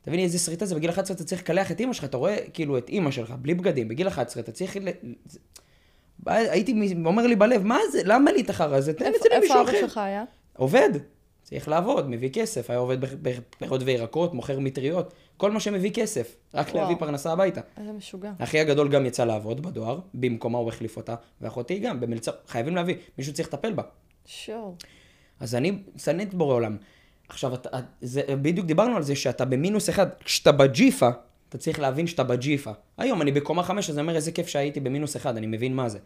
תביני 0.01 0.23
איזה 0.23 0.39
שריטה 0.39 0.65
זה, 0.65 0.75
בגיל 0.75 0.89
11 0.89 1.15
אתה 1.15 1.23
צריך 1.23 1.41
לקלח 1.41 1.71
את 1.71 1.81
אמא 1.81 1.93
שלך, 1.93 2.03
אתה 2.03 2.17
רואה 2.17 2.37
כאילו 2.53 2.77
את 2.77 2.89
אמא 2.89 3.11
שלך, 3.11 3.33
בלי 3.41 3.53
בגדים, 3.53 3.87
בגיל 3.87 4.07
11 4.07 4.43
אתה 4.43 4.51
צריך... 4.51 4.77
ל... 4.77 4.89
הייתי 6.25 6.95
אומר 7.05 7.27
לי 7.27 7.35
בלב, 7.35 7.63
מה 7.63 7.79
זה, 7.91 8.01
למה 8.05 8.31
לי 8.31 8.41
את 8.41 8.49
החרא 8.49 8.75
הזה? 8.75 8.93
תן 8.93 9.05
את 9.05 9.13
איפה 9.13 9.17
זה 9.23 9.29
איפה 9.31 9.37
למישהו 9.37 9.61
אבא 9.61 9.69
אחר. 9.69 9.79
שלך 9.79 9.97
היה? 9.97 10.23
עובד, 10.57 10.89
צריך 11.43 11.67
לעבוד, 11.67 12.09
מביא 12.09 12.29
כסף, 12.29 12.69
היה 12.69 12.79
עובד 12.79 12.97
בפירות 13.01 13.81
וירקות, 13.85 14.33
מוכר 14.33 14.59
מטריות, 14.59 15.13
כל 15.37 15.51
מה 15.51 15.59
שמביא 15.59 15.91
כסף, 15.91 16.35
רק 16.53 16.67
וואו. 16.67 16.81
להביא 16.81 16.95
פרנסה 16.99 17.31
הביתה. 17.31 17.61
איזה 17.77 17.91
משוגע. 17.91 18.31
אחי 18.39 18.59
הגדול 18.59 18.89
גם 18.89 19.05
יצא 19.05 19.25
לעבוד 19.25 19.61
בדואר, 19.61 19.99
במקומה 20.13 20.57
הוא 20.57 20.69
החליף 20.69 20.97
אותה, 20.97 21.15
ואחותי 21.41 21.79
גם, 21.79 21.99
במלצר, 21.99 22.31
חייבים 22.47 22.75
להביא, 22.75 22.95
מישהו 23.17 23.33
צריך 23.33 23.47
לטפל 23.47 23.73
בה. 23.73 23.83
שואו. 24.25 24.75
אז 25.39 25.55
אני 25.55 25.79
שנא 25.97 26.21
את 26.21 26.33
בורא 26.33 26.53
עולם. 26.53 26.77
עכשיו, 27.29 27.53
אתה, 27.53 27.69
זה, 28.01 28.21
בדיוק 28.41 28.65
דיברנו 28.65 28.95
על 28.95 29.03
זה 29.03 29.15
שאתה 29.15 29.45
במינוס 29.45 29.89
אחד, 29.89 30.07
כשאתה 30.25 30.51
בג'יפה, 30.51 31.09
אתה 31.49 31.57
צריך 31.57 31.79
להבין 31.79 32.07
שאתה 32.07 32.23
בג'יפה. 32.23 32.71
היום 32.97 33.21
אני 33.21 33.31
בקומה 33.31 33.63
חמש, 33.63 33.89
אז 33.89 33.97
אני 33.97 34.01
אומר, 34.01 34.15
איזה 34.15 34.31
כיף 34.31 34.47
שהייתי 34.47 34.79
במינוס 34.79 35.15
אחד, 35.15 35.37
אני 35.37 35.47
מבין 35.47 35.75
מה 35.75 35.89
זה. 35.89 35.99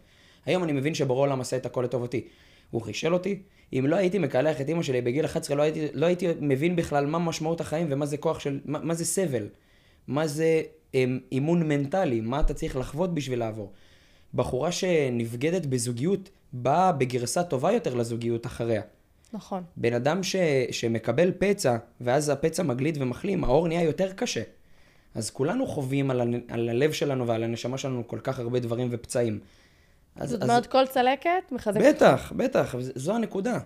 היום 0.46 0.64
אני 0.64 0.72
מבין 0.72 0.94
שבורא 0.94 1.20
עולם 1.20 1.40
עשה 1.40 1.56
את 1.56 1.66
הכל 1.66 1.82
לטובתי. 1.82 2.28
הוא 2.70 2.82
חישל 2.82 3.14
אותי. 3.14 3.42
אם 3.72 3.86
לא 3.88 3.96
הייתי 3.96 4.18
מקלח 4.18 4.60
את 4.60 4.68
אמא 4.68 4.82
שלי 4.82 5.00
בגיל 5.00 5.24
11, 5.24 5.56
לא 5.56 5.62
הייתי, 5.62 5.86
לא 5.92 6.06
הייתי 6.06 6.26
מבין 6.40 6.76
בכלל 6.76 7.06
מה 7.06 7.18
משמעות 7.18 7.60
החיים 7.60 7.86
ומה 7.90 8.06
זה 8.06 8.16
כוח 8.16 8.40
של, 8.40 8.60
מה, 8.64 8.78
מה 8.78 8.94
זה 8.94 9.04
סבל. 9.04 9.46
מה 10.08 10.26
זה 10.26 10.62
אמ, 10.94 11.18
אימון 11.32 11.68
מנטלי, 11.68 12.20
מה 12.20 12.40
אתה 12.40 12.54
צריך 12.54 12.76
לחוות 12.76 13.14
בשביל 13.14 13.38
לעבור. 13.38 13.72
בחורה 14.34 14.72
שנבגדת 14.72 15.66
בזוגיות 15.66 16.30
באה 16.52 16.92
בגרסה 16.92 17.42
טובה 17.42 17.72
יותר 17.72 17.94
לזוגיות 17.94 18.46
אחריה. 18.46 18.82
נכון. 19.34 19.62
בן 19.76 19.92
אדם 19.94 20.22
ש, 20.22 20.36
שמקבל 20.70 21.32
פצע, 21.38 21.76
ואז 22.00 22.28
הפצע 22.28 22.62
מגליד 22.62 22.96
ומחלים, 23.00 23.44
האור 23.44 23.68
נהיה 23.68 23.82
יותר 23.82 24.12
קשה. 24.12 24.42
אז 25.14 25.30
כולנו 25.30 25.66
חווים 25.66 26.10
על, 26.10 26.20
הנ- 26.20 26.40
על 26.48 26.68
הלב 26.68 26.92
שלנו 26.92 27.26
ועל 27.26 27.42
הנשמה 27.42 27.78
שלנו 27.78 28.08
כל 28.08 28.18
כך 28.22 28.38
הרבה 28.38 28.60
דברים 28.60 28.88
ופצעים. 28.90 29.40
אז, 30.16 30.30
זאת 30.30 30.42
אז, 30.42 30.48
אומרת, 30.50 30.66
כל 30.66 30.86
צלקת 30.86 31.52
מחזקת. 31.52 31.84
בטח, 31.84 32.32
בטח, 32.36 32.74
זו 32.78 33.14
הנקודה. 33.14 33.58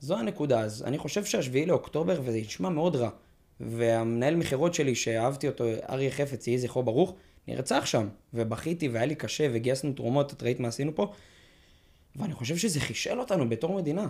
זו 0.00 0.18
הנקודה. 0.18 0.60
אז 0.60 0.82
אני 0.86 0.98
חושב 0.98 1.24
שהשביעי 1.24 1.66
לאוקטובר, 1.66 2.20
וזה 2.24 2.38
נשמע 2.38 2.68
מאוד 2.68 2.96
רע, 2.96 3.10
והמנהל 3.60 4.36
מכירות 4.36 4.74
שלי, 4.74 4.94
שאהבתי 4.94 5.48
אותו, 5.48 5.64
אריה 5.88 6.10
חפץ, 6.10 6.46
יהי 6.46 6.58
זכרו 6.58 6.82
ברוך, 6.82 7.14
נרצח 7.48 7.86
שם, 7.86 8.08
ובכיתי 8.34 8.88
והיה 8.88 9.06
לי 9.06 9.14
קשה, 9.14 9.46
וגייסנו 9.52 9.92
תרומות, 9.92 10.32
את 10.32 10.42
ראית 10.42 10.60
מה 10.60 10.68
עשינו 10.68 10.94
פה? 10.94 11.12
ואני 12.16 12.32
חושב 12.34 12.56
שזה 12.56 12.80
חישל 12.80 13.20
אותנו 13.20 13.48
בתור 13.48 13.76
מדינה. 13.76 14.06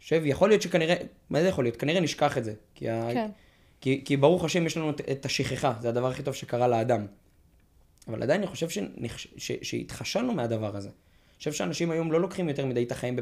חושב, 0.00 0.22
יכול 0.24 0.48
להיות 0.48 0.62
שכנראה, 0.62 0.94
מה 1.30 1.42
זה 1.42 1.48
יכול 1.48 1.64
להיות? 1.64 1.76
כנראה 1.76 2.00
נשכח 2.00 2.38
את 2.38 2.44
זה. 2.44 2.54
כי, 2.74 2.88
ה... 2.90 3.08
כן. 3.12 3.30
כי, 3.80 4.02
כי 4.04 4.16
ברוך 4.16 4.44
השם 4.44 4.66
יש 4.66 4.76
לנו 4.76 4.90
את- 4.90 5.00
את 5.10 5.24
השכחה, 5.24 5.72
זה 5.80 5.88
הדבר 5.88 6.10
הכי 6.10 6.22
טוב 6.22 6.34
שקרה 6.34 6.68
לאדם. 6.68 7.06
אבל 8.08 8.22
עדיין 8.22 8.40
אני 8.40 8.46
חושב 8.50 8.68
שנכ... 8.68 9.18
ש... 9.18 9.52
שהתחשלנו 9.62 10.34
מהדבר 10.34 10.76
הזה. 10.76 10.88
אני 10.88 11.38
חושב 11.38 11.52
שאנשים 11.52 11.90
היום 11.90 12.12
לא 12.12 12.20
לוקחים 12.20 12.48
יותר 12.48 12.66
מדי 12.66 12.82
את 12.82 12.92
החיים 12.92 13.16
ב... 13.16 13.20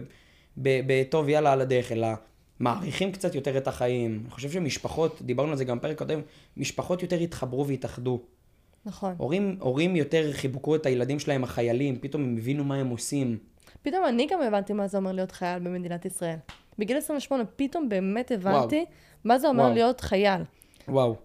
ב... 0.62 0.80
בטוב 0.86 1.28
יאללה 1.28 1.52
על 1.52 1.60
הדרך, 1.60 1.92
אלא 1.92 2.08
מעריכים 2.60 3.12
קצת 3.12 3.34
יותר 3.34 3.58
את 3.58 3.68
החיים. 3.68 4.20
אני 4.24 4.30
חושב 4.30 4.50
שמשפחות, 4.50 5.22
דיברנו 5.22 5.50
על 5.50 5.56
זה 5.56 5.64
גם 5.64 5.78
פרק 5.78 5.98
קודם, 5.98 6.20
משפחות 6.56 7.02
יותר 7.02 7.18
התחברו 7.18 7.66
והתאחדו. 7.66 8.20
נכון. 8.86 9.14
הורים, 9.18 9.56
הורים 9.60 9.96
יותר 9.96 10.32
חיבקו 10.32 10.76
את 10.76 10.86
הילדים 10.86 11.18
שלהם, 11.18 11.44
החיילים, 11.44 11.98
פתאום 11.98 12.22
הם 12.22 12.36
הבינו 12.38 12.64
מה 12.64 12.76
הם 12.76 12.88
עושים. 12.88 13.38
פתאום 13.82 14.04
אני 14.08 14.26
גם 14.30 14.42
הבנתי 14.42 14.72
מה 14.72 14.88
זה 14.88 14.98
אומר 14.98 15.12
להיות 15.12 15.32
חייל 15.32 15.58
במדינת 15.58 16.04
ישראל. 16.04 16.36
בגיל 16.78 16.96
28 16.96 17.44
פתאום 17.56 17.88
באמת 17.88 18.30
הבנתי 18.30 18.84
מה 19.24 19.38
זה 19.38 19.48
אומר 19.48 19.62
וואו. 19.62 19.74
להיות 19.74 20.00
חייל. 20.00 20.42
וואו. 20.88 21.16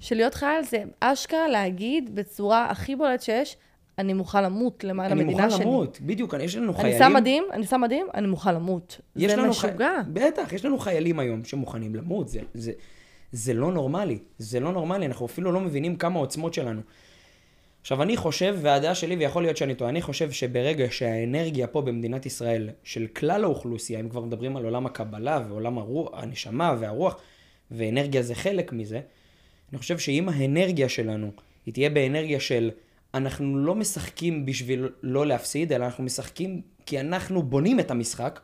שלהיות 0.00 0.34
חייל 0.34 0.62
זה 0.62 0.78
אשכרה 1.00 1.48
להגיד 1.48 2.14
בצורה 2.14 2.70
הכי 2.70 2.96
בולט 2.96 3.22
שיש, 3.22 3.56
אני 3.98 4.12
מוכן 4.12 4.44
למות 4.44 4.84
למען 4.84 5.12
אני 5.12 5.20
המדינה 5.22 5.42
מוכן 5.44 5.56
שלי. 5.56 5.64
למות, 5.64 5.98
בדיוק, 6.00 6.34
יש 6.40 6.56
לנו 6.56 6.72
אני 6.72 6.80
חיילים... 6.82 6.98
שם 6.98 7.12
מדים, 7.16 7.44
אני 7.52 7.66
שם 7.66 7.80
מדים, 7.80 8.06
אני 8.14 8.26
מוכן 8.26 8.54
למות. 8.54 9.00
זה 9.14 9.28
חי- 9.36 9.48
משוגע. 9.48 9.90
בטח, 10.12 10.52
יש 10.52 10.64
לנו 10.64 10.78
חיילים 10.78 11.18
היום 11.18 11.44
שמוכנים 11.44 11.94
למות, 11.94 12.28
זה, 12.28 12.40
זה, 12.54 12.72
זה 13.32 13.54
לא 13.54 13.72
נורמלי, 13.72 14.18
זה 14.38 14.60
לא 14.60 14.72
נורמלי, 14.72 15.06
אנחנו 15.06 15.26
אפילו 15.26 15.52
לא 15.52 15.60
מבינים 15.60 15.96
כמה 15.96 16.18
עוצמות 16.18 16.54
שלנו. 16.54 16.80
עכשיו, 17.80 18.02
אני 18.02 18.16
חושב, 18.16 18.58
והדעה 18.62 18.94
שלי, 18.94 19.16
ויכול 19.16 19.42
להיות 19.42 19.56
שאני 19.56 19.74
טועה, 19.74 19.90
אני 19.90 20.02
חושב 20.02 20.30
שברגע 20.30 20.86
שהאנרגיה 20.90 21.66
פה 21.66 21.82
במדינת 21.82 22.26
ישראל, 22.26 22.70
של 22.82 23.06
כלל 23.06 23.44
האוכלוסייה, 23.44 24.00
אם 24.00 24.08
כבר 24.08 24.20
מדברים 24.20 24.56
על 24.56 24.64
עולם 24.64 24.86
הקבלה 24.86 25.44
ועולם 25.48 25.78
הרוח, 25.78 26.10
הנשמה 26.12 26.74
והרוח, 26.80 27.16
ואנרגיה 27.70 28.22
זה 28.22 28.34
חלק 28.34 28.72
מזה, 28.72 29.00
אני 29.72 29.78
חושב 29.78 29.98
שאם 29.98 30.28
האנרגיה 30.28 30.88
שלנו, 30.88 31.30
היא 31.66 31.74
תהיה 31.74 31.90
באנרגיה 31.90 32.40
של 32.40 32.70
אנחנו 33.14 33.58
לא 33.58 33.74
משחקים 33.74 34.46
בשביל 34.46 34.88
לא 35.02 35.26
להפסיד, 35.26 35.72
אלא 35.72 35.84
אנחנו 35.84 36.04
משחקים 36.04 36.60
כי 36.86 37.00
אנחנו 37.00 37.42
בונים 37.42 37.80
את 37.80 37.90
המשחק, 37.90 38.40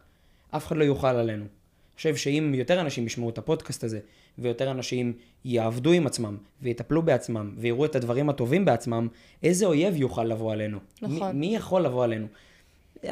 אף 0.51 0.67
אחד 0.67 0.77
לא 0.77 0.85
יוכל 0.85 1.07
עלינו. 1.07 1.45
אני 1.45 1.97
חושב 1.97 2.17
שאם 2.17 2.55
יותר 2.55 2.81
אנשים 2.81 3.07
ישמעו 3.07 3.31
את 3.31 3.39
הפודקאסט 3.39 3.85
הזה, 3.85 4.01
ויותר 4.39 4.71
אנשים 4.71 5.13
יעבדו 5.45 5.93
עם 5.93 6.07
עצמם, 6.07 6.37
ויטפלו 6.63 7.03
בעצמם, 7.03 7.51
ויראו 7.57 7.85
את 7.85 7.97
הדברים 7.97 8.29
הטובים 8.29 8.65
בעצמם, 8.65 9.09
איזה 9.43 9.67
אויב 9.67 9.97
יוכל 9.97 10.25
לבוא 10.25 10.53
עלינו? 10.53 10.79
נכון. 11.03 11.37
מי, 11.37 11.49
מי 11.49 11.57
יכול 11.57 11.83
לבוא 11.83 12.05
עלינו? 12.05 12.27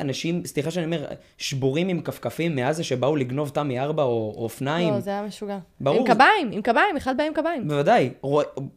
אנשים, 0.00 0.44
סליחה 0.44 0.70
שאני 0.70 0.84
אומר, 0.84 1.04
שבורים 1.38 1.88
עם 1.88 2.00
כפכפים 2.00 2.56
מעזה 2.56 2.84
שבאו 2.84 3.16
לגנוב 3.16 3.48
תמי 3.48 3.80
4 3.80 4.02
או 4.02 4.08
או 4.36 4.42
אופניים. 4.42 4.94
לא, 4.94 5.00
זה 5.00 5.10
היה 5.10 5.22
משוגע. 5.22 5.58
ברור. 5.80 5.98
עם 5.98 6.06
קביים, 6.06 6.50
עם 6.52 6.62
קביים, 6.62 6.96
אחד 6.96 7.16
בא 7.16 7.24
עם 7.24 7.32
קביים. 7.34 7.68
בוודאי. 7.68 8.10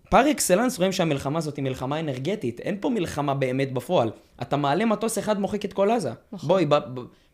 פר 0.10 0.32
אקסלנס 0.32 0.78
רואים 0.78 0.92
שהמלחמה 0.92 1.38
הזאת 1.40 1.58
היא 1.58 1.64
מלחמה 1.64 2.00
אנרגטית. 2.00 2.60
אין 2.60 2.78
פה 2.80 2.90
מלחמה 2.90 3.34
באמת 3.34 3.74
בפועל. 3.74 4.12
אתה 4.42 4.58
מעלה 4.58 4.86
מטוס 4.86 5.18
אחד, 5.18 5.40
מוחק 5.40 5.66
את 5.66 5.74
כל 5.74 5.92
עזה. 5.92 6.12
נכון. 6.32 6.48
בואי. 6.48 6.66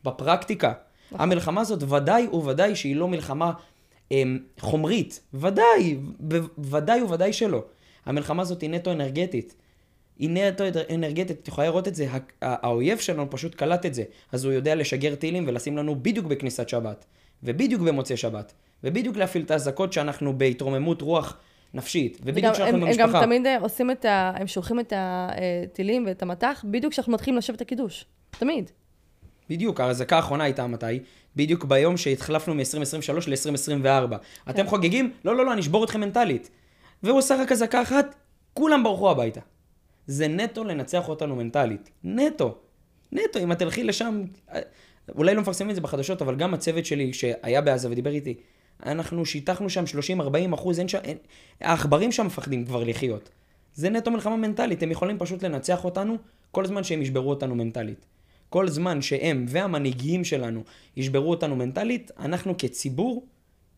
בפרקטיקה. 0.03 0.73
נכון. 1.11 1.23
המלחמה 1.23 1.61
הזאת 1.61 1.83
ודאי 1.83 2.27
וודאי 2.31 2.75
שהיא 2.75 2.95
לא 2.95 3.07
מלחמה 3.07 3.51
חומרית. 4.59 5.19
ודאי. 5.33 5.97
ודאי 6.57 7.01
וודאי 7.01 7.33
שלא. 7.33 7.63
המלחמה 8.05 8.41
הזאת 8.41 8.61
היא 8.61 8.69
נטו 8.69 8.91
אנרגטית. 8.91 9.55
היא 10.19 10.29
נטו 10.29 10.63
אנרגטית, 10.93 11.39
את 11.39 11.47
יכולה 11.47 11.67
לראות 11.67 11.87
את 11.87 11.95
זה, 11.95 12.07
האויב 12.41 12.97
שלנו 12.97 13.29
פשוט 13.29 13.55
קלט 13.55 13.85
את 13.85 13.93
זה, 13.93 14.03
אז 14.31 14.45
הוא 14.45 14.53
יודע 14.53 14.75
לשגר 14.75 15.15
טילים 15.15 15.43
ולשים 15.47 15.77
לנו 15.77 15.95
בדיוק 15.95 16.25
בכניסת 16.25 16.69
שבת, 16.69 17.05
ובדיוק 17.43 17.81
במוצאי 17.81 18.17
שבת, 18.17 18.53
ובדיוק 18.83 19.17
להפעיל 19.17 19.43
את 19.43 19.51
האזעקות 19.51 19.93
שאנחנו 19.93 20.37
בהתרוממות 20.37 21.01
רוח 21.01 21.37
נפשית, 21.73 22.19
ובדיוק 22.23 22.53
כשאנחנו 22.53 22.79
במשפחה. 22.79 23.03
הם 23.03 23.13
גם 23.13 23.23
תמיד 23.23 23.47
אה, 23.47 23.59
עושים 23.59 23.91
את 23.91 24.05
ה... 24.05 24.31
הם 24.35 24.47
שולחים 24.47 24.79
את 24.79 24.93
הטילים 24.95 26.05
ואת 26.07 26.21
המטח, 26.21 26.65
בדיוק 26.67 26.93
כשאנחנו 26.93 27.13
מתחילים 27.13 27.37
לשבת 27.37 27.55
את 27.55 27.61
הקידוש. 27.61 28.05
תמיד. 28.29 28.71
בדיוק, 29.49 29.79
האזעקה 29.79 30.15
האחרונה 30.15 30.43
הייתה 30.43 30.67
מתי? 30.67 30.99
בדיוק 31.35 31.65
ביום 31.65 31.97
שהתחלפנו 31.97 32.53
מ-2023 32.53 33.13
ל-2024. 33.27 34.15
אתם 34.49 34.67
חוגגים? 34.67 35.13
לא, 35.25 35.35
לא, 35.35 35.45
לא, 35.45 35.53
אני 35.53 35.61
אשבור 35.61 35.83
אתכם 35.83 36.01
מנטלית. 36.01 36.49
והוא 37.03 37.17
עושה 37.17 37.41
רק 37.41 37.51
אזעקה 37.51 37.81
אחת, 37.81 38.15
כולם 38.53 38.83
ברחו 38.83 39.11
הביתה. 39.11 39.39
זה 40.07 40.27
נטו 40.27 40.63
לנצח 40.63 41.09
אותנו 41.09 41.35
מנטלית. 41.35 41.89
נטו. 42.03 42.55
נטו, 43.11 43.39
אם 43.39 43.51
את 43.51 43.59
תלכי 43.59 43.83
לשם, 43.83 44.23
אולי 45.15 45.35
לא 45.35 45.41
מפרסמים 45.41 45.69
את 45.69 45.75
זה 45.75 45.81
בחדשות, 45.81 46.21
אבל 46.21 46.35
גם 46.35 46.53
הצוות 46.53 46.85
שלי 46.85 47.13
שהיה 47.13 47.61
בעזה 47.61 47.91
ודיבר 47.91 48.11
איתי, 48.11 48.33
אנחנו 48.85 49.25
שיטחנו 49.25 49.69
שם 49.69 49.83
30-40 50.51 50.53
אחוז, 50.53 50.79
אין 50.79 50.87
שם, 50.87 50.97
אין, 51.03 51.17
העכברים 51.61 52.11
שם 52.11 52.25
מפחדים 52.25 52.65
כבר 52.65 52.83
לחיות. 52.83 53.29
זה 53.73 53.89
נטו 53.89 54.11
מלחמה 54.11 54.37
מנטלית, 54.37 54.83
הם 54.83 54.91
יכולים 54.91 55.19
פשוט 55.19 55.43
לנצח 55.43 55.85
אותנו 55.85 56.17
כל 56.51 56.65
זמן 56.65 56.83
שהם 56.83 57.01
ישברו 57.01 57.29
אותנו 57.29 57.55
מנטלית. 57.55 58.05
כל 58.51 58.67
זמן 58.67 59.01
שהם 59.01 59.45
והמנהיגים 59.49 60.23
שלנו 60.23 60.63
ישברו 60.97 61.29
אותנו 61.29 61.55
מנטלית, 61.55 62.11
אנחנו 62.19 62.53
כציבור 62.57 63.25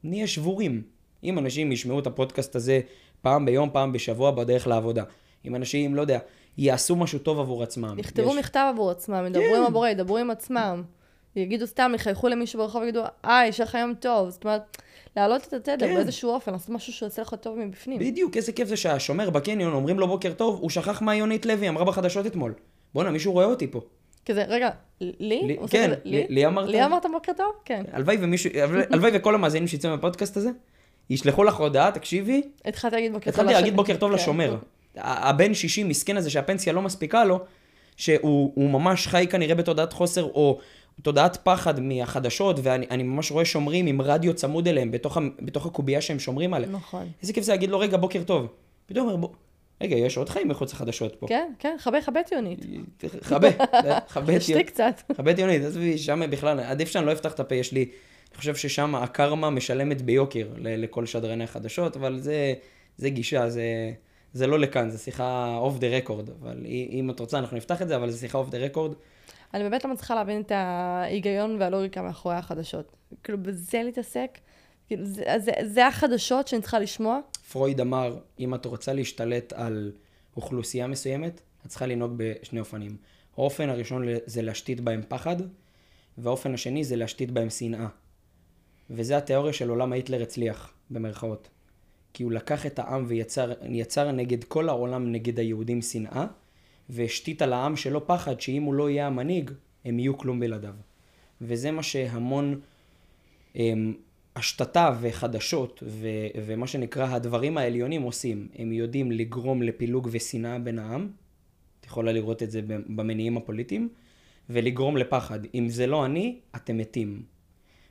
נהיה 0.04 0.28
שבורים. 0.28 0.82
אם 1.24 1.40
אנשים 1.40 1.72
ישמעו 1.72 2.00
את 2.00 2.08
הפודקאסט 2.08 2.56
הזה 2.56 2.80
פעם 3.22 3.46
ביום, 3.46 3.70
פעם 3.74 3.92
בשבוע 3.92 4.32
בדרך 4.32 4.68
לעבודה. 4.68 5.04
אם 5.46 5.56
אנשים, 5.56 5.96
לא 5.96 6.02
יודע, 6.02 6.20
יעשו 6.58 6.96
משהו 6.96 7.20
טוב 7.20 7.40
עבור 7.40 7.64
עצמם. 7.64 7.96
יכתבו 8.00 8.30
יש- 8.32 8.36
מכתב 8.38 8.68
עבור 8.74 8.92
עצמם, 8.92 9.24
ידברו 9.28 9.44
כן. 9.44 9.56
עם 9.58 9.64
הבורא, 9.64 9.90
ידברו 9.90 10.18
עם 10.18 10.32
עצמם. 10.32 10.84
יגידו 11.36 11.68
סתם, 11.68 11.92
יחייכו 11.96 12.28
למישהו 12.28 12.60
ברחוב 12.60 12.82
ויגידו, 12.82 13.02
אה, 13.26 13.48
יש 13.48 13.60
לך 13.60 13.74
יום 13.74 13.94
טוב. 14.00 14.30
זאת 14.30 14.44
אומרת, 14.44 14.78
להעלות 15.16 15.48
את 15.48 15.54
התדר 15.54 15.88
כן. 15.88 15.96
באיזשהו 15.96 16.30
אופן, 16.30 16.52
לעשות 16.52 16.70
משהו 16.70 16.94
שיוצא 16.94 17.22
לך 17.22 17.34
טוב 17.42 17.60
מבפנים. 17.60 18.00
בדיוק, 18.00 18.38
איזה 18.38 18.52
כיף 18.52 18.68
זה 18.68 18.78
שהשומר 18.78 19.30
בקניון 19.30 19.74
אומרים 19.74 20.00
לו 20.00 20.08
בוקר 20.08 20.34
טוב, 20.34 20.60
הוא 20.62 20.70
שכח 20.70 21.02
מה 21.02 21.16
יונית 21.16 21.46
לוי 21.46 21.70
אמרה 21.70 21.86
בחדשות 21.86 22.26
אתמול. 22.26 22.54
בואנה, 22.94 23.12
מישהו 23.12 23.32
רואה 23.32 23.46
אותי 23.46 23.68
פה. 23.72 23.82
כזה, 24.26 24.44
רגע, 24.48 24.70
לי? 25.02 25.56
הוא 25.60 25.68
כן, 25.68 25.92
לי- 26.06 26.46
אמרת? 26.48 26.70
לי 26.70 26.86
אמרת 26.86 27.06
בוקר 27.12 27.32
טוב? 27.38 27.52
כן. 27.66 27.84
הלוואי 28.92 29.12
וכל 29.14 29.36
המאזינים 29.36 29.68
שיצאו 29.68 29.90
מהפודקאסט 29.90 30.38
הזה, 30.38 30.50
ישלחו 31.10 31.44
לך 31.44 31.56
הודעה, 31.56 31.92
תקשיבי, 31.92 32.42
התחלתי 32.66 32.96
להגיד 32.96 33.12
בוקר 33.14 33.26
טוב 33.26 33.34
התחלתי 33.34 33.54
להגיד. 33.54 33.76
בוקר 33.76 33.96
טוב 33.98 34.10
כן. 34.10 34.16
לשומר. 34.16 34.58
הבן 34.98 35.54
60 35.54 35.90
מסכן 35.90 36.18
הזה 36.18 36.30
שהפנסיה 36.30 36.74
לא 36.74 36.82
מספיקה 36.82 37.26
לו, 37.26 37.40
שהוא 37.98 38.52
הוא 38.56 38.70
ממש 38.70 39.08
חי 39.08 39.28
כנראה 39.30 39.56
בתודעת 39.56 39.94
חוסר 39.94 40.24
או 40.24 40.60
תודעת 41.02 41.38
פחד 41.44 41.80
מהחדשות, 41.80 42.60
ואני 42.64 42.86
אני 42.92 43.04
ממש 43.04 43.32
רואה 43.32 43.46
שומרים 43.46 43.88
עם 43.88 44.02
רדיו 44.02 44.34
צמוד 44.34 44.68
אליהם 44.68 44.92
בתוך, 44.92 45.66
הקובייה 45.66 46.02
שהם 46.02 46.20
שומרים 46.20 46.54
עליה. 46.54 46.70
נכון. 46.70 47.08
איזה 47.22 47.34
כיף 47.34 47.44
זה 47.44 47.52
להגיד 47.52 47.70
לו, 47.70 47.80
רגע, 47.80 47.98
בוקר 47.98 48.24
טוב. 48.24 48.48
פתאום 48.86 49.06
אומר, 49.08 49.16
בוא, 49.18 49.30
רגע, 49.82 49.96
יש 49.96 50.18
עוד 50.18 50.30
חיים 50.30 50.48
מחוץ 50.48 50.74
לחדשות 50.74 51.16
פה. 51.16 51.28
כן, 51.28 51.52
כן, 51.60 51.76
חבר, 51.80 52.02
חבר 52.02 52.22
ציונית. 52.26 52.60
חבה, 53.22 53.48
חבה, 54.08 54.38
תשתי 54.40 54.64
קצת. 54.64 55.02
חבה 55.18 55.34
טיונית, 55.34 55.62
עזבי, 55.64 55.98
שם 55.98 56.22
בכלל, 56.30 56.60
עדיף 56.60 56.90
שאני 56.90 57.06
לא 57.06 57.12
אפתח 57.12 57.34
את 57.34 57.40
הפה, 57.40 57.56
יש 57.56 57.72
לי, 57.72 57.82
אני 57.82 58.38
חושב 58.38 58.56
ששם 58.56 58.96
הקרמה 58.96 59.50
משלמת 59.50 60.02
ביוקר 60.02 60.48
לכל 60.58 61.06
שדרני 61.06 61.44
החדשות, 61.44 61.96
אבל 61.96 62.20
זה, 62.20 62.54
זה 62.98 63.10
גישה, 63.10 63.50
זה, 63.50 63.92
זה 64.34 64.48
לא 64.48 64.60
לכאן, 64.60 64.90
זה 64.90 64.98
שיחה 64.98 65.58
off 65.58 65.78
the 65.78 65.88
record, 65.88 66.30
אבל 66.30 66.66
אם 66.90 67.10
את 67.10 67.20
רוצה 67.20 67.40
אנחנו 67.40 67.58
נפתח 67.58 67.82
את 67.82 67.88
זה, 67.88 67.96
אבל 67.96 68.10
זה 68.10 68.18
שיחה 68.18 68.38
off 68.38 68.50
the 68.50 68.58
record. 68.58 68.94
אני 69.54 69.64
באמת 69.64 69.86
לא 69.86 69.92
מצליחה 69.92 70.16
להבין 70.16 70.42
את 70.42 70.52
ההיגיון 70.52 71.58
והלוגיקה 71.60 72.02
מאחורי 72.02 72.36
החדשות. 72.36 72.92
כאילו, 73.24 73.38
בזה 73.38 73.82
להתעסק? 73.84 74.38
כאילו, 74.96 75.08
זה, 75.08 75.24
זה, 75.38 75.52
זה 75.66 75.88
החדשות 75.88 76.48
שאני 76.48 76.62
צריכה 76.62 76.80
לשמוע? 76.80 77.20
פרויד 77.52 77.82
אמר, 77.82 78.18
אם 78.40 78.56
את 78.56 78.66
רוצה 78.66 78.94
להשתלט 78.94 79.54
על 79.54 79.92
אוכלוסייה 80.36 80.88
מסוימת, 80.88 81.42
את 81.66 81.70
צריכה 81.70 81.86
לנהוג 81.86 82.14
בשני 82.18 82.60
אופנים. 82.60 82.98
האופן 83.38 83.70
הראשון 83.70 84.06
זה 84.26 84.42
להשתית 84.42 84.82
בהם 84.82 85.02
פחד, 85.08 85.36
והאופן 86.18 86.54
השני 86.54 86.84
זה 86.84 86.96
להשתית 86.96 87.32
בהם 87.32 87.50
שנאה. 87.50 87.88
וזה 88.90 89.18
התיאוריה 89.18 89.54
של 89.54 89.70
עולם 89.70 89.94
היטלר 89.94 90.22
הצליח, 90.22 90.74
במרכאות. 90.90 91.50
כי 92.14 92.24
הוא 92.24 92.32
לקח 92.32 92.66
את 92.66 92.80
העם 92.80 93.06
ויצר 93.08 93.54
יצר 93.70 94.12
נגד 94.12 94.44
כל 94.44 94.70
העולם, 94.70 95.12
נגד 95.12 95.40
היהודים 95.40 95.82
שנאה, 95.82 96.26
והשתית 96.90 97.42
על 97.42 97.54
העם 97.54 97.76
שלו 97.76 98.08
פחד 98.08 98.42
שאם 98.42 98.64
הוא 98.64 98.74
לא 98.74 98.90
יהיה 98.90 99.08
המנהיג, 99.08 99.52
הם 99.86 100.00
יהיו 100.00 100.18
כלום 100.18 100.40
בלעדיו. 100.40 100.74
וזה 101.42 101.72
מה 101.72 101.84
שהמון 101.84 102.60
הם, 103.56 103.94
השתתה 104.44 104.90
וחדשות 105.02 105.84
ו, 105.88 106.08
ומה 106.46 106.68
שנקרא 106.68 107.06
הדברים 107.06 107.58
העליונים 107.58 108.02
עושים. 108.02 108.48
הם 108.56 108.72
יודעים 108.72 109.12
לגרום 109.12 109.62
לפילוג 109.62 110.10
ושנאה 110.12 110.60
בין 110.60 110.80
העם, 110.80 111.10
את 111.80 111.86
יכולה 111.86 112.12
לראות 112.12 112.44
את 112.44 112.52
זה 112.52 112.62
במניעים 112.68 113.38
הפוליטיים, 113.38 113.90
ולגרום 114.50 114.98
לפחד. 114.98 115.40
אם 115.56 115.70
זה 115.70 115.88
לא 115.88 116.06
אני, 116.06 116.40
אתם 116.56 116.78
מתים. 116.78 117.24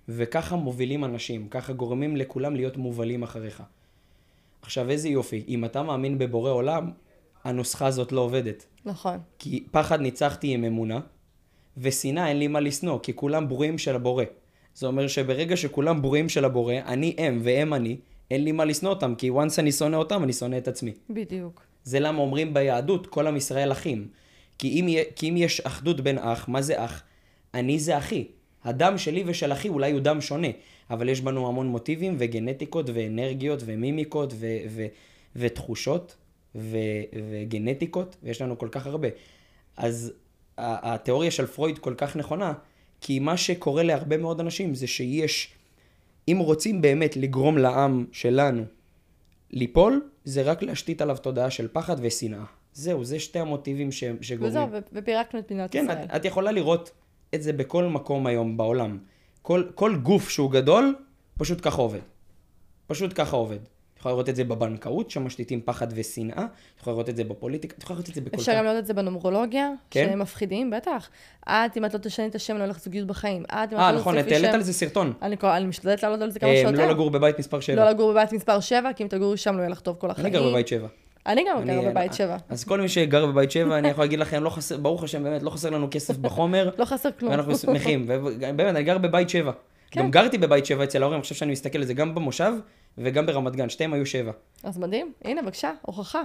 וככה 0.09 0.57
מובילים 0.57 1.05
אנשים, 1.05 1.49
ככה 1.49 1.73
גורמים 1.73 2.17
לכולם 2.17 2.57
להיות 2.57 2.77
מובלים 2.77 3.23
אחריך. 3.23 3.63
עכשיו 4.63 4.91
איזה 4.91 5.09
יופי, 5.09 5.45
אם 5.49 5.65
אתה 5.65 5.83
מאמין 5.83 6.19
בבורא 6.19 6.51
עולם, 6.51 6.91
הנוסחה 7.45 7.87
הזאת 7.87 8.13
לא 8.13 8.21
עובדת. 8.21 8.67
נכון. 8.85 9.19
כי 9.39 9.65
פחד 9.71 10.01
ניצחתי 10.01 10.55
עם 10.55 10.65
אמונה, 10.65 11.01
ושנאה 11.77 12.29
אין 12.29 12.39
לי 12.39 12.49
מה 12.49 12.61
לשנוא, 12.61 12.99
כי 13.03 13.15
כולם 13.15 13.49
ברואים 13.49 13.79
של 13.79 13.97
הבורא. 13.97 14.25
זה 14.75 14.87
אומר 14.87 15.09
שברגע 15.09 15.57
שכולם 15.57 16.03
ברואים 16.03 16.29
של 16.29 16.45
הבורא, 16.45 16.75
אני 16.87 17.15
הם 17.19 17.41
והם 17.43 17.75
אני, 17.75 17.97
אין 18.31 18.45
לי 18.45 18.53
מה 18.53 18.65
לשנוא 18.65 18.91
אותם, 18.91 19.15
כי 19.15 19.31
once 19.31 19.59
אני 19.59 19.73
שונא 19.73 19.97
אותם, 19.97 20.23
אני 20.23 20.33
שונא 20.33 20.57
את 20.57 20.69
עצמי. 20.69 20.93
בדיוק. 21.11 21.63
זה 21.85 22.01
למה 22.01 22.19
אומרים 22.19 22.55
ביהדות, 22.55 23.07
כל 23.07 23.27
עם 23.27 23.37
ישראל 23.37 23.73
אחים. 23.73 24.09
כי 24.59 24.69
אם, 24.69 24.87
כי 25.17 25.29
אם 25.29 25.37
יש 25.37 25.61
אחדות 25.61 26.01
בין 26.01 26.19
אח, 26.19 26.49
מה 26.49 26.63
זה 26.63 26.85
אח? 26.85 27.03
אני 27.55 27.79
זה 27.79 27.99
אחי. 27.99 28.27
הדם 28.65 28.99
שלי 28.99 29.25
ושל 29.27 29.53
אחי 29.53 29.69
אולי 29.69 29.93
הוא 29.93 30.01
דם 30.01 30.21
שונה, 30.21 30.49
אבל 30.91 31.09
יש 31.09 31.21
בנו 31.21 31.49
המון 31.49 31.67
מוטיבים 31.67 32.17
וגנטיקות 32.19 32.91
ואנרגיות 32.95 33.63
ומימיקות 33.65 34.33
ו- 34.37 34.57
ו- 34.69 34.87
ותחושות 35.37 36.17
ו- 36.55 36.79
וגנטיקות, 37.31 38.17
ויש 38.23 38.43
לנו 38.43 38.59
כל 38.59 38.69
כך 38.71 38.87
הרבה. 38.87 39.09
אז 39.77 40.13
התיאוריה 40.59 41.31
של 41.31 41.47
פרויד 41.47 41.79
כל 41.79 41.95
כך 41.97 42.17
נכונה, 42.17 42.53
כי 43.03 43.19
מה 43.19 43.37
שקורה 43.37 43.83
להרבה 43.83 44.17
מאוד 44.17 44.41
אנשים 44.41 44.75
זה 44.75 44.87
שיש, 44.87 45.55
אם 46.29 46.39
רוצים 46.39 46.83
באמת 46.83 47.17
לגרום 47.17 47.59
לעם 47.59 48.07
שלנו 48.13 48.65
ליפול, 49.51 50.09
זה 50.25 50.43
רק 50.43 50.63
להשתית 50.63 51.03
עליו 51.03 51.17
תודעה 51.17 51.51
של 51.51 51.69
פחד 51.73 51.97
ושנאה. 52.01 52.45
זהו, 52.73 53.05
זה 53.05 53.19
שתי 53.19 53.39
המוטיבים 53.39 53.93
ש- 53.93 54.05
שגורמים. 54.21 54.49
וזהו, 54.49 54.81
ופירקנו 54.93 55.41
את 55.41 55.53
מדינת 55.53 55.73
כן, 55.73 55.85
ישראל. 55.85 56.05
את, 56.05 56.17
את 56.17 56.25
יכולה 56.25 56.53
לראות 56.53 56.91
את 57.35 57.43
זה 57.43 57.53
בכל 57.53 57.85
מקום 57.85 58.27
היום 58.27 58.57
בעולם. 58.57 58.99
כל, 59.43 59.65
כל 59.75 59.97
גוף 60.03 60.29
שהוא 60.29 60.51
גדול, 60.51 60.95
פשוט 61.39 61.59
ככה 61.63 61.83
עובד. 61.83 62.01
פשוט 62.87 63.13
ככה 63.15 63.37
עובד. 63.37 63.59
יכולה 64.03 64.13
לראות 64.13 64.29
את 64.29 64.37
זה 64.37 64.45
בבנקאות, 64.45 65.11
שמשתיתים 65.11 65.61
פחד 65.65 65.87
ושנאה, 65.95 66.45
את 66.45 66.81
יכולה 66.81 66.95
לראות 66.95 67.09
את 67.09 67.17
זה 67.17 67.25
בפוליטיקה, 67.25 67.75
את 67.79 67.83
יכולה 67.83 67.97
לראות 67.99 68.09
את 68.09 68.15
זה 68.15 68.21
בכל 68.21 68.37
אפשר. 68.37 68.55
גם 68.57 68.65
לראות 68.65 68.79
את 68.79 68.87
זה 68.87 68.95
בנומרולוגיה, 68.95 69.71
כן? 69.91 70.07
שהם 70.09 70.19
מפחידים, 70.19 70.71
בטח. 70.71 71.09
את, 71.49 71.77
אם 71.77 71.85
את 71.85 71.95
לא 71.95 71.99
תשני 71.99 72.27
את 72.27 72.35
השם, 72.35 72.57
לא 72.59 72.65
הולך 72.65 72.81
זוגיות 72.81 73.07
בחיים. 73.07 73.43
את, 73.45 73.73
אם 73.73 73.79
את 73.79 73.83
אה, 73.83 73.93
לא 73.93 73.99
נכון, 73.99 74.19
את 74.19 74.33
העלית 74.33 74.55
על 74.55 74.63
זה 74.63 74.73
סרטון. 74.73 75.13
אני 75.23 75.37
אני 75.43 75.67
משתדלת 75.67 76.03
לעלות 76.03 76.23
על 76.23 76.31
זה 76.31 76.41
כמה 76.41 76.51
אה, 76.51 76.57
שיותר. 76.57 76.87
לא 76.87 76.91
לגור 76.91 77.11
בבית 77.11 77.39
מספר 77.39 77.61
7. 77.61 77.85
לא 77.85 77.91
לגור 77.91 78.13
בבית 78.13 78.33
מספר 78.33 78.61
7, 78.61 78.93
כי 78.93 79.03
אם 79.03 79.09
תגורו 79.09 79.37
שם 79.37 79.57
לא 79.57 79.61
יהיה 79.61 79.71
לך 79.71 79.81
טוב 79.81 79.97
כל 79.99 80.11
החיים. 80.11 80.27
אני 80.27 80.35
גר 80.35 80.49
בבית 80.51 80.69
7. 80.69 80.89
אני 81.27 81.45
גם 81.51 81.59
אני- 81.59 81.73
גרה 81.81 81.91
בבית 81.91 82.15
7. 82.15 82.37
אז 82.49 82.65
כל 82.65 82.81
מי 82.81 82.89
שגר 82.89 83.27
בבית 83.27 83.51
7, 83.51 83.79
אני 83.79 83.89
יכול 83.89 84.05
להגיד 84.05 84.19
לכם, 84.19 84.43
לא 84.43 84.51
חסר, 84.51 84.77
ברוך 84.77 85.05
השם, 85.05 85.23
באמת, 85.25 85.43
לא 85.43 85.51
חסר 85.51 85.71
לנו 85.71 85.89
כסף 85.91 86.17
בחומר. 86.17 86.71
לא 86.79 86.85
חסר 86.85 87.09
כלום. 87.19 87.31
ואנחנו 87.31 87.57
שמחים, 87.57 88.05
ובאמת, 88.09 88.61
אני 88.61 88.83
גר 88.83 88.99
בבית 88.99 89.29
שבע. 89.29 89.53
כן. 89.91 90.01
גם 90.01 90.11
גרתי 90.11 90.39
בבית 90.39 90.67
שבע 90.67 90.85
אצל 90.85 91.03
ההורים, 91.03 91.17
אני 91.17 91.23
חושב 91.23 91.35
שאני 91.35 91.53
מסתכל 91.53 91.79
על 91.79 91.85
זה 91.85 91.95
גם 91.95 92.15
במושב 92.15 92.53
וגם 92.99 93.27
ברמת 93.27 93.57
גן, 93.57 93.69
שתיהם 93.69 93.93
היו 93.93 94.07
שבע. 94.07 94.33
אז 94.63 94.79
מדהים, 94.79 95.13
הנה 95.25 95.43
בבקשה, 95.43 95.73
הוכחה. 95.83 96.23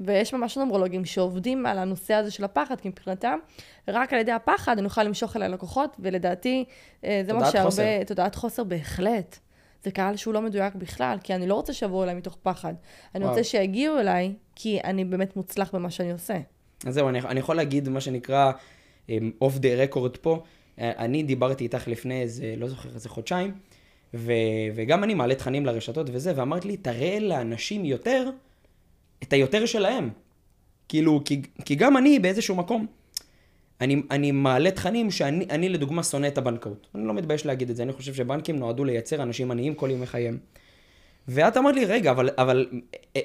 ויש 0.00 0.34
ממש 0.34 0.58
נומרולוגים 0.58 1.04
שעובדים 1.04 1.66
על 1.66 1.78
הנושא 1.78 2.14
הזה 2.14 2.30
של 2.30 2.44
הפחד, 2.44 2.80
כי 2.80 2.88
מבחינתם, 2.88 3.38
רק 3.88 4.12
על 4.12 4.18
ידי 4.18 4.32
הפחד 4.32 4.78
אני 4.78 4.84
אוכל 4.84 5.02
למשוך 5.02 5.36
אליי 5.36 5.48
לקוחות, 5.48 5.96
ולדעתי, 5.98 6.64
אה, 7.04 7.22
זה 7.26 7.32
מה 7.32 7.38
תודעת 7.38 7.52
שהרבה... 7.52 7.70
חוסר. 7.70 8.04
תודעת 8.06 8.34
חוסר 8.34 8.64
בהחלט. 8.64 9.38
זה 9.84 9.90
קהל 9.90 10.16
שהוא 10.16 10.34
לא 10.34 10.42
מדויק 10.42 10.74
בכלל, 10.74 11.18
כי 11.22 11.34
אני 11.34 11.46
לא 11.46 11.54
רוצה 11.54 11.72
שיבואו 11.72 12.04
אליי 12.04 12.14
מתוך 12.14 12.36
פחד. 12.42 12.74
אני 13.14 13.24
וואו. 13.24 13.34
רוצה 13.34 13.44
שיגיעו 13.44 13.98
אליי, 13.98 14.32
כי 14.54 14.80
אני 14.84 15.04
באמת 15.04 15.36
מוצלח 15.36 15.74
במה 15.74 15.90
שאני 15.90 16.12
עושה. 16.12 16.36
אז 16.86 16.94
זהו, 16.94 17.08
אני, 17.08 17.20
אני 17.20 17.40
יכול 17.40 17.56
להגיד 17.56 17.88
מה 17.88 18.00
שנקרא 18.00 18.52
אוף 19.40 19.58
דה 19.58 19.74
רקורד 19.74 20.16
פה. 20.16 20.42
אה, 20.78 20.92
אני 20.98 21.22
דיברתי 21.22 21.64
איתך 21.64 21.88
לפני 21.88 22.22
איזה, 22.22 22.54
לא 22.56 22.68
זוכר, 22.68 22.88
איזה 22.94 23.08
חודשיים, 23.08 23.54
ו, 24.14 24.32
וגם 24.74 25.04
אני 25.04 25.14
מעלה 25.14 25.34
תכנים 25.34 25.66
לרשתות 25.66 26.06
וזה, 26.12 26.32
ואמרת 26.36 26.64
לי, 26.64 26.76
תראה 26.76 27.18
לאנשים 27.20 27.84
יותר 27.84 28.30
את 29.22 29.32
היותר 29.32 29.66
שלהם. 29.66 30.10
כאילו, 30.88 31.22
כי, 31.24 31.42
כי 31.64 31.74
גם 31.74 31.96
אני 31.96 32.18
באיזשהו 32.18 32.56
מקום, 32.56 32.86
אני, 33.80 34.02
אני 34.10 34.32
מעלה 34.32 34.70
תכנים 34.70 35.10
שאני 35.10 35.46
אני 35.50 35.68
לדוגמה 35.68 36.02
שונא 36.02 36.26
את 36.26 36.38
הבנקאות. 36.38 36.86
אני 36.94 37.06
לא 37.06 37.14
מתבייש 37.14 37.46
להגיד 37.46 37.70
את 37.70 37.76
זה, 37.76 37.82
אני 37.82 37.92
חושב 37.92 38.14
שבנקים 38.14 38.58
נועדו 38.58 38.84
לייצר 38.84 39.22
אנשים 39.22 39.50
עניים 39.50 39.74
כל 39.74 39.90
ימי 39.90 40.06
חייהם. 40.06 40.38
ואת 41.28 41.56
אמרת 41.56 41.74
לי, 41.74 41.84
רגע, 41.84 42.10
אבל, 42.10 42.30
אבל 42.38 42.66
אה, 43.16 43.20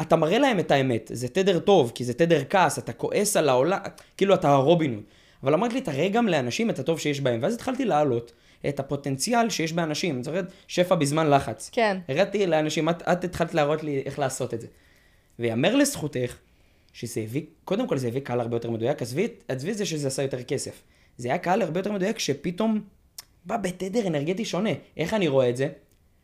אתה 0.00 0.16
מראה 0.16 0.38
להם 0.38 0.58
את 0.58 0.70
האמת, 0.70 1.10
זה 1.14 1.28
תדר 1.28 1.58
טוב, 1.58 1.92
כי 1.94 2.04
זה 2.04 2.14
תדר 2.14 2.42
כעס, 2.50 2.78
אתה 2.78 2.92
כועס 2.92 3.36
על 3.36 3.48
העולם, 3.48 3.78
כאילו 4.16 4.34
אתה 4.34 4.48
הרובין 4.48 5.02
אבל 5.42 5.54
אמרת 5.54 5.72
לי, 5.72 5.80
תראה 5.80 6.08
גם 6.08 6.28
לאנשים 6.28 6.70
את 6.70 6.78
הטוב 6.78 6.98
שיש 6.98 7.20
בהם. 7.20 7.40
ואז 7.42 7.54
התחלתי 7.54 7.84
להעלות 7.84 8.32
את 8.68 8.80
הפוטנציאל 8.80 9.50
שיש 9.50 9.72
באנשים. 9.72 10.14
אני 10.14 10.24
זוכרת, 10.24 10.44
שפע 10.68 10.94
בזמן 10.94 11.30
לחץ. 11.30 11.70
כן. 11.72 11.98
הראיתי 12.08 12.46
לאנשים, 12.46 12.88
את, 12.88 13.02
את 13.02 13.24
התחלת 13.24 13.54
להראות 13.54 13.82
לי 13.82 14.02
איך 14.04 14.18
לעשות 14.18 14.54
את 14.54 14.60
זה. 14.60 14.66
ויאמר 15.38 15.76
לזכותך, 15.76 16.36
שזה 16.92 17.20
הביא, 17.20 17.42
קודם 17.64 17.86
כל 17.86 17.98
זה 17.98 18.08
הביא 18.08 18.20
קהל 18.20 18.40
הרבה 18.40 18.56
יותר 18.56 18.70
מדויק, 18.70 19.02
עזבי 19.02 19.28
את 19.48 19.60
זה 19.60 19.86
שזה 19.86 20.08
עשה 20.08 20.22
יותר 20.22 20.42
כסף. 20.42 20.82
זה 21.16 21.28
היה 21.28 21.38
קהל 21.38 21.62
הרבה 21.62 21.80
יותר 21.80 21.92
מדויק 21.92 22.18
שפתאום 22.18 22.80
בא 23.44 23.56
בתדר 23.56 24.06
אנרגטי 24.06 24.44
שונה. 24.44 24.70
איך 24.96 25.14
אני 25.14 25.28
רואה 25.28 25.50
את 25.50 25.56
זה? 25.56 25.68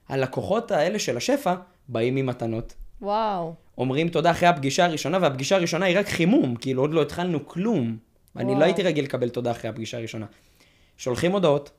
הלקוחות 0.09 0.71
האלה 0.71 0.99
של 0.99 1.17
השפע 1.17 1.55
באים 1.89 2.17
עם 2.17 2.27
מתנות. 2.27 2.75
וואו. 3.01 3.55
אומרים 3.79 4.09
תודה 4.09 4.31
אחרי 4.31 4.49
הפגישה 4.49 4.85
הראשונה, 4.85 5.19
והפגישה 5.21 5.57
הראשונה 5.57 5.87
היא 5.87 5.99
רק 5.99 6.09
חימום, 6.09 6.57
כאילו 6.57 6.83
עוד 6.83 6.95
לא 6.95 7.03
התחלנו 7.03 7.47
כלום. 7.47 7.97
וואו. 8.37 8.45
אני 8.45 8.61
לא 8.61 8.65
הייתי 8.65 8.83
רגיל 8.83 9.05
לקבל 9.05 9.29
תודה 9.29 9.51
אחרי 9.51 9.71
הפגישה 9.71 9.99
הראשונה. 9.99 10.27
שולחים 10.97 11.33
הודעות, 11.33 11.71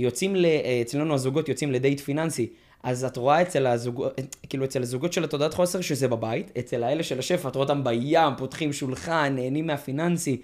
יוצאים, 0.00 0.36
ל... 0.36 0.46
אצלנו 0.82 1.14
הזוגות 1.14 1.48
יוצאים 1.48 1.72
לדייט 1.72 2.00
פיננסי, 2.00 2.48
אז 2.82 3.04
את 3.04 3.16
רואה 3.16 3.42
אצל 3.42 3.66
הזוגות, 3.66 4.20
כאילו 4.48 4.64
אצל 4.64 4.82
הזוגות 4.82 5.12
של 5.12 5.24
התודעת 5.24 5.54
חוסר 5.54 5.80
שזה 5.80 6.08
בבית, 6.08 6.50
אצל 6.58 6.82
האלה 6.82 7.02
של 7.02 7.18
השפע, 7.18 7.48
את 7.48 7.56
רואה 7.56 7.68
אותם 7.68 7.84
בים, 7.84 8.36
פותחים 8.38 8.72
שולחן, 8.72 9.32
נהנים 9.36 9.66
מהפיננסי, 9.66 10.42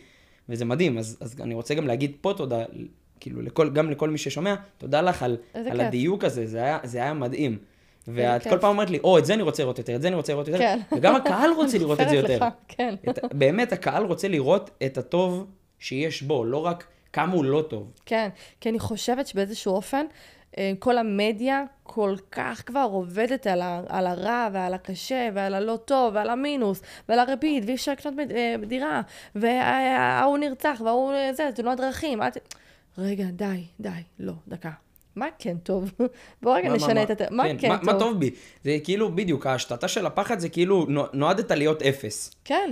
וזה 0.48 0.64
מדהים. 0.64 0.98
אז, 0.98 1.18
אז 1.20 1.36
אני 1.40 1.54
רוצה 1.54 1.74
גם 1.74 1.86
להגיד 1.86 2.12
פה 2.20 2.32
תודה, 2.36 2.64
כאילו 3.20 3.42
לכל, 3.42 3.70
גם 3.70 3.90
לכל 3.90 4.10
מי 4.10 4.18
ששומע, 4.18 4.54
תודה 4.78 5.00
לך 5.00 5.22
על, 5.22 5.36
על 5.54 5.80
הדיוק 5.80 6.24
הזה, 6.24 6.46
זה 6.46 6.58
היה, 6.58 6.78
זה 6.84 6.98
היה 6.98 7.14
מדהים. 7.14 7.58
ואת 8.08 8.48
כל 8.48 8.58
פעם 8.58 8.70
אומרת 8.70 8.90
לי, 8.90 8.98
או, 9.04 9.18
את 9.18 9.26
זה 9.26 9.34
אני 9.34 9.42
רוצה 9.42 9.62
לראות 9.62 9.78
יותר, 9.78 9.96
את 9.96 10.02
זה 10.02 10.08
אני 10.08 10.16
רוצה 10.16 10.32
לראות 10.32 10.48
יותר, 10.48 10.58
כן. 10.58 10.80
וגם 10.96 11.16
הקהל 11.16 11.50
רוצה 11.56 11.78
לראות 11.82 12.00
את 12.00 12.08
זה 12.08 12.16
יותר. 12.16 12.36
לך, 12.36 12.44
כן. 12.68 12.94
את, 13.10 13.18
באמת, 13.32 13.72
הקהל 13.72 14.04
רוצה 14.04 14.28
לראות 14.28 14.70
את 14.86 14.98
הטוב 14.98 15.46
שיש 15.78 16.22
בו, 16.22 16.44
לא 16.44 16.66
רק 16.66 16.86
כמה 17.12 17.32
הוא 17.32 17.44
לא 17.44 17.64
טוב. 17.68 17.92
כן, 18.06 18.28
כי 18.60 18.68
אני 18.68 18.78
חושבת 18.78 19.26
שבאיזשהו 19.26 19.74
אופן, 19.74 20.06
אה, 20.58 20.72
כל 20.78 20.98
המדיה 20.98 21.64
כל 21.82 22.16
כך 22.32 22.62
כבר 22.66 22.88
עובדת 22.92 23.46
על, 23.46 23.62
ה, 23.62 23.80
על 23.88 24.06
הרע 24.06 24.48
ועל 24.52 24.74
הקשה 24.74 25.28
ועל 25.34 25.54
הלא 25.54 25.78
טוב 25.84 26.14
ועל 26.14 26.30
המינוס 26.30 26.82
ועל 27.08 27.18
הריבית 27.18 27.64
ואי 27.66 27.74
אפשר 27.74 27.92
לקנות 27.92 28.14
אה, 28.30 28.54
דירה 28.66 29.02
וההוא 29.34 30.38
נרצח 30.38 30.80
וההוא 30.84 31.12
אה, 31.12 31.32
זה, 31.32 31.50
תאונות 31.54 31.78
דרכים. 31.78 32.20
רגע, 32.98 33.24
די, 33.24 33.64
די, 33.80 33.90
לא, 34.18 34.32
דקה. 34.48 34.70
מה 35.16 35.26
כן 35.38 35.56
טוב? 35.58 35.92
בוא 36.42 36.56
רגע 36.56 36.72
נשנה 36.72 37.02
את 37.02 37.20
ה... 37.20 37.24
מה 37.30 37.44
כן, 37.44 37.58
כן 37.58 37.76
טוב? 37.76 37.86
מה 37.86 37.98
טוב 37.98 38.20
בי? 38.20 38.30
זה 38.64 38.78
כאילו, 38.84 39.14
בדיוק, 39.14 39.46
ההשתתה 39.46 39.88
של 39.88 40.06
הפחד 40.06 40.38
זה 40.38 40.48
כאילו, 40.48 40.86
נועדת 41.12 41.50
להיות 41.50 41.82
אפס. 41.82 42.30
כן. 42.44 42.70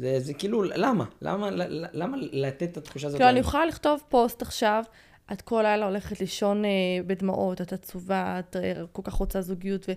זה, 0.00 0.20
זה 0.20 0.34
כאילו, 0.34 0.62
למה? 0.62 1.04
למה, 1.22 1.48
למה 1.92 2.16
לתת 2.20 2.62
את 2.62 2.76
התחושה 2.76 3.06
הזאת? 3.06 3.18
כאילו, 3.18 3.30
אני 3.30 3.40
יכולה 3.40 3.66
לכתוב 3.66 4.02
פוסט 4.08 4.42
עכשיו, 4.42 4.84
את 5.32 5.42
כל 5.42 5.62
לילה 5.62 5.86
הולכת 5.86 6.20
לישון 6.20 6.64
אה, 6.64 6.70
בדמעות, 7.06 7.60
את 7.60 7.72
עצובה, 7.72 8.38
את 8.38 8.56
אה, 8.56 8.72
כל 8.92 9.02
כך 9.04 9.12
רוצה 9.12 9.40
זוגיות, 9.40 9.88
ו... 9.88 9.92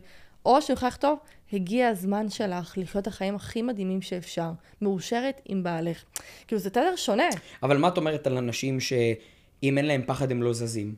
או 0.45 0.61
שאני 0.61 0.73
יכולה 0.73 0.89
לכתוב, 0.89 1.19
הגיע 1.53 1.87
הזמן 1.87 2.29
שלך 2.29 2.73
לחיות 2.77 3.07
החיים 3.07 3.35
הכי 3.35 3.61
מדהימים 3.61 4.01
שאפשר, 4.01 4.51
מאושרת 4.81 5.41
עם 5.45 5.63
בעלך. 5.63 6.03
כאילו, 6.47 6.61
זה 6.61 6.69
תדר 6.69 6.95
שונה. 6.95 7.29
אבל 7.63 7.77
מה 7.77 7.87
את 7.87 7.97
אומרת 7.97 8.27
על 8.27 8.37
אנשים 8.37 8.79
שאם 8.79 9.77
אין 9.77 9.85
להם 9.85 10.01
פחד 10.05 10.31
הם 10.31 10.43
לא 10.43 10.53
זזים? 10.53 10.95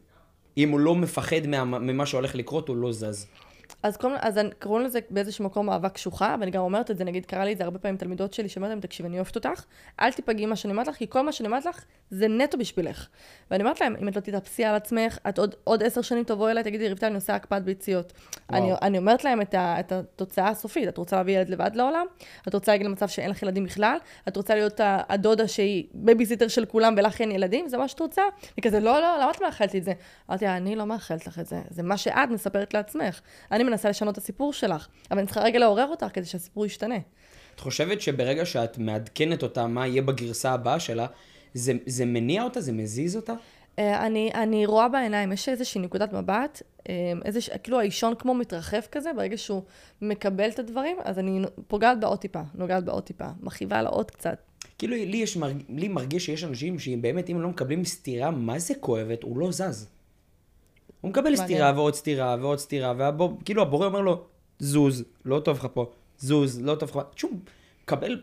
אם 0.58 0.70
הוא 0.70 0.80
לא 0.80 0.96
מפחד 0.96 1.48
ממה 1.64 2.06
שהולך 2.06 2.36
לקרות, 2.36 2.68
הוא 2.68 2.78
לא 2.78 2.92
זז. 2.92 3.28
אז, 3.84 3.98
כל, 3.98 4.14
אז 4.20 4.40
קוראים 4.62 4.86
לזה 4.86 5.00
באיזשהו 5.10 5.46
מקום 5.46 5.66
אהבה 5.66 5.94
קשוחה, 5.94 6.36
ואני 6.40 6.52
גם 6.52 6.62
אומרת 6.62 6.92
את 6.92 6.98
זה, 6.98 7.04
נגיד, 7.04 7.26
קרה 7.26 7.46
לי 7.46 7.54
את 7.54 7.58
זה 7.58 7.64
הרבה 7.64 7.80
פעמים 7.80 7.98
תלמידות 7.98 8.34
שלי, 8.34 8.50
שאומרת 8.50 8.70
להם, 8.70 8.80
תקשיב, 8.80 9.06
אני 9.06 9.16
אוהבת 9.16 9.36
אותך, 9.36 9.64
אל 10.00 10.12
תיפגעי 10.12 10.46
ממה 10.46 10.56
שאני 10.56 10.72
אומרת 10.72 10.88
לך, 10.88 10.96
כי 10.96 11.10
כל 11.10 11.22
מה 11.22 11.32
שאני 11.32 11.48
אומרת 11.48 11.66
לך, 11.66 11.86
זה 12.10 12.28
נטו 12.28 12.58
בשבילך. 12.58 13.08
ואני 13.52 13.64
אומרת 13.64 13.82
להם, 13.82 13.96
אם 14.02 14.08
את 14.08 14.16
לא 14.16 14.22
תתאפסי 14.22 14.66
על 14.66 14.76
עצמך, 14.76 15.18
את 15.30 15.40
עוד, 15.40 15.56
עוד 15.64 15.84
עשר 15.84 16.02
שנים 16.02 16.24
תבואי 16.24 16.52
אליי, 16.52 16.64
תגידי, 16.64 16.88
ריבתה, 16.88 17.08
אני 17.08 17.16
עושה 17.16 17.36
הקפאת 17.36 17.64
ביציות. 17.64 18.14
אני, 18.50 18.72
אני 18.82 18.98
אומרת 18.98 19.24
להם 19.24 19.42
את, 19.42 19.54
ה, 19.54 19.80
את 19.80 19.92
התוצאה 19.92 20.50
הסופית, 20.50 20.88
את 20.88 20.98
רוצה 20.98 21.16
להביא 21.16 21.38
ילד 21.38 21.50
לבד 21.50 21.72
לעולם? 21.74 22.06
את 22.48 22.54
רוצה 22.54 22.72
להגיד 22.72 22.88
למצב 22.88 23.08
שאין 23.08 23.30
לך 23.30 23.44
ילדים 23.44 23.64
בכלל? 23.64 23.98
את 24.28 24.38
רוצה 24.38 24.56
להיות 24.56 24.80
הדודה 24.84 25.48
שהיא 25.48 25.88
בייביסיטר 25.94 26.48
של 26.48 26.66
כולם 26.66 26.96
ולך 26.98 27.22
אין 27.22 27.32
ילדים? 27.32 27.70
זה 27.70 27.78
מה 27.78 27.88
שאת 27.88 28.00
רוצה? 28.00 28.22
היא 28.58 28.64
כזה, 28.64 28.80
לא, 28.80 29.02
לא, 29.02 29.18
למה 29.22 29.32
את 29.32 29.42
מאחלת 29.42 29.74
לי 29.74 29.80
את 29.80 29.84
זה? 29.84 29.94
אמרתי 30.30 30.48
אני 30.48 30.76
לא 30.76 30.86
מאחלת 30.86 31.28
לך 31.28 31.40
את 31.40 31.46
זה, 31.46 31.62
זה 31.70 31.84
מה 31.84 31.98
שאת 31.98 32.30
מספרת 32.30 32.74
לעצמך. 32.74 33.22
אני 33.56 33.64
מנסה 33.64 33.90
לשנות 33.90 34.14
את 34.14 34.18
הסיפור 34.18 34.54
שלך, 34.54 34.88
אבל 35.12 35.20
אני 35.20 35.28
צריכה 35.28 35.42
רגע 35.42 35.60
לעורר 35.60 35.88
אותך 35.88 36.08
כדי 36.14 36.26
שהסיפור 36.26 36.66
ישתנה. 36.66 36.98
את 37.56 37.60
חושבת 37.60 38.02
שברגע 38.02 38.46
שאת 38.46 38.78
מעדכנת 38.78 39.44
אותה 39.44 39.68
מה 39.68 39.88
יהיה 39.88 40.02
בגרסה 40.02 40.52
הבאה 40.52 40.80
שלה, 40.80 41.08
זה, 41.54 41.74
זה 41.86 42.06
מניע 42.06 42.44
אותה? 42.44 42.62
זה 42.62 42.72
מזיז 42.72 43.16
אותה? 43.16 43.34
אה, 43.80 44.06
אני, 44.06 44.32
אני 44.34 44.66
רואה 44.66 44.90
בעיניים, 44.90 45.32
יש 45.32 45.50
איזושהי 45.50 45.82
נקודת 45.82 46.14
מבט, 46.14 46.62
אה, 46.90 46.94
איזוש, 47.26 47.50
כאילו 47.50 47.80
האישון 47.80 48.16
כמו 48.16 48.34
מתרחב 48.34 48.82
כזה, 48.92 49.14
ברגע 49.14 49.38
שהוא 49.38 49.62
מקבל 50.02 50.50
את 50.50 50.60
הדברים, 50.60 50.98
אז 51.04 51.20
אני 51.20 51.42
פוגעת 51.68 52.00
בעוד 52.00 52.20
טיפה, 52.20 52.42
נוגעת 52.56 52.86
בעוד 52.86 53.04
טיפה, 53.04 53.28
מכאיבה 53.40 53.82
לה 53.82 53.90
עוד 53.90 54.12
קצת. 54.12 54.38
כאילו, 54.78 54.96
לי, 54.96 55.18
יש, 55.18 55.38
לי 55.70 55.88
מרגיש 55.88 56.26
שיש 56.26 56.44
אנשים 56.44 56.80
שאם 56.80 57.02
באמת, 57.02 57.30
אם 57.30 57.42
לא 57.42 57.50
מקבלים 57.50 57.86
סטירה, 57.86 58.32
מה 58.32 58.60
זה 58.60 58.74
כואבת, 58.80 59.24
הוא 59.24 59.38
לא 59.38 59.52
זז. 59.52 59.95
הוא 61.06 61.10
מקבל 61.10 61.36
סטירה 61.36 61.72
ועוד 61.76 61.96
סטירה 61.96 62.36
ועוד 62.40 62.60
סטירה, 62.60 62.94
וכאילו 63.42 63.62
הבורא 63.62 63.86
אומר 63.88 64.02
לו, 64.02 64.24
זוז, 64.60 65.04
לא 65.26 65.40
טוב 65.40 65.58
לך 65.58 65.68
פה, 65.74 65.86
זוז, 66.18 66.62
לא 66.62 66.76
טוב 66.76 66.90
לך 66.90 66.94
פה, 66.94 67.02
תשוב, 67.16 67.32
קבל 67.86 68.22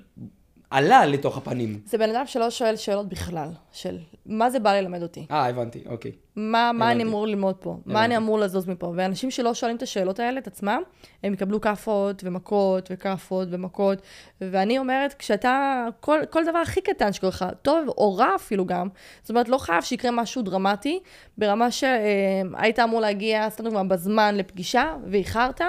עלה 0.73 1.07
לתוך 1.07 1.37
הפנים. 1.37 1.81
זה 1.85 1.99
בן 1.99 2.11
אדם 2.11 2.27
שלא 2.27 2.51
שואל 2.51 2.77
שאלות 2.77 3.09
בכלל, 3.09 3.49
של 3.73 3.99
מה 4.27 4.51
זה 4.51 4.59
בא 4.59 4.73
ללמד 4.73 5.03
אותי. 5.03 5.27
אה, 5.31 5.49
הבנתי, 5.49 5.83
אוקיי. 5.87 6.13
מה, 6.37 6.69
הבנתי. 6.69 6.79
מה 6.79 6.93
אני 6.93 7.03
אמור 7.03 7.27
ללמוד 7.27 7.55
פה? 7.55 7.71
הבנתי. 7.71 7.93
מה 7.93 8.05
אני 8.05 8.17
אמור 8.17 8.39
לזוז 8.39 8.69
מפה? 8.69 8.93
ואנשים 8.97 9.31
שלא 9.31 9.55
שואלים 9.55 9.77
את 9.77 9.83
השאלות 9.83 10.21
האלה, 10.21 10.41
את 10.41 10.47
עצמם, 10.47 10.83
הם 11.23 11.33
יקבלו 11.33 11.61
כאפות 11.61 12.23
ומכות 12.25 12.89
וכאפות 12.93 13.49
ומכות. 13.51 14.03
ואני 14.41 14.79
אומרת, 14.79 15.15
כשאתה, 15.15 15.85
כל, 16.01 16.21
כל 16.31 16.45
דבר 16.45 16.59
הכי 16.59 16.81
קטן 16.81 17.13
שקורה 17.13 17.31
לך, 17.31 17.45
טוב 17.63 17.89
או 17.89 18.17
רע 18.17 18.35
אפילו 18.35 18.67
גם, 18.67 18.89
זאת 19.23 19.31
אומרת, 19.31 19.49
לא 19.49 19.59
חייב 19.59 19.83
שיקרה 19.83 20.11
משהו 20.11 20.43
דרמטי, 20.43 21.01
ברמה 21.39 21.71
שהיית 21.71 22.79
אמור 22.79 23.01
להגיע, 23.01 23.51
סתם 23.51 23.65
דוגמא, 23.65 23.83
בזמן 23.83 24.35
לפגישה, 24.35 24.97
ואיחרת, 25.07 25.61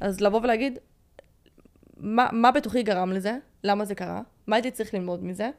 אז 0.00 0.20
לבוא 0.20 0.40
ולהגיד, 0.42 0.78
מה, 2.04 2.28
מה 2.32 2.50
בתוכי 2.50 2.82
גרם 2.82 3.12
לזה? 3.12 3.36
למה 3.64 3.84
זה 3.84 3.94
קרה? 3.94 4.22
מה 4.46 4.56
הייתי 4.56 4.70
צריך 4.70 4.94
ללמוד 4.94 5.24
מזה? 5.24 5.50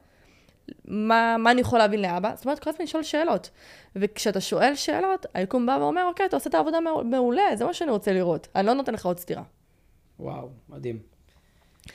מה, 0.84 1.36
מה 1.38 1.50
אני 1.50 1.60
יכול 1.60 1.78
להבין 1.78 2.02
לאבא? 2.02 2.32
זאת 2.36 2.44
אומרת, 2.44 2.58
כל 2.58 2.70
הזמן 2.70 2.84
לשאול 2.84 3.02
שאלות. 3.02 3.50
וכשאתה 3.96 4.40
שואל 4.40 4.74
שאלות, 4.74 5.26
היקום 5.34 5.66
בא 5.66 5.76
ואומר, 5.80 6.04
אוקיי, 6.04 6.26
אתה 6.26 6.36
עושה 6.36 6.50
את 6.50 6.54
העבודה 6.54 6.78
מעולה, 7.04 7.42
זה 7.54 7.64
מה 7.64 7.74
שאני 7.74 7.90
רוצה 7.90 8.12
לראות. 8.12 8.48
אני 8.54 8.66
לא 8.66 8.72
נותן 8.72 8.94
לך 8.94 9.06
עוד 9.06 9.18
סתירה. 9.18 9.42
וואו, 10.20 10.48
מדהים. 10.68 10.98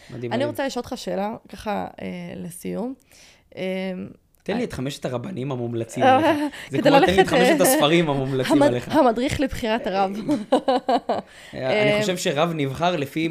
מדהים. 0.09 0.31
אני 0.31 0.37
מדהים. 0.37 0.49
רוצה 0.49 0.65
לשאול 0.65 0.83
אותך 0.85 0.97
שאלה, 0.97 1.35
ככה, 1.49 1.87
אה, 2.01 2.07
לסיום. 2.35 2.93
אה, 3.55 3.61
תן 4.43 4.57
לי 4.57 4.63
את 4.63 4.73
חמשת 4.73 5.05
הרבנים 5.05 5.51
המומלצים 5.51 6.03
עליך. 6.03 6.27
זה 6.69 6.77
כמו 6.81 6.99
תן 6.99 7.13
לי 7.13 7.21
את 7.21 7.27
חמשת 7.27 7.61
הספרים 7.61 8.09
המומלצים 8.09 8.61
עליך. 8.61 8.95
המדריך 8.95 9.39
לבחירת 9.39 9.87
הרב. 9.87 10.11
אני 11.53 12.01
חושב 12.01 12.17
שרב 12.17 12.51
נבחר 12.55 12.95
לפי. 12.95 13.29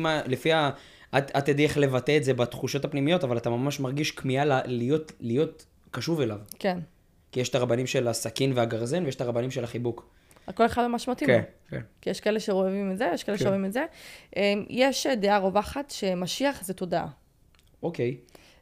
את, 1.19 1.31
את 1.37 1.45
תדעי 1.45 1.65
איך 1.65 1.79
לבטא 1.79 2.17
את 2.17 2.25
זה 2.25 2.35
בתחושות 2.35 2.85
הפנימיות, 2.85 3.25
אבל 3.25 3.37
אתה 3.37 3.51
ממש 3.51 3.81
מרגיש 3.81 4.11
כמיהה 4.11 4.63
להיות, 4.67 5.13
להיות 5.21 5.67
קשוב 5.91 6.21
אליו. 6.21 6.39
כן. 6.59 6.79
כי 7.33 7.41
יש 7.41 7.49
את 7.49 7.55
הרבנים 7.55 7.87
של 7.87 8.09
הסכין 8.09 8.53
והגרזן, 8.55 9.05
ויש 9.05 9.15
את 9.15 9.21
הרבנים 9.21 9.51
של 9.51 9.65
החיבוק. 9.65 10.11
הכל 10.47 10.67
אחד 10.67 10.87
ממש 10.87 11.09
מתאים 11.09 11.31
כן, 11.31 11.43
כן. 11.71 11.81
כי 12.01 12.11
יש 12.11 12.21
כאלה 12.21 12.41
שאוהבים 12.41 12.93
את 12.93 12.99
זה, 12.99 13.11
יש 13.15 13.25
כאלה 13.25 13.39
כן. 13.39 13.45
שאוהבים 13.45 13.65
את 13.65 13.73
זה. 13.73 13.85
אמ, 14.37 14.65
יש 14.69 15.07
דעה 15.07 15.39
רווחת 15.39 15.91
שמשיח 15.91 16.65
זה 16.65 16.75
תודעה. 16.75 17.07
אוקיי. 17.83 18.17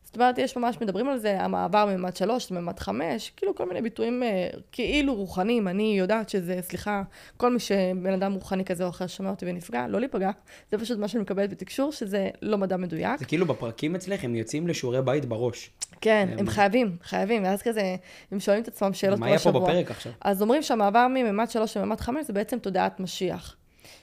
זאת 0.08 0.16
אומרת, 0.16 0.38
יש 0.38 0.56
ממש, 0.56 0.76
מדברים 0.80 1.08
על 1.08 1.18
זה, 1.18 1.40
המעבר 1.40 1.86
מממד 1.86 2.16
שלוש 2.16 2.52
לממד 2.52 2.78
חמש, 2.78 3.32
כאילו 3.36 3.54
כל 3.54 3.68
מיני 3.68 3.82
ביטויים 3.82 4.22
אה, 4.22 4.48
כאילו 4.72 5.14
רוחניים, 5.14 5.68
אני 5.68 5.98
יודעת 5.98 6.28
שזה, 6.28 6.58
סליחה, 6.62 7.02
כל 7.36 7.52
מי 7.52 7.58
שבן 7.58 8.12
אדם 8.12 8.32
רוחני 8.32 8.64
כזה 8.64 8.84
או 8.84 8.88
אחר 8.88 9.06
שומע 9.06 9.30
אותי 9.30 9.46
ונפגע, 9.48 9.86
לא 9.88 10.00
להיפגע, 10.00 10.30
זה 10.70 10.78
פשוט 10.78 10.98
מה 10.98 11.08
שאני 11.08 11.22
מקבלת 11.22 11.50
בתקשור, 11.50 11.92
שזה 11.92 12.28
לא 12.42 12.58
מדע 12.58 12.76
מדויק. 12.76 13.18
זה 13.18 13.24
כאילו 13.24 13.46
בפרקים 13.46 13.94
אצלך, 13.94 14.24
הם 14.24 14.34
יוצאים 14.34 14.68
לשיעורי 14.68 15.02
בית 15.02 15.24
בראש. 15.24 15.70
כן, 16.00 16.28
הם, 16.32 16.38
הם 16.38 16.48
חייבים, 16.48 16.96
חייבים, 17.02 17.44
ואז 17.44 17.62
כזה, 17.62 17.96
הם 18.32 18.40
שואלים 18.40 18.62
את 18.62 18.68
עצמם 18.68 18.92
שאלות 18.92 19.18
כל 19.18 19.24
השבוע. 19.24 19.52
מה 19.52 19.58
היה 19.58 19.68
פה 19.68 19.80
בפרק 19.82 19.90
עכשיו? 19.90 20.12
אז 20.20 20.42
אומרים 20.42 20.62
שהמעבר 20.62 21.06
מממד 21.10 21.50
שלוש 21.50 21.76
לממד 21.76 22.00
חמש 22.00 22.26
זה 22.26 22.32
בעצם 22.32 22.58
תודעת 22.58 23.00
משיח. 23.00 23.56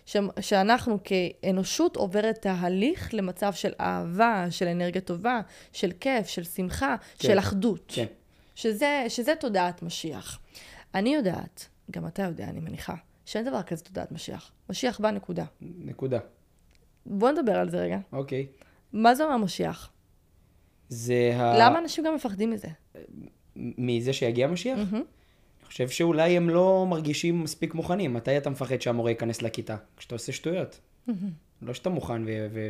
ש, 0.06 0.18
שאנחנו 0.40 1.00
כאנושות 1.04 1.96
עוברת 1.96 2.42
תהליך 2.42 3.14
למצב 3.14 3.54
של 3.54 3.72
אהבה, 3.80 4.46
של 4.50 4.68
אנרגיה 4.68 5.02
טובה, 5.02 5.42
של 5.74 5.92
כיף, 6.00 6.28
של 6.28 6.44
שמחה, 6.44 6.96
כן. 7.20 7.28
של 7.28 7.40
אחדות. 7.40 7.94
כן. 7.96 8.06
שזה, 8.56 9.06
שזה 9.08 9.34
תודעת 9.40 9.84
משיח. 9.84 10.40
אני 10.96 11.16
יודעת, 11.16 11.68
גם 11.92 12.08
אתה 12.08 12.24
יודע, 12.24 12.46
אני 12.46 12.60
מניחה, 12.60 12.96
שאין 13.26 13.46
דבר 13.46 13.62
כזה 13.64 13.84
תודעת 13.84 14.12
משיח. 14.12 14.52
משיח 14.70 15.00
בא, 15.00 15.12
נקודה. 15.12 15.46
נקודה. 15.62 16.20
בוא 17.06 17.32
נדבר 17.32 17.56
על 17.56 17.70
זה 17.70 17.82
רגע. 17.82 18.00
אוקיי. 18.14 18.48
מה 18.94 19.16
זה 19.16 19.24
אומר 19.24 19.38
משיח? 19.38 19.92
זה 20.90 21.32
ה... 21.36 21.58
למה 21.60 21.80
אנשים 21.80 22.04
גם 22.04 22.16
מפחדים 22.16 22.52
מזה? 22.52 22.68
מזה 23.56 24.14
שיגיע 24.14 24.48
משיח? 24.48 24.78
מהמם. 24.78 25.04
אני 25.66 25.72
חושב 25.72 25.90
שאולי 25.90 26.38
הם 26.38 26.50
לא 26.50 26.86
מרגישים 26.90 27.44
מספיק 27.44 27.74
מוכנים. 27.74 28.14
מתי 28.14 28.38
אתה 28.38 28.50
מפחד 28.50 28.82
שהמורה 28.82 29.12
ייכנס 29.12 29.42
לכיתה? 29.42 29.76
כשאתה 29.98 30.16
עושה 30.16 30.32
שטויות. 30.32 30.80
לא 31.62 31.74
שאתה 31.74 31.90
מוכן 31.90 32.22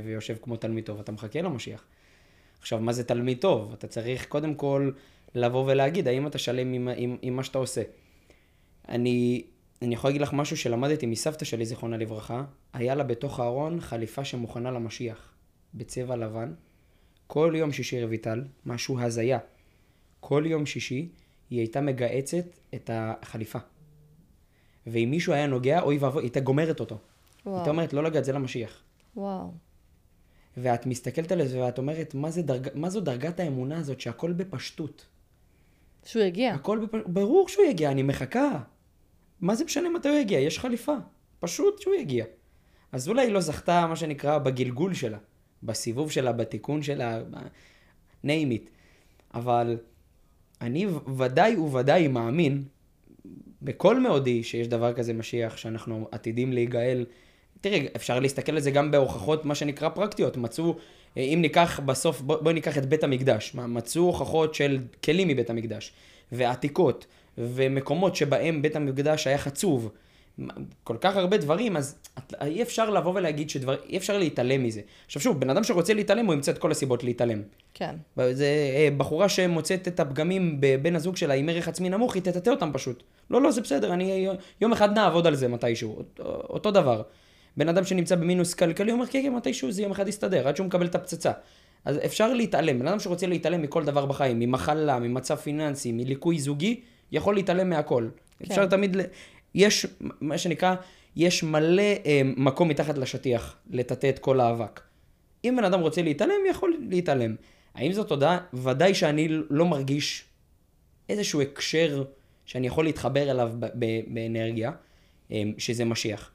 ויושב 0.03 0.35
כמו 0.41 0.57
תלמיד 0.57 0.85
טוב, 0.85 0.99
אתה 0.99 1.11
מחכה 1.11 1.41
למשיח. 1.41 1.85
עכשיו, 2.59 2.79
מה 2.79 2.93
זה 2.93 3.03
תלמיד 3.03 3.37
טוב? 3.37 3.73
אתה 3.73 3.87
צריך 3.87 4.25
קודם 4.25 4.55
כל 4.55 4.91
לבוא 5.35 5.63
ולהגיד, 5.71 6.07
האם 6.07 6.27
אתה 6.27 6.37
שלם 6.37 6.73
עם, 6.73 6.89
עם, 6.95 7.17
עם 7.21 7.35
מה 7.35 7.43
שאתה 7.43 7.57
עושה. 7.57 7.81
אני, 8.89 9.43
אני 9.81 9.93
יכול 9.93 10.09
להגיד 10.09 10.21
לך 10.21 10.33
משהו 10.33 10.57
שלמדתי 10.57 11.05
מסבתא 11.05 11.45
שלי, 11.45 11.65
זיכרונה 11.65 11.97
לברכה. 11.97 12.43
היה 12.73 12.95
לה 12.95 13.03
בתוך 13.03 13.39
הארון 13.39 13.81
חליפה 13.81 14.25
שמוכנה 14.25 14.71
למשיח, 14.71 15.33
בצבע 15.73 16.15
לבן. 16.15 16.53
כל 17.27 17.53
יום 17.55 17.71
שישי 17.71 18.03
רויטל, 18.03 18.43
משהו 18.65 18.99
הזיה. 18.99 19.39
כל 20.19 20.43
יום 20.45 20.65
שישי 20.65 21.09
היא 21.49 21.59
הייתה 21.59 21.81
מגהצת 21.81 22.45
את 22.75 22.89
החליפה. 22.93 23.59
ואם 24.87 25.07
מישהו 25.11 25.33
היה 25.33 25.47
נוגע, 25.47 25.81
אוי 25.81 25.97
ואבוי, 25.97 26.21
היא 26.21 26.25
הייתה 26.25 26.39
גומרת 26.39 26.79
אותו. 26.79 26.95
היא 26.95 26.99
הייתה 27.45 27.61
וואו, 27.61 27.69
אומרת, 27.69 27.93
לא 27.93 28.03
לגעת, 28.03 28.25
זה 28.25 28.33
למשיח. 28.33 28.83
וואו. 29.15 29.51
ואת 30.57 30.85
מסתכלת 30.85 31.31
על 31.31 31.47
זה 31.47 31.63
ואת 31.63 31.77
אומרת, 31.77 32.15
מה, 32.15 32.31
זה 32.31 32.41
דרג... 32.41 32.67
מה 32.73 32.89
זו 32.89 33.01
דרגת 33.01 33.39
האמונה 33.39 33.77
הזאת 33.77 34.01
שהכל 34.01 34.31
בפשטות? 34.31 35.05
שהוא 36.05 36.23
יגיע. 36.23 36.53
הכל 36.53 36.79
בפשטות, 36.79 37.09
ברור 37.09 37.49
שהוא 37.49 37.65
יגיע, 37.65 37.91
אני 37.91 38.03
מחכה. 38.03 38.59
מה 39.41 39.55
זה 39.55 39.65
משנה 39.65 39.89
מתי 39.89 40.09
הוא 40.09 40.17
יגיע? 40.17 40.39
יש 40.39 40.59
חליפה. 40.59 40.95
פשוט 41.39 41.81
שהוא 41.81 41.95
יגיע. 41.95 42.25
אז 42.91 43.09
אולי 43.09 43.25
היא 43.25 43.33
לא 43.33 43.41
זכתה, 43.41 43.87
מה 43.87 43.95
שנקרא, 43.95 44.37
בגלגול 44.37 44.93
שלה, 44.93 45.17
בסיבוב 45.63 46.11
שלה, 46.11 46.31
בתיקון 46.31 46.83
שלה, 46.83 47.21
name 48.25 48.51
it. 48.51 48.69
אבל 49.33 49.77
אני 50.61 50.87
ודאי 51.17 51.55
וודאי 51.55 52.07
מאמין, 52.07 52.63
בכל 53.61 53.99
מאודי, 53.99 54.43
שיש 54.43 54.67
דבר 54.67 54.93
כזה 54.93 55.13
משיח, 55.13 55.57
שאנחנו 55.57 56.07
עתידים 56.11 56.53
להיגאל. 56.53 57.05
תראי, 57.61 57.87
אפשר 57.95 58.19
להסתכל 58.19 58.51
על 58.51 58.59
זה 58.59 58.71
גם 58.71 58.91
בהוכחות, 58.91 59.45
מה 59.45 59.55
שנקרא 59.55 59.89
פרקטיות. 59.89 60.37
מצאו, 60.37 60.75
אה, 61.17 61.21
אם 61.21 61.39
ניקח 61.41 61.79
בסוף, 61.85 62.21
בוא, 62.21 62.37
בואי 62.37 62.53
ניקח 62.53 62.77
את 62.77 62.85
בית 62.85 63.03
המקדש. 63.03 63.55
מצאו 63.55 64.01
הוכחות 64.03 64.55
של 64.55 64.79
כלים 65.03 65.27
מבית 65.27 65.49
המקדש, 65.49 65.91
ועתיקות, 66.31 67.05
ומקומות 67.37 68.15
שבהם 68.15 68.61
בית 68.61 68.75
המקדש 68.75 69.27
היה 69.27 69.37
חצוב. 69.37 69.89
כל 70.83 70.97
כך 71.01 71.15
הרבה 71.15 71.37
דברים, 71.37 71.77
אז 71.77 71.97
אי 72.41 72.61
אפשר 72.61 72.89
לבוא 72.89 73.11
ולהגיד 73.15 73.49
שדבר, 73.49 73.75
אי 73.89 73.97
אפשר 73.97 74.17
להתעלם 74.17 74.63
מזה. 74.63 74.81
עכשיו 75.05 75.21
שוב, 75.21 75.39
בן 75.39 75.49
אדם 75.49 75.63
שרוצה 75.63 75.93
להתעלם, 75.93 76.25
הוא 76.25 76.33
ימצא 76.33 76.51
את 76.51 76.57
כל 76.57 76.71
הסיבות 76.71 77.03
להתעלם. 77.03 77.41
כן. 77.73 77.95
זה 78.31 78.45
אה, 78.45 78.89
בחורה 78.97 79.29
שמוצאת 79.29 79.87
את 79.87 79.99
הפגמים 79.99 80.57
בבן 80.59 80.95
הזוג 80.95 81.15
שלה 81.15 81.33
עם 81.33 81.49
ערך 81.49 81.67
עצמי 81.67 81.89
נמוך, 81.89 82.15
היא 82.15 82.23
תטאטא 82.23 82.49
אותם 82.49 82.71
פשוט. 82.73 83.03
לא, 83.29 83.41
לא, 83.41 83.51
זה 83.51 83.61
בסדר, 83.61 83.93
אני 83.93 84.27
יום 84.61 84.71
אחד 84.71 84.93
נעבוד 84.93 85.27
על 85.27 85.35
זה 85.35 85.47
מתישהו. 85.47 85.95
אותו, 85.97 86.23
אותו 86.49 86.71
דבר. 86.71 87.01
בן 87.57 87.69
אדם 87.69 87.83
שנמצא 87.83 88.15
במינוס 88.15 88.53
כלכלי 88.53 88.91
אומר, 88.91 89.05
כן, 89.05 89.21
כן, 89.23 89.33
מתישהו 89.33 89.71
זה 89.71 89.81
יום 89.81 89.91
אחד 89.91 90.07
יסתדר, 90.07 90.47
עד 90.47 90.55
שהוא 90.55 90.67
מקבל 90.67 90.85
את 90.85 90.95
הפצצה. 90.95 91.31
אז 91.85 91.97
אפשר 92.05 92.33
להתעלם. 92.33 92.79
בן 92.79 92.87
אדם 92.87 92.99
שרוצה 92.99 93.27
להתעלם 93.27 93.61
מכל 93.61 93.83
דבר 93.83 94.05
בחיים, 94.05 94.39
ממחלה, 94.39 94.99
ממצב 94.99 95.35
פיננסי, 95.35 95.91
מליקוי 95.91 96.39
זוגי, 96.39 96.81
יכול 97.11 97.35
להתעלם 97.35 97.69
מהכל. 97.69 98.07
כן. 98.39 98.45
אפשר 98.51 98.65
תמיד. 98.65 98.97
יש, 99.55 99.85
מה 100.21 100.37
שנקרא, 100.37 100.75
יש 101.15 101.43
מלא 101.43 101.81
אה, 102.05 102.21
מקום 102.37 102.67
מתחת 102.69 102.97
לשטיח 102.97 103.57
לטאטא 103.69 104.09
את 104.09 104.19
כל 104.19 104.39
האבק. 104.39 104.81
אם 105.45 105.55
בן 105.57 105.63
אדם 105.63 105.79
רוצה 105.79 106.01
להתעלם, 106.01 106.33
יכול 106.49 106.77
להתעלם. 106.89 107.35
האם 107.75 107.91
זאת 107.93 108.07
תודעה? 108.07 108.37
ודאי 108.53 108.93
שאני 108.93 109.27
לא 109.49 109.65
מרגיש 109.65 110.25
איזשהו 111.09 111.41
הקשר 111.41 112.03
שאני 112.45 112.67
יכול 112.67 112.85
להתחבר 112.85 113.31
אליו 113.31 113.53
באנרגיה, 114.07 114.71
אמ, 115.31 115.53
שזה 115.57 115.85
משיח. 115.85 116.31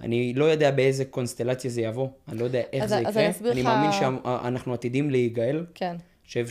אני 0.00 0.34
לא 0.34 0.44
יודע 0.44 0.70
באיזה 0.70 1.04
קונסטלציה 1.04 1.70
זה 1.70 1.80
יבוא, 1.80 2.08
אני 2.28 2.38
לא 2.38 2.44
יודע 2.44 2.62
איך 2.72 2.84
אז- 2.84 2.90
זה 2.90 2.96
אז 3.08 3.16
יקרה. 3.16 3.26
אני 3.26 3.50
אני 3.52 3.62
מאמין 3.62 3.92
שאנחנו 3.92 4.74
עתידים 4.74 5.10
להיגאל. 5.10 5.66
כן. 5.74 5.96
אני 5.96 5.98
חושב 6.26 6.46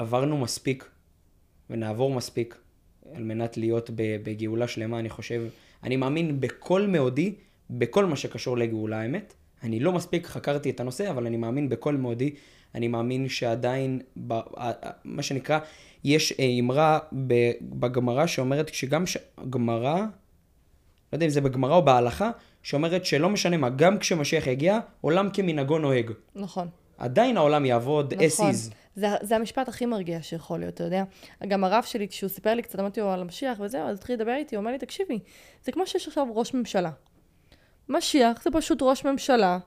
שעברנו 0.00 0.38
מספיק 0.38 0.88
ונעבור 1.70 2.14
מספיק 2.14 2.58
על 3.14 3.22
מנת 3.22 3.56
להיות 3.56 3.90
בגאולה 3.94 4.68
שלמה, 4.68 4.98
אני 4.98 5.08
חושב, 5.08 5.42
אני 5.82 5.96
מאמין 5.96 6.40
בכל 6.40 6.86
מאודי, 6.86 7.34
בכל 7.70 8.04
מה 8.04 8.16
שקשור 8.16 8.56
לגאולה 8.58 9.00
האמת. 9.00 9.34
אני 9.62 9.80
לא 9.80 9.92
מספיק 9.92 10.26
חקרתי 10.26 10.70
את 10.70 10.80
הנושא, 10.80 11.10
אבל 11.10 11.26
אני 11.26 11.36
מאמין 11.36 11.68
בכל 11.68 11.96
מאודי. 11.96 12.34
אני 12.74 12.88
מאמין 12.88 13.28
שעדיין, 13.28 14.00
ב, 14.26 14.34
מה 15.04 15.22
שנקרא, 15.22 15.58
יש 16.04 16.32
אה, 16.32 16.56
אמרה 16.60 16.98
בגמרא 17.62 18.26
שאומרת 18.26 18.74
שגם 18.74 19.06
ש... 19.06 19.16
גמרא, 19.50 19.94
לא 20.00 20.06
יודע 21.12 21.26
אם 21.26 21.30
זה 21.30 21.40
בגמרא 21.40 21.76
או 21.76 21.84
בהלכה, 21.84 22.30
שאומרת 22.62 23.04
שלא 23.04 23.30
משנה 23.30 23.56
מה, 23.56 23.70
גם 23.70 23.98
כשמשיח 23.98 24.46
יגיע, 24.46 24.78
עולם 25.00 25.28
כמנהגו 25.32 25.78
נוהג. 25.78 26.10
נכון. 26.34 26.68
עדיין 26.98 27.36
העולם 27.36 27.64
יעבוד 27.64 28.14
נכון. 28.14 28.50
as 28.50 28.52
is. 28.52 28.74
זה, 28.96 29.06
זה 29.22 29.36
המשפט 29.36 29.68
הכי 29.68 29.86
מרגיע 29.86 30.22
שיכול 30.22 30.60
להיות, 30.60 30.74
אתה 30.74 30.84
יודע. 30.84 31.04
גם 31.48 31.64
הרב 31.64 31.84
שלי, 31.86 32.08
כשהוא 32.08 32.30
סיפר 32.30 32.54
לי 32.54 32.62
קצת, 32.62 32.80
אמרתי 32.80 33.00
לו 33.00 33.10
על 33.10 33.20
המשיח 33.20 33.60
וזהו, 33.60 33.88
אז 33.88 33.96
התחיל 33.98 34.16
לדבר 34.16 34.34
איתי, 34.34 34.56
הוא 34.56 34.60
אומר 34.60 34.72
לי, 34.72 34.78
תקשיבי, 34.78 35.18
זה 35.64 35.72
כמו 35.72 35.86
שיש 35.86 36.08
עכשיו 36.08 36.26
ראש 36.30 36.54
ממשלה. 36.54 36.90
משיח 37.88 38.42
זה 38.42 38.50
פשוט 38.52 38.82
ראש 38.82 39.04
ממשלה 39.04 39.58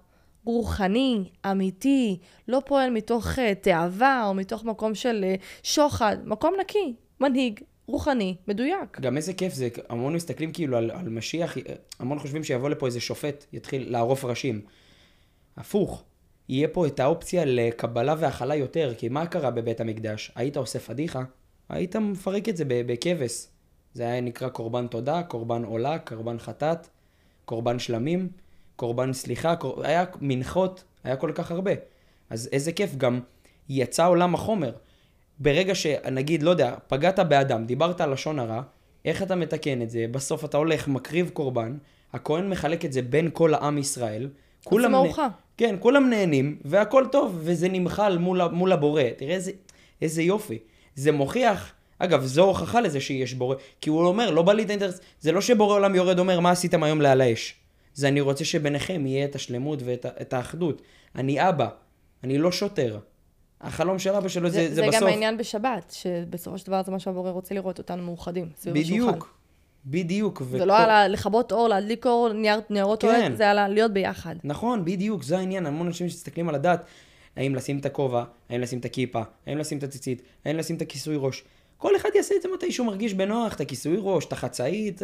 רוחני, 0.46 1.30
אמיתי, 1.52 2.20
לא 2.48 2.62
פועל 2.66 2.90
מתוך 2.90 3.28
uh, 3.28 3.40
תאווה 3.62 4.26
או 4.26 4.34
מתוך 4.34 4.64
מקום 4.64 4.96
של 4.96 5.26
uh, 5.38 5.42
שוחד, 5.64 6.18
מקום 6.26 6.54
נקי, 6.62 6.96
מנהיג, 7.20 7.60
רוחני, 7.88 8.36
מדויק. 8.48 9.00
גם 9.00 9.18
איזה 9.18 9.34
כיף 9.34 9.54
זה, 9.54 9.70
המון 9.90 10.16
מסתכלים 10.16 10.52
כאילו 10.52 10.78
על, 10.78 10.92
על 10.92 11.10
משיח, 11.10 11.58
המון 12.00 12.20
חושבים 12.20 12.44
שיבוא 12.44 12.70
לפה 12.70 12.86
איזה 12.86 13.00
שופט, 13.00 13.46
יתחיל 13.54 13.92
לערוף 13.92 14.26
ראשים. 14.26 14.62
הפוך, 15.58 16.04
יהיה 16.50 16.68
פה 16.68 16.88
את 16.88 17.00
האופציה 17.00 17.46
לקבלה 17.46 18.16
והכלה 18.18 18.56
יותר, 18.56 18.94
כי 18.98 19.10
מה 19.10 19.26
קרה 19.26 19.52
בבית 19.52 19.82
המקדש? 19.82 20.32
היית 20.36 20.58
עושה 20.58 20.80
פדיחה, 20.80 21.24
היית 21.70 21.96
מפרק 21.96 22.50
את 22.50 22.58
זה 22.58 22.64
בכבש. 22.68 23.48
זה 23.94 24.04
היה 24.04 24.22
נקרא 24.22 24.50
קורבן 24.50 24.88
תודה, 24.88 25.24
קורבן 25.24 25.64
עולה, 25.64 26.00
קורבן 26.00 26.40
חטאת, 26.40 26.88
קורבן 27.46 27.80
שלמים, 27.80 28.30
קורבן 28.76 29.14
סליחה, 29.14 29.56
קור... 29.56 29.84
היה 29.86 30.06
מנחות, 30.22 30.84
היה 31.04 31.16
כל 31.16 31.32
כך 31.36 31.52
הרבה. 31.52 31.72
אז 32.30 32.50
איזה 32.52 32.72
כיף, 32.72 32.96
גם 32.96 33.20
יצא 33.70 34.08
עולם 34.08 34.36
החומר. 34.36 34.72
ברגע 35.40 35.76
שנגיד, 35.76 36.44
לא 36.44 36.50
יודע, 36.50 36.76
פגעת 36.88 37.20
באדם, 37.20 37.66
דיברת 37.66 38.02
על 38.02 38.14
לשון 38.14 38.40
הרע, 38.40 38.62
איך 39.06 39.24
אתה 39.24 39.36
מתקן 39.36 39.82
את 39.82 39.90
זה? 39.90 40.06
בסוף 40.12 40.46
אתה 40.46 40.58
הולך, 40.58 40.88
מקריב 40.88 41.30
קורבן, 41.30 41.78
הכהן 42.14 42.50
מחלק 42.50 42.86
את 42.86 42.94
זה 42.94 43.02
בין 43.02 43.30
כל 43.34 43.54
העם 43.54 43.78
ישראל. 43.78 44.30
כולם. 44.64 44.92
כן, 45.58 45.76
כולם 45.80 46.10
נהנים, 46.10 46.58
והכל 46.66 47.06
טוב, 47.12 47.40
וזה 47.40 47.70
נמחל 47.70 48.18
מול, 48.18 48.48
מול 48.48 48.72
הבורא. 48.72 49.04
תראה 49.18 49.36
איזה, 49.36 49.52
איזה 50.02 50.22
יופי. 50.22 50.60
זה 50.96 51.12
מוכיח, 51.12 51.74
אגב, 52.00 52.26
זו 52.26 52.44
הוכחה 52.44 52.82
לזה 52.82 53.00
שיש 53.00 53.34
בורא, 53.34 53.56
כי 53.82 53.90
הוא 53.90 54.06
אומר, 54.06 54.32
לא 54.32 54.42
בא 54.42 54.54
לי 54.54 54.64
את 54.64 54.70
האינטרס, 54.70 55.00
זה 55.20 55.32
לא 55.32 55.42
שבורא 55.42 55.76
עולם 55.76 55.96
יורד 55.96 56.20
אומר, 56.20 56.40
מה 56.40 56.52
עשיתם 56.52 56.84
היום 56.84 57.02
לעל 57.02 57.22
האש? 57.22 57.56
זה 57.94 58.08
אני 58.08 58.22
רוצה 58.22 58.46
שביניכם 58.46 59.06
יהיה 59.06 59.26
את 59.26 59.36
השלמות 59.36 59.80
ואת 59.86 60.34
האחדות. 60.34 60.82
אני 61.16 61.50
אבא, 61.50 61.70
אני 62.24 62.38
לא 62.38 62.52
שוטר. 62.52 63.00
החלום 63.62 64.00
של 64.00 64.14
אבא 64.14 64.28
שלו 64.28 64.50
זה, 64.50 64.68
זה, 64.70 64.76
זה 64.76 64.82
בסוף. 64.88 65.02
גם 65.02 65.08
העניין 65.08 65.38
בשבת, 65.38 65.96
שבסופו 65.98 66.58
של 66.58 66.68
דבר 66.68 66.84
זה 66.84 66.92
מה 66.92 67.00
שהבורא 67.00 67.32
רוצה 67.32 67.56
לראות 67.56 67.78
אותנו 67.78 68.04
מאוחדים. 68.04 68.50
בדיוק, 68.66 69.37
בדיוק. 69.90 70.44
זה 70.52 70.66
לא 70.66 70.78
על 70.78 71.12
לכבות 71.12 71.52
אור, 71.52 71.68
להדליק 71.68 72.06
אור, 72.06 72.34
נייר- 72.34 72.62
נרות 72.70 73.02
כן. 73.02 73.08
אוהד, 73.08 73.36
זה 73.36 73.50
על 73.52 73.68
להיות 73.68 73.94
ביחד. 73.94 74.36
נכון, 74.44 74.86
בדיוק, 74.86 75.24
זה 75.24 75.38
העניין. 75.38 75.66
המון 75.66 75.88
אנשים 75.88 76.10
שמסתכלים 76.10 76.50
על 76.50 76.56
הדת, 76.56 76.86
האם 77.36 77.56
לשים 77.56 77.80
את 77.80 77.86
הכובע, 77.86 78.24
האם 78.50 78.62
לשים 78.62 78.80
את 78.80 78.86
הכיפה, 78.86 79.22
האם 79.48 79.58
לשים 79.58 79.78
את 79.78 79.84
הציצית, 79.84 80.22
האם 80.46 80.58
לשים 80.58 80.76
את 80.76 80.82
הכיסוי 80.82 81.16
ראש. 81.20 81.44
כל 81.78 81.96
אחד 81.96 82.10
יעשה 82.16 82.36
את 82.36 82.42
זה 82.42 82.50
מתי 82.54 82.72
שהוא 82.72 82.88
מרגיש 82.88 83.14
בנוח, 83.14 83.54
את 83.56 83.62
הכיסוי 83.62 83.98
ראש, 84.00 84.26
את 84.26 84.34
החצאית. 84.34 85.02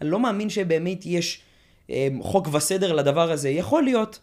אני 0.00 0.10
לא 0.10 0.20
מאמין 0.20 0.50
שבאמת 0.50 1.06
יש 1.06 1.42
אה, 1.90 2.08
חוק 2.22 2.48
וסדר 2.52 2.92
לדבר 2.92 3.30
הזה. 3.30 3.48
יכול 3.48 3.82
להיות 3.82 4.18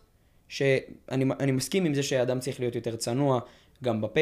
שאני 0.48 1.26
אני 1.40 1.52
מסכים 1.52 1.86
עם 1.86 1.94
זה 1.94 2.04
שאדם 2.04 2.40
צריך 2.40 2.60
להיות 2.60 2.76
יותר 2.76 2.96
צנוע, 2.96 3.40
גם 3.84 4.02
בפה, 4.02 4.22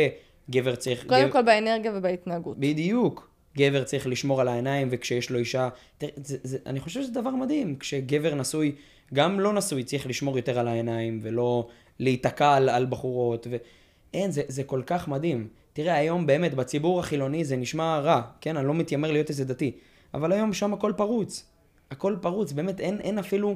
גבר 0.50 0.76
צריך... 0.76 1.06
קודם 1.08 1.22
גבר... 1.22 1.32
כל 1.32 1.42
באנרגיה 1.42 1.92
ובהתנהגות. 1.96 2.58
בדיוק. 2.60 3.35
גבר 3.58 3.84
צריך 3.84 4.08
לשמור 4.08 4.42
על 4.42 4.48
העיניים, 4.48 4.88
וכשיש 4.92 5.30
לו 5.30 5.40
אישה... 5.40 5.70
זה, 6.02 6.38
זה, 6.44 6.58
אני 6.66 6.80
חושב 6.80 7.02
שזה 7.02 7.12
דבר 7.12 7.30
מדהים, 7.30 7.76
כשגבר 7.80 8.36
נשוי, 8.36 8.76
גם 9.14 9.40
לא 9.40 9.54
נשוי, 9.54 9.84
צריך 9.84 10.08
לשמור 10.08 10.38
יותר 10.38 10.60
על 10.60 10.68
העיניים, 10.68 11.20
ולא 11.24 11.68
להיתקע 12.00 12.54
על, 12.54 12.70
על 12.70 12.86
בחורות, 12.86 13.48
ואין, 13.50 14.32
זה, 14.32 14.42
זה 14.48 14.64
כל 14.64 14.82
כך 14.86 15.08
מדהים. 15.08 15.48
תראה, 15.74 15.96
היום 15.96 16.26
באמת, 16.26 16.54
בציבור 16.54 17.00
החילוני 17.00 17.46
זה 17.46 17.56
נשמע 17.56 18.00
רע, 18.00 18.22
כן? 18.42 18.58
אני 18.58 18.68
לא 18.68 18.74
מתיימר 18.74 19.12
להיות 19.12 19.30
איזה 19.30 19.46
דתי, 19.46 19.72
אבל 20.14 20.32
היום 20.32 20.54
שם 20.54 20.74
הכל 20.74 20.94
פרוץ. 20.98 21.46
הכל 21.92 22.16
פרוץ, 22.22 22.52
באמת, 22.52 22.80
אין, 22.80 23.02
אין 23.02 23.20
אפילו... 23.20 23.56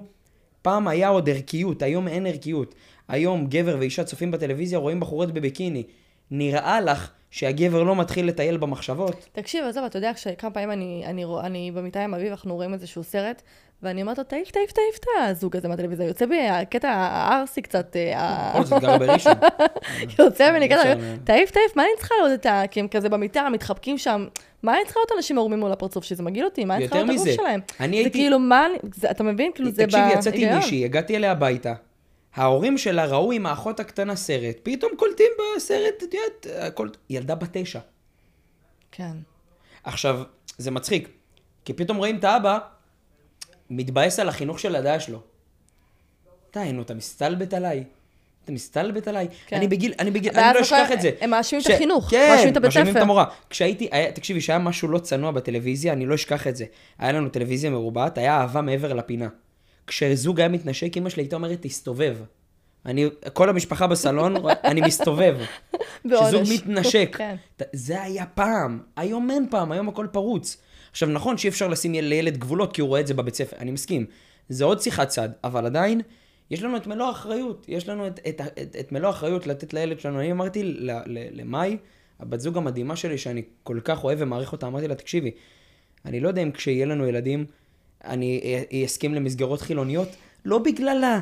פעם 0.61 0.87
היה 0.87 1.09
עוד 1.09 1.29
ערכיות, 1.29 1.81
היום 1.81 2.07
אין 2.07 2.25
ערכיות. 2.25 2.75
היום 3.07 3.47
גבר 3.47 3.75
ואישה 3.79 4.03
צופים 4.03 4.31
בטלוויזיה, 4.31 4.79
רואים 4.79 4.99
בחורות 4.99 5.31
בביקיני. 5.31 5.83
נראה 6.31 6.81
לך 6.81 7.11
שהגבר 7.31 7.83
לא 7.83 7.95
מתחיל 7.95 8.27
לטייל 8.27 8.57
במחשבות? 8.57 9.27
תקשיב, 9.31 9.65
עזוב, 9.65 9.83
אתה 9.83 9.97
יודע, 9.97 10.11
כמה 10.37 10.51
פעמים 10.51 10.71
אני, 10.71 11.03
אני, 11.05 11.25
אני, 11.25 11.45
אני 11.45 11.71
במיטה 11.71 12.03
עם 12.03 12.13
אביב, 12.13 12.29
אנחנו 12.29 12.55
רואים 12.55 12.73
איזשהו 12.73 13.03
סרט, 13.03 13.41
ואני 13.83 14.01
אומרת 14.01 14.17
לו, 14.17 14.23
תעיף, 14.23 14.51
תעיף, 14.51 14.71
תעיף 14.71 14.97
את 14.99 15.05
הזוג 15.23 15.57
הזה 15.57 15.67
מהטלוויזיה. 15.67 16.07
יוצא 16.07 16.25
בי 16.25 16.47
הקטע 16.47 16.89
הערסי 16.89 17.61
קצת... 17.61 17.95
אה, 17.95 18.49
נכון, 18.49 18.65
זה 18.65 18.75
גר 18.79 18.97
בראשון. 18.97 19.33
יוצא 20.19 20.51
ממני 20.51 20.69
קטע, 20.69 20.93
תעיף, 21.23 21.51
תעיף, 21.51 21.75
מה 21.75 21.83
אני 21.83 21.91
צריכה 21.97 22.15
לראות 22.19 22.39
את 22.39 22.45
ה... 22.45 22.63
כי 22.71 22.79
הם 22.79 22.87
כזה 22.87 23.09
במיטה, 23.09 23.47
מתחבקים 23.51 23.97
שם. 23.97 24.27
מה 24.63 24.75
אני 24.75 24.83
צריכה 24.85 24.99
לראות 24.99 25.11
אנשים 25.17 25.37
ערומים 25.37 25.59
מול 25.59 25.71
הפרצוף 25.71 26.03
שזה 26.03 26.23
מגעיל 26.23 26.45
אותי? 26.45 26.65
מה 26.65 26.75
אני 26.75 26.83
צריכה 26.83 27.03
לראות 27.03 27.21
את 27.21 27.21
הגוף 27.21 27.35
שלהם? 27.35 27.59
אני 27.79 27.97
הייתי... 27.97 28.09
זה 28.09 28.13
כאילו, 28.13 28.39
מה... 28.39 28.67
אתה 29.11 29.23
מבין? 29.23 29.51
כאילו, 29.55 29.71
זה 29.71 29.87
בהיגיון. 29.87 30.15
תקשיבי, 30.15 30.19
יצאתי 30.19 30.49
עם 30.49 30.55
מישהי, 30.55 30.85
הגעתי 30.85 31.15
אליה 31.15 31.31
הביתה. 31.31 31.73
ההורים 32.39 32.77
שלה 32.77 33.05
ראו 33.05 33.31
עם 33.31 33.45
האחות 33.45 33.79
הקטנה 33.79 34.15
סרט, 34.15 34.55
פתאום 34.63 34.91
קולטים 34.97 35.31
בסרט, 35.55 36.03
את 36.03 36.13
יודעת, 36.13 36.73
קולט... 36.73 36.97
ילדה 37.09 37.35
בת 37.35 37.49
תשע. 37.51 37.79
כן. 38.91 39.11
עכשיו, 39.83 40.21
זה 40.57 40.71
מצחיק, 40.71 41.09
כי 41.65 41.73
פתאום 41.73 41.97
רואים 41.97 42.17
את 42.17 42.23
האבא 42.23 42.59
מתבאס 43.69 44.19
על 44.19 44.29
החינוך 44.29 44.59
של 44.59 44.75
הדעה 44.75 44.99
שלו. 44.99 45.21
די, 46.53 46.71
נו, 46.71 46.81
אתה 46.81 46.93
מסתלבט 46.93 47.53
עליי? 47.53 47.83
אתה 48.43 48.51
מסתלבט 48.51 49.07
עליי? 49.07 49.27
כן. 49.47 49.55
אני 49.55 49.67
בגיל, 49.67 49.93
אני 49.99 50.11
בגיל, 50.11 50.31
אני 50.31 50.55
לא 50.55 50.61
אשכח 50.61 50.91
את 50.91 51.01
זה. 51.01 51.11
הם 51.21 51.29
מאשימים 51.29 51.65
את 51.65 51.71
החינוך, 51.71 52.09
כן, 52.09 52.29
מאשימים 52.31 52.51
את 52.51 52.57
הבית 52.57 52.71
ספר. 52.71 52.79
מאשימים 52.79 52.97
את 52.97 53.01
המורה. 53.01 53.25
כשהייתי, 53.49 53.89
היה, 53.91 54.11
תקשיבי, 54.11 54.39
כשהיה 54.39 54.59
משהו 54.59 54.87
לא 54.87 54.99
צנוע 54.99 55.31
בטלוויזיה, 55.31 55.93
אני 55.93 56.05
לא 56.05 56.15
אשכח 56.15 56.47
את 56.47 56.55
זה. 56.55 56.65
היה 56.99 57.11
לנו 57.11 57.29
טלוויזיה 57.29 57.69
מרובעת, 57.69 58.17
היה 58.17 58.37
אהבה 58.37 58.61
מעבר 58.61 58.93
לפינה. 58.93 59.27
כשזוג 59.89 60.39
היה 60.39 60.49
מתנשק, 60.49 60.97
אמא 60.97 61.09
שלי 61.09 61.23
הייתה 61.23 61.35
אומרת, 61.35 61.57
תסתובב. 61.61 62.17
אני, 62.85 63.05
כל 63.33 63.49
המשפחה 63.49 63.87
בסלון, 63.87 64.35
אני 64.69 64.81
מסתובב. 64.81 65.37
כשזוג 66.07 66.43
מתנשק. 66.53 67.15
כן. 67.17 67.35
זה 67.73 68.01
היה 68.01 68.25
פעם, 68.25 68.79
היום 68.95 69.31
אין 69.31 69.47
פעם, 69.49 69.71
היום 69.71 69.89
הכל 69.89 70.07
פרוץ. 70.11 70.57
עכשיו, 70.91 71.09
נכון 71.09 71.37
שאי 71.37 71.49
אפשר 71.49 71.67
לשים 71.67 71.93
לילד 71.93 72.37
גבולות 72.37 72.73
כי 72.73 72.81
הוא 72.81 72.87
רואה 72.87 73.01
את 73.01 73.07
זה 73.07 73.13
בבית 73.13 73.35
ספר, 73.35 73.57
אני 73.57 73.71
מסכים. 73.71 74.05
זה 74.49 74.65
עוד 74.65 74.81
שיחת 74.81 75.07
צד, 75.07 75.29
אבל 75.43 75.65
עדיין, 75.65 76.01
יש 76.51 76.63
לנו 76.63 76.77
את 76.77 76.87
מלוא 76.87 77.07
האחריות. 77.07 77.65
יש 77.67 77.89
לנו 77.89 78.07
את, 78.07 78.19
את, 78.29 78.41
את, 78.61 78.75
את 78.79 78.91
מלוא 78.91 79.07
האחריות 79.07 79.47
לתת 79.47 79.73
לילד 79.73 79.99
שלנו. 79.99 80.19
אני 80.19 80.31
אמרתי 80.31 80.75
למאי, 81.31 81.77
הבת 82.19 82.39
זוג 82.39 82.57
המדהימה 82.57 82.95
שלי, 82.95 83.17
שאני 83.17 83.41
כל 83.63 83.79
כך 83.83 84.03
אוהב 84.03 84.17
ומעריך 84.21 84.51
אותה, 84.51 84.67
אמרתי 84.67 84.87
לה, 84.87 84.95
תקשיבי, 84.95 85.31
אני 86.05 86.19
לא 86.19 86.27
יודע 86.27 86.41
אם 86.41 86.51
כשיהיה 86.51 86.85
לנו 86.85 87.07
ילדים, 87.07 87.45
אני 88.05 88.41
אסכים 88.85 89.15
למסגרות 89.15 89.61
חילוניות, 89.61 90.07
לא 90.45 90.57
בגלל 90.57 91.19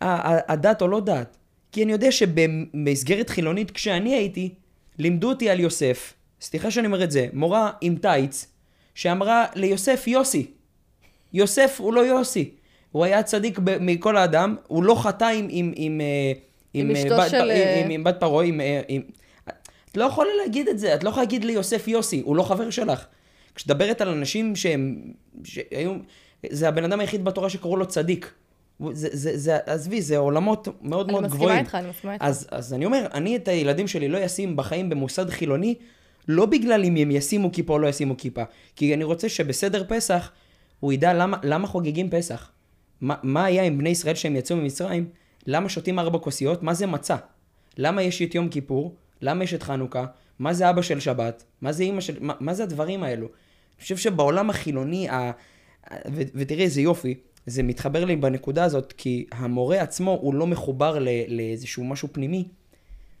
הדת 0.00 0.82
או 0.82 0.88
לא 0.88 1.00
דת, 1.00 1.36
כי 1.72 1.84
אני 1.84 1.92
יודע 1.92 2.12
שבמסגרת 2.12 3.30
חילונית, 3.30 3.70
כשאני 3.70 4.14
הייתי, 4.14 4.54
לימדו 4.98 5.28
אותי 5.28 5.50
על 5.50 5.60
יוסף, 5.60 6.14
סליחה 6.40 6.70
שאני 6.70 6.86
אומר 6.86 7.04
את 7.04 7.10
זה, 7.10 7.26
מורה 7.32 7.70
עם 7.80 7.96
טייץ, 7.96 8.46
שאמרה 8.94 9.46
ליוסף 9.54 10.04
יוסי. 10.06 10.46
יוסף 11.32 11.80
הוא 11.80 11.92
לא 11.92 12.00
יוסי. 12.00 12.50
הוא 12.92 13.04
היה 13.04 13.22
צדיק 13.22 13.58
ב- 13.64 13.78
מכל 13.80 14.16
האדם, 14.16 14.56
הוא 14.66 14.84
לא 14.84 14.94
חטא 14.94 15.24
עם... 15.24 15.46
עם, 15.50 15.72
עם, 15.76 16.00
אה, 16.00 16.32
עם, 16.74 16.90
עם 16.90 16.96
אשתו 16.96 17.16
בת, 17.16 17.30
של... 17.30 17.50
עם, 17.84 17.90
עם 17.90 18.04
בת 18.04 18.16
פרעה, 18.20 18.44
עם, 18.44 18.60
אה, 18.60 18.80
עם... 18.88 19.02
את 19.90 19.96
לא 19.96 20.04
יכולה 20.04 20.30
להגיד 20.44 20.68
את 20.68 20.78
זה, 20.78 20.94
את 20.94 21.04
לא 21.04 21.08
יכולה 21.08 21.24
להגיד 21.24 21.44
ליוסף 21.44 21.88
יוסי, 21.88 22.22
הוא 22.24 22.36
לא 22.36 22.42
חבר 22.42 22.70
שלך. 22.70 23.04
כשדברת 23.54 24.00
על 24.00 24.08
אנשים 24.08 24.56
שהם... 24.56 25.12
שהיו... 25.44 25.92
זה 26.50 26.68
הבן 26.68 26.84
אדם 26.84 27.00
היחיד 27.00 27.24
בתורה 27.24 27.50
שקראו 27.50 27.76
לו 27.76 27.86
צדיק. 27.86 28.32
זה, 28.92 29.08
זה, 29.12 29.38
זה, 29.38 29.58
עזבי, 29.66 30.02
זה 30.02 30.16
עולמות 30.16 30.68
מאוד 30.82 31.12
מאוד 31.12 31.26
גבוהים. 31.26 31.50
אני 31.50 31.60
מסכימה 31.60 31.60
איתך, 31.60 31.74
אני 31.74 31.88
מסכימה 31.88 32.14
איתך. 32.14 32.24
אז, 32.24 32.48
אז 32.50 32.74
אני 32.74 32.84
אומר, 32.84 33.06
אני 33.14 33.36
את 33.36 33.48
הילדים 33.48 33.88
שלי 33.88 34.08
לא 34.08 34.26
אשים 34.26 34.56
בחיים 34.56 34.90
במוסד 34.90 35.30
חילוני, 35.30 35.74
לא 36.28 36.46
בגלל 36.46 36.84
אם 36.84 36.96
הם 36.96 37.10
ישימו 37.10 37.52
כיפה 37.52 37.72
או 37.72 37.78
לא 37.78 37.86
ישימו 37.86 38.16
כיפה. 38.16 38.42
כי 38.76 38.94
אני 38.94 39.04
רוצה 39.04 39.28
שבסדר 39.28 39.84
פסח, 39.88 40.30
הוא 40.80 40.92
ידע 40.92 41.14
למה, 41.14 41.36
למה 41.42 41.66
חוגגים 41.66 42.10
פסח. 42.10 42.50
מה, 43.00 43.14
מה 43.22 43.44
היה 43.44 43.62
עם 43.62 43.78
בני 43.78 43.88
ישראל 43.88 44.14
שהם 44.14 44.36
יצאו 44.36 44.56
ממצרים? 44.56 45.08
למה 45.46 45.68
שותים 45.68 45.98
ארבע 45.98 46.18
כוסיות? 46.18 46.62
מה 46.62 46.74
זה 46.74 46.86
מצה? 46.86 47.16
למה 47.78 48.02
יש 48.02 48.22
את 48.22 48.34
יום 48.34 48.48
כיפור? 48.48 48.94
למה 49.20 49.44
יש 49.44 49.54
את 49.54 49.62
חנוכה? 49.62 50.04
מה 50.38 50.52
זה 50.52 50.70
אבא 50.70 50.82
של 50.82 51.00
שבת? 51.00 51.44
מה 51.60 51.72
זה 51.72 51.82
אימא 51.82 52.00
של... 52.00 52.14
מה, 52.20 52.34
מה 52.40 52.54
זה 52.54 52.62
הדברים 52.62 53.02
האלו? 53.02 53.28
אני 53.76 53.82
חושב 53.82 53.96
שבעולם 53.96 54.50
החילוני, 54.50 55.08
ה... 55.08 55.30
ו, 56.12 56.22
ותראי 56.34 56.62
איזה 56.62 56.80
יופי, 56.80 57.14
זה 57.46 57.62
מתחבר 57.62 58.04
לי 58.04 58.16
בנקודה 58.16 58.64
הזאת, 58.64 58.92
כי 58.96 59.26
המורה 59.32 59.80
עצמו 59.80 60.18
הוא 60.20 60.34
לא 60.34 60.46
מחובר 60.46 60.98
ל, 60.98 61.08
לאיזשהו 61.28 61.84
משהו 61.84 62.08
פנימי, 62.12 62.48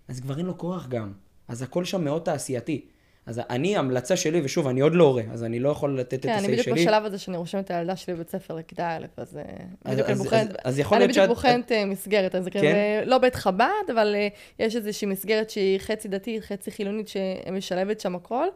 אז 0.08 0.20
כבר 0.20 0.38
אין 0.38 0.46
לו 0.46 0.58
כוח 0.58 0.86
גם. 0.88 1.12
אז 1.48 1.62
הכל 1.62 1.84
שם 1.84 2.04
מאוד 2.04 2.22
תעשייתי. 2.22 2.84
אז 3.26 3.40
אני, 3.50 3.76
המלצה 3.76 4.16
שלי, 4.16 4.40
ושוב, 4.44 4.68
אני 4.68 4.80
עוד 4.80 4.94
לא 4.94 5.04
הורה, 5.04 5.22
אז 5.32 5.44
אני 5.44 5.60
לא 5.60 5.68
יכול 5.68 6.00
לתת 6.00 6.14
את 6.14 6.24
הסיי 6.24 6.38
שלי. 6.38 6.46
כן, 6.46 6.52
אני 6.52 6.62
בדיוק 6.62 6.78
בשלב 6.78 7.04
הזה 7.04 7.18
שאני 7.18 7.36
רושמת 7.36 7.64
את 7.64 7.70
הילדה 7.70 7.96
שלי 7.96 8.14
בבית 8.14 8.30
ספר 8.30 8.54
לכיתה 8.54 8.96
א', 8.96 9.06
אז 9.16 9.38
בדיוק 9.84 10.08
אני 10.08 10.14
בוחנת, 10.14 10.50
אז 10.64 10.78
יכול 10.78 10.98
להיות 10.98 11.14
שאת... 11.14 11.18
אני 11.18 11.26
בדיוק 11.26 11.38
בוחנת 11.38 11.72
אה, 11.72 11.86
מסגרת, 11.86 12.34
אז 12.34 12.48
כן? 12.50 13.02
לא 13.06 13.18
בית 13.18 13.34
חב"ד, 13.34 13.90
אבל 13.92 14.14
אה, 14.14 14.28
יש 14.58 14.76
איזושהי 14.76 15.08
מסגרת 15.08 15.50
שהיא 15.50 15.78
חצי 15.78 16.08
דתית, 16.08 16.42
חצי 16.42 16.70
חילונית, 16.70 17.08
שמשלבת 17.08 18.00
שם 18.00 18.14
הכל. 18.14 18.46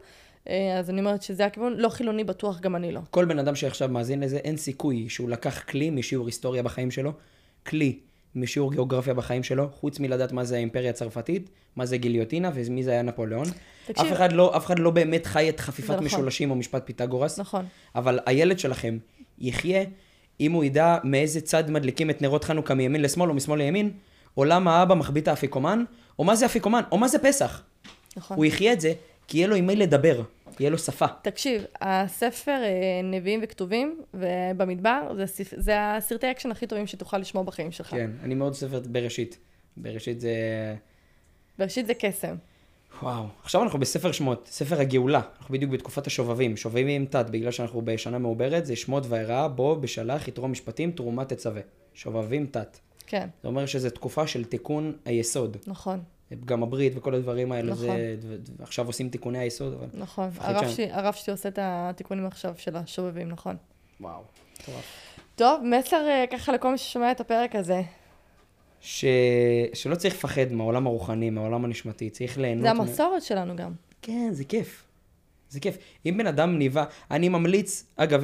אה, 0.49 0.79
אז 0.79 0.89
אני 0.89 0.99
אומרת 0.99 1.21
שזה 1.21 1.45
הכיוון, 1.45 1.73
לא 1.77 1.89
חילוני 1.89 2.23
בטוח, 2.23 2.59
גם 2.59 2.75
אני 2.75 2.91
לא. 2.91 2.99
כל 3.09 3.25
בן 3.25 3.39
אדם 3.39 3.55
שעכשיו 3.55 3.89
מאזין 3.89 4.19
לזה, 4.19 4.37
אין 4.37 4.57
סיכוי 4.57 5.09
שהוא 5.09 5.29
לקח 5.29 5.63
כלי 5.63 5.89
משיעור 5.89 6.25
היסטוריה 6.25 6.63
בחיים 6.63 6.91
שלו, 6.91 7.13
כלי 7.65 7.99
משיעור 8.35 8.71
גיאוגרפיה 8.71 9.13
בחיים 9.13 9.43
שלו, 9.43 9.69
חוץ 9.71 9.99
מלדעת 9.99 10.31
מה 10.31 10.43
זה 10.43 10.55
האימפריה 10.55 10.89
הצרפתית, 10.89 11.49
מה 11.75 11.85
זה 11.85 11.97
גיליוטינה 11.97 12.51
ומי 12.53 12.83
זה 12.83 12.91
היה 12.91 13.01
נפוליאון. 13.01 13.45
תקשיב. 13.85 14.05
אף 14.05 14.13
אחד 14.13 14.31
לא, 14.31 14.57
אף 14.57 14.65
אחד 14.65 14.79
לא 14.79 14.89
באמת 14.91 15.25
חי 15.25 15.49
את 15.49 15.59
חפיפת 15.59 15.89
נכון. 15.89 16.05
משולשים 16.05 16.51
או 16.51 16.55
משפט 16.55 16.85
פיתגורס. 16.85 17.39
נכון. 17.39 17.65
אבל 17.95 18.19
הילד 18.25 18.59
שלכם 18.59 18.97
יחיה 19.39 19.83
אם 20.39 20.51
הוא 20.51 20.63
ידע 20.63 20.97
מאיזה 21.03 21.41
צד 21.41 21.71
מדליקים 21.71 22.09
את 22.09 22.21
נרות 22.21 22.43
חנוכה 22.43 22.73
מימין 22.73 23.01
לשמאל 23.01 23.29
או 23.29 23.35
משמאל 23.35 23.57
לימין, 23.59 23.91
או 24.37 24.45
למה 24.45 24.77
האבא 24.77 24.95
מחביא 24.95 25.21
את 25.21 25.27
האפיקומן, 25.27 25.83
או 26.19 26.23
מה 26.23 26.35
זה 26.35 26.45
אפיקומן, 26.45 26.81
או 26.91 26.97
מה 26.97 27.07
זה 27.07 27.19
פסח. 27.19 27.61
נכון. 28.17 28.37
הוא 28.37 28.45
יחיה 28.45 28.73
את 28.73 28.81
זה, 28.81 28.93
כי 29.27 29.37
יהיה 29.37 29.47
לו 29.47 29.55
עם 29.55 29.67
מי 29.67 29.75
לדבר. 29.75 30.21
יהיה 30.59 30.69
לו 30.69 30.77
שפה. 30.77 31.05
תקשיב, 31.21 31.63
הספר 31.81 32.61
אה, 32.63 33.01
נביאים 33.03 33.39
וכתובים, 33.43 34.01
ובמדבר, 34.13 35.11
זה, 35.15 35.43
זה 35.57 35.95
הסרטי 35.95 36.31
אקשן 36.31 36.51
הכי 36.51 36.67
טובים 36.67 36.87
שתוכל 36.87 37.17
לשמוע 37.17 37.43
בחיים 37.43 37.71
שלך. 37.71 37.89
כן, 37.89 38.11
אני 38.23 38.35
מאוד 38.35 38.53
ספר 38.53 38.81
בראשית. 38.85 39.37
בראשית 39.77 40.19
זה... 40.19 40.35
בראשית 41.59 41.87
זה 41.87 41.93
קסם. 41.93 42.35
וואו. 43.01 43.25
עכשיו 43.43 43.63
אנחנו 43.63 43.79
בספר 43.79 44.11
שמות, 44.11 44.47
ספר 44.51 44.79
הגאולה. 44.79 45.21
אנחנו 45.39 45.53
בדיוק 45.53 45.71
בתקופת 45.71 46.07
השובבים. 46.07 46.57
שובבים 46.57 46.87
עם 46.87 47.05
תת, 47.05 47.29
בגלל 47.29 47.51
שאנחנו 47.51 47.81
בשנה 47.81 48.17
מעוברת, 48.17 48.65
זה 48.65 48.75
שמות 48.75 49.03
ואראה, 49.09 49.47
בוא 49.47 49.75
בשלח, 49.75 50.27
יתרום 50.27 50.51
משפטים, 50.51 50.91
תרומה 50.91 51.25
תצווה. 51.25 51.61
שובבים 51.93 52.45
תת. 52.45 52.77
כן. 53.07 53.27
זה 53.41 53.47
אומר 53.47 53.65
שזו 53.65 53.89
תקופה 53.89 54.27
של 54.27 54.43
תיקון 54.45 54.93
היסוד. 55.05 55.57
נכון. 55.67 55.99
גם 56.45 56.63
הברית 56.63 56.93
וכל 56.95 57.15
הדברים 57.15 57.51
האלה, 57.51 57.71
נכון. 57.71 57.85
זה, 57.85 58.37
עכשיו 58.59 58.87
עושים 58.87 59.09
תיקוני 59.09 59.37
היסוד, 59.37 59.73
אבל... 59.73 59.87
נכון, 59.93 60.29
הרב, 60.37 60.67
ש... 60.69 60.79
הרב 60.79 61.13
שלי 61.13 61.31
עושה 61.31 61.49
את 61.49 61.59
התיקונים 61.61 62.25
עכשיו 62.25 62.53
של 62.57 62.75
השובבים, 62.75 63.29
נכון. 63.29 63.55
וואו, 64.01 64.21
מטורף. 64.61 64.83
טוב, 65.35 65.61
מסר 65.63 66.07
אה, 66.07 66.25
ככה 66.31 66.51
לכל 66.51 66.71
מי 66.71 66.77
ששומע 66.77 67.11
את 67.11 67.19
הפרק 67.19 67.55
הזה. 67.55 67.81
ש... 68.81 69.05
שלא 69.73 69.95
צריך 69.95 70.13
לפחד 70.13 70.51
מהעולם 70.51 70.87
הרוחני, 70.87 71.29
מהעולם 71.29 71.65
הנשמתי, 71.65 72.09
צריך 72.09 72.37
ליהנות... 72.37 72.63
זה 72.63 72.69
המסורת 72.69 73.21
מ... 73.21 73.25
שלנו 73.25 73.55
גם. 73.55 73.71
כן, 74.01 74.29
זה 74.31 74.43
כיף. 74.43 74.83
זה 75.49 75.59
כיף. 75.59 75.77
אם 76.05 76.17
בן 76.17 76.27
אדם 76.27 76.57
ניבה, 76.57 76.83
אני 77.11 77.29
ממליץ, 77.29 77.85
אגב, 77.95 78.23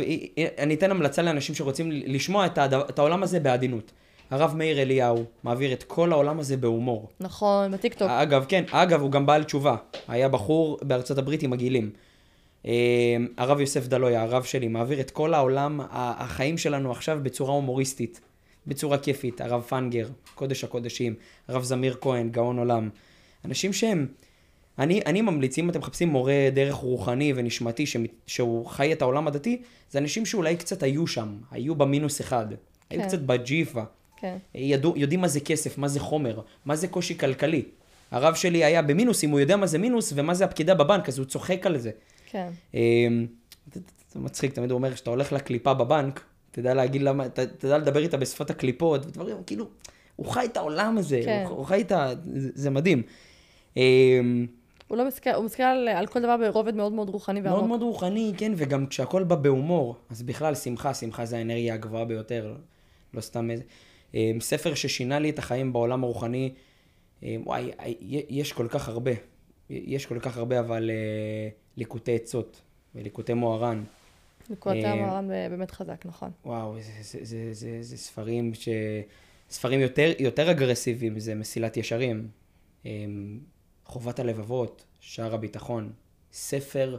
אני 0.58 0.74
אתן 0.74 0.91
המלצה 0.91 1.22
לאנשים 1.22 1.56
שרוצים 1.56 1.91
לשמוע 1.91 2.45
את, 2.45 2.58
הדבר, 2.58 2.86
את 2.89 2.99
העולם 2.99 3.24
הזה 3.24 3.39
בעדינות. 3.39 3.91
הרב 4.30 4.55
מאיר 4.55 4.82
אליהו 4.82 5.26
מעביר 5.43 5.73
את 5.73 5.84
כל 5.84 6.11
העולם 6.11 6.39
הזה 6.39 6.57
בהומור. 6.57 7.09
נכון, 7.19 7.71
בטיקטוק. 7.71 8.09
אגב, 8.09 8.45
כן, 8.47 8.63
אגב, 8.71 9.01
הוא 9.01 9.11
גם 9.11 9.26
בעל 9.26 9.43
תשובה. 9.43 9.76
היה 10.07 10.30
בחור 10.30 10.80
בארצות 10.82 11.17
הברית 11.17 11.43
עם 11.43 11.49
מגעילים. 11.49 11.91
אה, 12.65 12.71
הרב 13.38 13.59
יוסף 13.59 13.88
דלויה, 13.88 14.23
הרב 14.23 14.43
שלי, 14.43 14.67
מעביר 14.67 14.99
את 14.99 15.11
כל 15.11 15.34
העולם, 15.34 15.80
החיים 15.91 16.57
שלנו 16.57 16.91
עכשיו 16.91 17.19
בצורה 17.23 17.53
הומוריסטית, 17.53 18.21
בצורה 18.67 18.97
כיפית. 18.97 19.41
הרב 19.41 19.61
פנגר, 19.61 20.07
קודש 20.36 20.63
הקודשים, 20.63 21.15
הרב 21.47 21.63
זמיר 21.63 21.97
כהן, 22.01 22.30
גאון 22.30 22.59
עולם. 22.59 22.89
אנשים 23.45 23.73
שהם 23.73 24.07
אני, 24.80 25.01
אני 25.05 25.21
ממליץ, 25.21 25.57
אם 25.57 25.69
אתם 25.69 25.80
מחפשים 25.80 26.09
מורה 26.09 26.49
דרך 26.53 26.76
רוחני 26.76 27.34
ונשמתי 27.36 27.86
ש, 27.86 27.97
שהוא 28.28 28.65
חי 28.65 28.93
את 28.93 29.01
העולם 29.01 29.28
הדתי, 29.28 29.61
זה 29.89 29.99
אנשים 29.99 30.26
שאולי 30.26 30.57
קצת 30.57 30.84
היו 30.84 31.07
שם, 31.07 31.38
היו 31.51 31.76
במינוס 31.76 32.21
אחד, 32.21 32.45
כן. 32.49 32.55
היו 32.89 33.07
קצת 33.07 33.19
בג'יפה. 33.19 33.84
כן. 34.26 34.38
ידעו, 34.55 34.93
יודעים 34.97 35.21
מה 35.21 35.28
זה 35.28 35.39
כסף, 35.39 35.78
מה 35.78 35.88
זה 35.88 35.99
חומר, 35.99 36.39
מה 36.65 36.76
זה 36.76 36.88
קושי 36.88 37.17
כלכלי. 37.17 37.63
הרב 38.11 38.36
שלי 38.36 38.63
היה 38.63 38.82
במינוסים, 38.82 39.30
הוא 39.30 39.39
יודע 39.39 39.55
מה 39.55 39.67
זה 39.67 39.78
מינוס 39.78 40.13
ומה 40.15 40.34
זה 40.34 40.45
הפקידה 40.45 40.73
בבנק, 40.73 41.09
אז 41.09 41.17
הוא 41.17 41.26
צוחק 41.26 41.65
על 41.65 41.78
זה. 41.78 41.91
כן. 42.26 42.49
אמ, 42.73 43.28
זה 44.11 44.19
מצחיק, 44.19 44.53
תמיד 44.53 44.71
הוא 44.71 44.78
אומר, 44.78 44.93
כשאתה 44.93 45.09
הולך 45.09 45.32
לקליפה 45.32 45.73
בבנק, 45.73 46.21
תדע 46.51 46.73
להגיד 46.73 47.01
למה, 47.01 47.30
ת, 47.30 47.39
תדע 47.39 47.78
לדבר 47.78 47.99
איתה 47.99 48.17
בשפת 48.17 48.49
הקליפות, 48.49 49.05
ודברים, 49.05 49.38
כאילו, 49.45 49.67
הוא 50.15 50.28
חי 50.28 50.45
את 50.45 50.57
העולם 50.57 50.97
הזה, 50.97 51.21
כן. 51.26 51.43
הוא, 51.47 51.57
הוא 51.57 51.65
חי 51.65 51.82
את 51.82 51.91
ה... 51.91 52.13
זה, 52.34 52.49
זה 52.53 52.69
מדהים. 52.69 53.01
אמ, 53.78 54.47
הוא 54.88 54.97
לא 54.97 55.07
מסתכל, 55.07 55.30
הוא 55.30 55.45
מסתכל 55.45 55.63
על, 55.63 55.88
על 55.88 56.07
כל 56.07 56.19
דבר 56.19 56.38
ברובד 56.38 56.76
מאוד 56.76 56.93
מאוד 56.93 57.09
רוחני 57.09 57.41
ועמוק. 57.41 57.57
מאוד 57.57 57.67
מאוד 57.67 57.82
רוחני, 57.82 58.34
כן, 58.38 58.51
וגם 58.55 58.88
כשהכל 58.88 59.23
בא 59.23 59.36
בהומור, 59.36 59.95
אז 60.09 60.23
בכלל 60.23 60.55
שמחה, 60.55 60.93
שמחה 60.93 61.26
זה 61.26 61.38
האנרגיה 61.38 61.73
הגבוהה 61.73 62.05
ביותר, 62.05 62.55
לא 63.13 63.21
סתם 63.21 63.51
איזה... 63.51 63.63
אמ, 64.14 64.38
ספר 64.41 64.74
ששינה 64.74 65.20
לי 65.20 65.30
את 65.30 65.39
החיים 65.39 65.74
בעולם 65.74 66.03
הרוחני, 66.03 66.53
אמ, 67.24 67.41
וואי, 67.45 67.72
יש 68.30 68.53
כל 68.53 68.68
כך 68.70 68.89
הרבה, 68.89 69.12
יש 69.70 70.06
כל 70.06 70.20
כך 70.20 70.38
הרבה, 70.38 70.60
אבל 70.60 70.89
אה, 70.89 71.49
ליקוטי 71.78 72.16
עצות 72.16 72.62
וליקוטי 72.95 73.34
מוהר"ן. 73.34 73.84
ליקוטי 74.49 74.86
המוהר"ן 74.86 75.28
באמת 75.28 75.72
חזק, 75.72 76.06
נכון. 76.06 76.32
וואו, 76.45 76.76
זה, 76.80 76.91
זה, 77.01 77.20
זה, 77.26 77.49
זה, 77.51 77.78
זה 77.82 77.97
ספרים 77.97 78.53
ש... 78.53 78.70
ספרים 79.49 79.80
יותר, 79.80 80.12
יותר 80.20 80.51
אגרסיביים, 80.51 81.20
זה 81.20 81.36
מסילת 81.36 81.78
ישרים. 81.78 82.28
חובת 83.86 84.20
הלבבות, 84.20 84.86
שער 84.99 85.34
הביטחון, 85.34 85.91
ספר, 86.32 86.97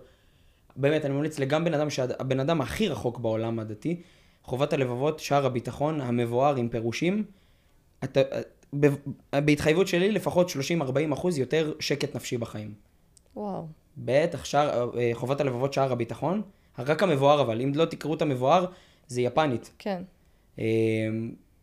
באמת, 0.76 1.04
אני 1.04 1.14
ממליץ 1.14 1.38
לגם 1.38 1.64
בן 1.64 1.74
אדם, 1.74 1.90
שהבן 1.90 2.40
אדם 2.40 2.60
הכי 2.60 2.88
רחוק 2.88 3.18
בעולם 3.18 3.58
הדתי, 3.58 4.02
חובת 4.46 4.72
הלבבות, 4.72 5.20
שער 5.20 5.46
הביטחון, 5.46 6.00
המבואר 6.00 6.56
עם 6.56 6.68
פירושים, 6.68 7.24
אתה, 8.04 8.20
בהתחייבות 9.32 9.88
שלי 9.88 10.12
לפחות 10.12 10.50
30-40 10.50 10.52
אחוז 11.12 11.38
יותר 11.38 11.72
שקט 11.80 12.16
נפשי 12.16 12.38
בחיים. 12.38 12.74
וואו. 13.36 13.66
בטח, 13.98 14.44
שער, 14.44 14.90
אה, 14.98 15.10
חובת 15.14 15.40
הלבבות, 15.40 15.72
שער 15.72 15.92
הביטחון, 15.92 16.42
רק 16.78 17.02
המבואר 17.02 17.40
אבל, 17.40 17.60
אם 17.60 17.72
לא 17.74 17.84
תקראו 17.84 18.14
את 18.14 18.22
המבואר, 18.22 18.66
זה 19.08 19.20
יפנית. 19.20 19.72
כן. 19.78 20.02
אה, 20.58 20.64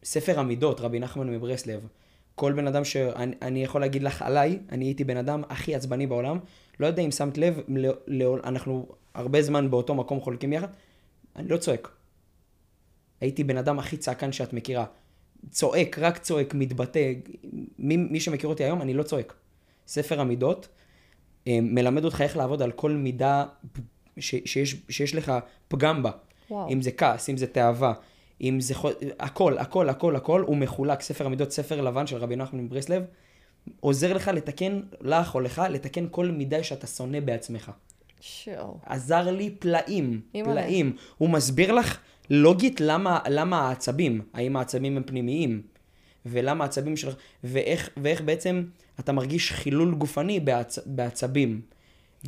ספר 0.03 0.39
המידות, 0.39 0.79
רבי 0.79 0.99
נחמן 0.99 1.29
מברסלב. 1.29 1.87
כל 2.35 2.53
בן 2.53 2.67
אדם 2.67 2.83
שאני 2.83 3.63
יכול 3.63 3.81
להגיד 3.81 4.03
לך 4.03 4.21
עליי, 4.21 4.59
אני 4.71 4.85
הייתי 4.85 5.03
בן 5.03 5.17
אדם 5.17 5.41
הכי 5.49 5.75
עצבני 5.75 6.07
בעולם. 6.07 6.39
לא 6.79 6.87
יודע 6.87 7.01
אם 7.01 7.11
שמת 7.11 7.37
לב, 7.37 7.59
לא, 7.67 7.93
לא, 8.07 8.37
אנחנו 8.43 8.87
הרבה 9.13 9.41
זמן 9.41 9.69
באותו 9.69 9.95
מקום 9.95 10.19
חולקים 10.19 10.53
יחד, 10.53 10.67
אני 11.35 11.47
לא 11.47 11.57
צועק. 11.57 11.89
הייתי 13.23 13.43
בן 13.43 13.57
אדם 13.57 13.79
הכי 13.79 13.97
צעקן 13.97 14.31
שאת 14.31 14.53
מכירה. 14.53 14.85
צועק, 15.49 15.99
רק 15.99 16.17
צועק, 16.17 16.53
מתבטא. 16.53 17.13
מי, 17.79 17.97
מי 17.97 18.19
שמכיר 18.19 18.49
אותי 18.49 18.63
היום, 18.63 18.81
אני 18.81 18.93
לא 18.93 19.03
צועק. 19.03 19.33
ספר 19.87 20.21
המידות 20.21 20.67
אה, 21.47 21.59
מלמד 21.61 22.05
אותך 22.05 22.21
איך 22.21 22.37
לעבוד 22.37 22.61
על 22.61 22.71
כל 22.71 22.91
מידה 22.91 23.45
ש, 24.19 24.35
שיש, 24.45 24.75
שיש 24.89 25.15
לך 25.15 25.31
פגם 25.67 26.03
בה. 26.03 26.11
וואו. 26.51 26.69
אם 26.69 26.81
זה 26.81 26.91
כעס, 26.91 27.29
אם 27.29 27.37
זה 27.37 27.47
תאווה, 27.47 27.93
אם 28.41 28.59
זה 28.59 28.75
חו... 28.75 28.89
הכל, 29.19 29.57
הכל, 29.57 29.89
הכל, 29.89 30.15
הכל, 30.15 30.41
הוא 30.41 30.57
מחולק, 30.57 31.01
ספר 31.01 31.25
המידות, 31.25 31.51
ספר 31.51 31.81
לבן 31.81 32.07
של 32.07 32.17
רבי 32.17 32.35
נחמן 32.35 32.59
מברסלב, 32.59 33.03
עוזר 33.79 34.13
לך 34.13 34.27
לתקן, 34.27 34.81
לך 35.01 35.35
או 35.35 35.39
לך, 35.39 35.61
לתקן 35.69 36.05
כל 36.11 36.31
מידה 36.31 36.63
שאתה 36.63 36.87
שונא 36.87 37.19
בעצמך. 37.19 37.71
שואו. 38.21 38.77
עזר 38.85 39.31
לי 39.31 39.49
פלאים, 39.49 40.21
פלאים. 40.31 40.95
הוא 41.17 41.29
מסביר 41.29 41.71
לך 41.71 41.99
לוגית 42.29 42.81
למה, 42.81 43.19
למה 43.29 43.67
העצבים, 43.67 44.21
האם 44.33 44.55
העצבים 44.55 44.97
הם 44.97 45.03
פנימיים, 45.03 45.61
ולמה 46.25 46.63
העצבים 46.63 46.97
שלך, 46.97 47.15
ואיך, 47.43 47.89
ואיך 47.97 48.21
בעצם 48.21 48.63
אתה 48.99 49.11
מרגיש 49.11 49.51
חילול 49.51 49.95
גופני 49.95 50.39
בעצ, 50.39 50.79
בעצבים. 50.85 51.61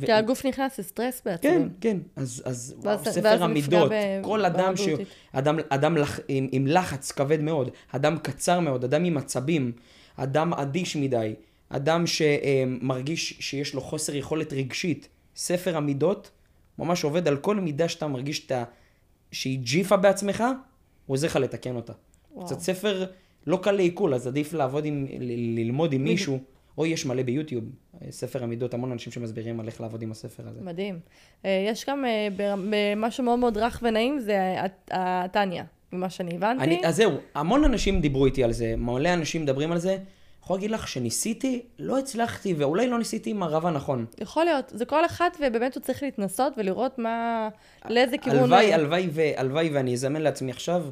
כי 0.00 0.12
ו... 0.12 0.14
הגוף 0.14 0.46
נכנס 0.46 0.78
לסטרס 0.78 1.22
בעצם. 1.24 1.48
כן, 1.48 1.68
כן. 1.80 1.96
אז, 2.16 2.42
אז 2.44 2.74
ואז, 2.82 3.00
וואו, 3.00 3.14
ספר 3.14 3.42
המידות, 3.44 3.90
ב... 3.92 4.22
כל 4.22 4.44
אדם, 4.44 4.76
ש... 4.76 4.88
אדם, 5.32 5.58
אדם 5.68 5.96
לח... 5.96 6.20
עם, 6.28 6.48
עם 6.52 6.66
לחץ 6.66 7.12
כבד 7.12 7.40
מאוד, 7.40 7.70
אדם 7.90 8.18
קצר 8.18 8.60
מאוד, 8.60 8.84
אדם 8.84 9.04
עם 9.04 9.16
עצבים, 9.16 9.72
אדם 10.16 10.54
אדיש 10.54 10.96
מדי, 10.96 11.34
אדם 11.68 12.04
שמרגיש 12.06 13.36
שיש 13.40 13.74
לו 13.74 13.80
חוסר 13.80 14.14
יכולת 14.14 14.52
רגשית. 14.52 15.08
ספר 15.36 15.76
המידות 15.76 16.30
ממש 16.78 17.04
עובד 17.04 17.28
על 17.28 17.36
כל 17.36 17.56
מידה 17.56 17.88
שאתה 17.88 18.06
מרגיש 18.06 18.38
שאתה, 18.38 18.64
שהיא 19.32 19.58
ג'יפה 19.58 19.96
בעצמך, 19.96 20.44
הוא 21.06 21.14
עוזר 21.14 21.26
לך 21.26 21.36
לתקן 21.36 21.76
אותה. 21.76 21.92
קצת 22.44 22.60
ספר 22.60 23.06
לא 23.46 23.58
קל 23.62 23.72
לעיכול, 23.72 24.14
אז 24.14 24.26
עדיף 24.26 24.52
לעבוד 24.52 24.84
עם, 24.84 25.06
ללמוד 25.56 25.92
עם 25.92 26.04
מישהו. 26.04 26.38
או 26.78 26.86
יש 26.86 27.06
מלא 27.06 27.22
ביוטיוב, 27.22 27.64
ספר 28.10 28.42
המידות, 28.44 28.74
המון 28.74 28.92
אנשים 28.92 29.12
שמסבירים 29.12 29.60
על 29.60 29.66
איך 29.66 29.80
לעבוד 29.80 30.02
עם 30.02 30.10
הספר 30.10 30.48
הזה. 30.48 30.60
מדהים. 30.60 30.98
אה, 31.44 31.66
יש 31.68 31.86
גם 31.88 32.04
אה, 32.04 32.94
משהו 32.96 33.24
מאוד 33.24 33.38
מאוד 33.38 33.56
רך 33.56 33.80
ונעים, 33.82 34.18
זה 34.20 34.56
הטניה, 34.90 35.64
ממה 35.92 36.10
שאני 36.10 36.34
הבנתי. 36.34 36.64
אני, 36.64 36.80
אז 36.84 36.96
זהו, 36.96 37.12
המון 37.34 37.64
אנשים 37.64 38.00
דיברו 38.00 38.26
איתי 38.26 38.44
על 38.44 38.52
זה, 38.52 38.74
מלא 38.76 39.14
אנשים 39.14 39.42
מדברים 39.42 39.72
על 39.72 39.78
זה. 39.78 39.98
יכול 40.46 40.56
להגיד 40.56 40.70
לך 40.70 40.88
שניסיתי, 40.88 41.62
לא 41.78 41.98
הצלחתי, 41.98 42.54
ואולי 42.54 42.88
לא 42.88 42.98
ניסיתי 42.98 43.30
עם 43.30 43.42
הרב 43.42 43.66
הנכון. 43.66 44.06
יכול 44.20 44.44
להיות, 44.44 44.72
זה 44.74 44.84
כל 44.84 45.06
אחד, 45.06 45.30
ובאמת 45.40 45.74
הוא 45.74 45.82
צריך 45.82 46.02
להתנסות 46.02 46.52
ולראות 46.56 46.98
מה, 46.98 47.48
לאיזה 47.88 48.18
כיוון... 48.18 48.38
הלוואי, 48.38 48.74
הלוואי, 48.74 49.36
הלוואי 49.36 49.68
ואני 49.68 49.92
אזמן 49.92 50.22
לעצמי 50.22 50.50
עכשיו 50.50 50.84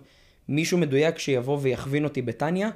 מישהו 0.49 0.79
מדויק 0.79 1.19
שיבוא 1.19 1.59
ויכווין 1.63 2.05
אותי 2.05 2.23
בטניה. 2.23 2.71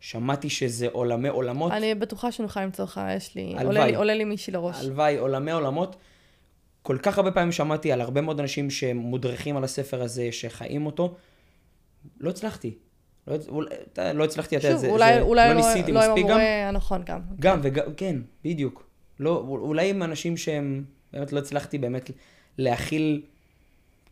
שמעתי 0.00 0.50
שזה 0.50 0.88
עולמי 0.92 1.28
עולמות. 1.28 1.72
אני 1.72 1.94
בטוחה 1.94 2.32
שנוכל 2.32 2.62
למצוא 2.62 2.84
לך, 2.84 3.00
יש 3.16 3.34
לי, 3.34 3.54
עולה 3.64 3.86
לי, 3.86 3.94
עולה 3.96 4.14
לי 4.14 4.24
מישהי 4.24 4.52
לראש. 4.52 4.76
הלוואי, 4.80 5.18
עולמי 5.18 5.52
עולמות. 5.52 5.96
כל 6.82 6.98
כך 7.02 7.18
הרבה 7.18 7.30
פעמים 7.30 7.52
שמעתי 7.52 7.92
על 7.92 8.00
הרבה 8.00 8.20
מאוד 8.20 8.40
אנשים 8.40 8.70
שמודרכים 8.70 9.56
על 9.56 9.64
הספר 9.64 10.02
הזה, 10.02 10.28
שחיים 10.32 10.86
אותו. 10.86 11.14
לא 12.20 12.30
הצלחתי. 12.30 12.74
לא, 13.26 13.36
לא 14.14 14.24
הצלחתי, 14.24 14.56
אתה 14.56 14.66
יודע, 14.66 14.78
זה, 14.78 14.90
אולי, 14.90 15.14
זה, 15.14 15.20
אולי 15.20 15.48
לא, 15.48 15.54
לא 15.54 15.56
ניסיתי 15.56 15.92
לא 15.92 16.00
מספיק 16.00 16.24
גם. 16.24 16.30
לא 16.30 16.34
עם 16.34 16.40
המורה 16.40 16.68
הנכון 16.68 17.02
גם. 17.06 17.20
גם, 17.40 17.62
כן. 17.62 17.68
וגם, 17.68 17.94
כן, 17.96 18.16
בדיוק. 18.44 18.86
לא, 19.20 19.44
אולי 19.48 19.90
עם 19.90 20.02
אנשים 20.02 20.36
שהם, 20.36 20.84
באמת 21.12 21.32
לא 21.32 21.38
הצלחתי 21.38 21.78
באמת 21.78 22.10
להכיל, 22.58 23.22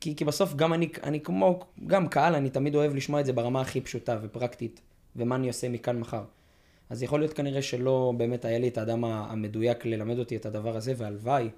כי, 0.00 0.16
כי 0.16 0.24
בסוף 0.24 0.54
גם 0.54 0.72
אני, 0.72 0.88
אני 1.02 1.20
כמו, 1.20 1.60
גם 1.86 2.08
קהל, 2.08 2.34
אני 2.34 2.50
תמיד 2.50 2.74
אוהב 2.74 2.94
לשמוע 2.94 3.20
את 3.20 3.26
זה 3.26 3.32
ברמה 3.32 3.60
הכי 3.60 3.80
פשוטה 3.80 4.18
ופרקטית. 4.22 4.80
ומה 5.16 5.34
אני 5.34 5.48
עושה 5.48 5.68
מכאן 5.68 5.98
מחר. 5.98 6.24
אז 6.90 7.02
יכול 7.02 7.20
להיות 7.20 7.32
כנראה 7.32 7.62
שלא 7.62 8.12
באמת 8.16 8.44
היה 8.44 8.58
לי 8.58 8.68
את 8.68 8.78
האדם 8.78 9.04
המדויק 9.04 9.86
ללמד 9.86 10.18
אותי 10.18 10.36
את 10.36 10.46
הדבר 10.46 10.76
הזה, 10.76 10.92
והלוואי, 10.96 11.48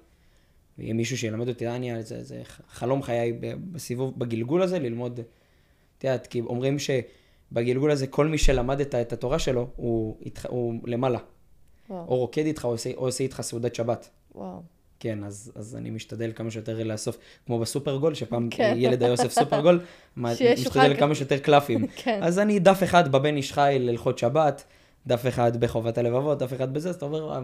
ויהיה 0.77 0.93
מישהו 0.93 1.17
שילמד 1.17 1.47
אותי, 1.47 1.67
אני, 1.67 2.03
זה, 2.03 2.23
זה 2.23 2.41
חלום 2.69 3.03
חיי 3.03 3.33
בסיבוב, 3.71 4.19
בגלגול 4.19 4.61
הזה, 4.61 4.79
ללמוד, 4.79 5.19
את 5.97 6.03
יודעת, 6.03 6.27
כי 6.27 6.41
אומרים 6.41 6.79
שבגלגול 7.51 7.91
הזה 7.91 8.07
כל 8.07 8.27
מי 8.27 8.37
שלמד 8.37 8.81
את, 8.81 9.13
התורה 9.13 9.39
שלו, 9.39 9.67
הוא, 9.75 10.17
הוא 10.47 10.73
למעלה. 10.85 11.19
וואו. 11.89 12.05
או 12.07 12.17
רוקד 12.17 12.45
איתך, 12.45 12.65
או 12.65 12.69
עושה, 12.69 12.91
או 12.97 13.05
עושה 13.05 13.23
איתך 13.23 13.41
סעודת 13.41 13.75
שבת. 13.75 14.09
וואו. 14.35 14.61
כן, 14.99 15.23
אז, 15.23 15.51
אז 15.55 15.75
אני 15.75 15.89
משתדל 15.89 16.31
כמה 16.35 16.51
שיותר 16.51 16.83
לאסוף, 16.83 17.17
כמו 17.45 17.59
בסופרגול, 17.59 18.13
שפעם 18.13 18.47
כן. 18.51 18.73
ילד 18.77 19.03
היה 19.03 19.11
אוסף 19.11 19.31
סופרגול, 19.31 19.79
משתדל 20.17 20.95
כמה 20.99 21.15
שיותר 21.15 21.37
קלפים. 21.37 21.87
כן. 22.03 22.19
אז 22.23 22.39
אני 22.39 22.59
דף 22.59 22.83
אחד 22.83 23.11
בבן 23.11 23.35
איש 23.35 23.53
חי 23.53 23.77
להלכות 23.79 24.17
שבת, 24.17 24.63
דף 25.07 25.27
אחד 25.27 25.57
בחובת 25.57 25.97
הלבבות, 25.97 26.39
דף 26.39 26.53
אחד 26.53 26.73
בזה, 26.73 26.89
אז 26.89 26.95
אתה 26.95 27.05
אומר, 27.05 27.41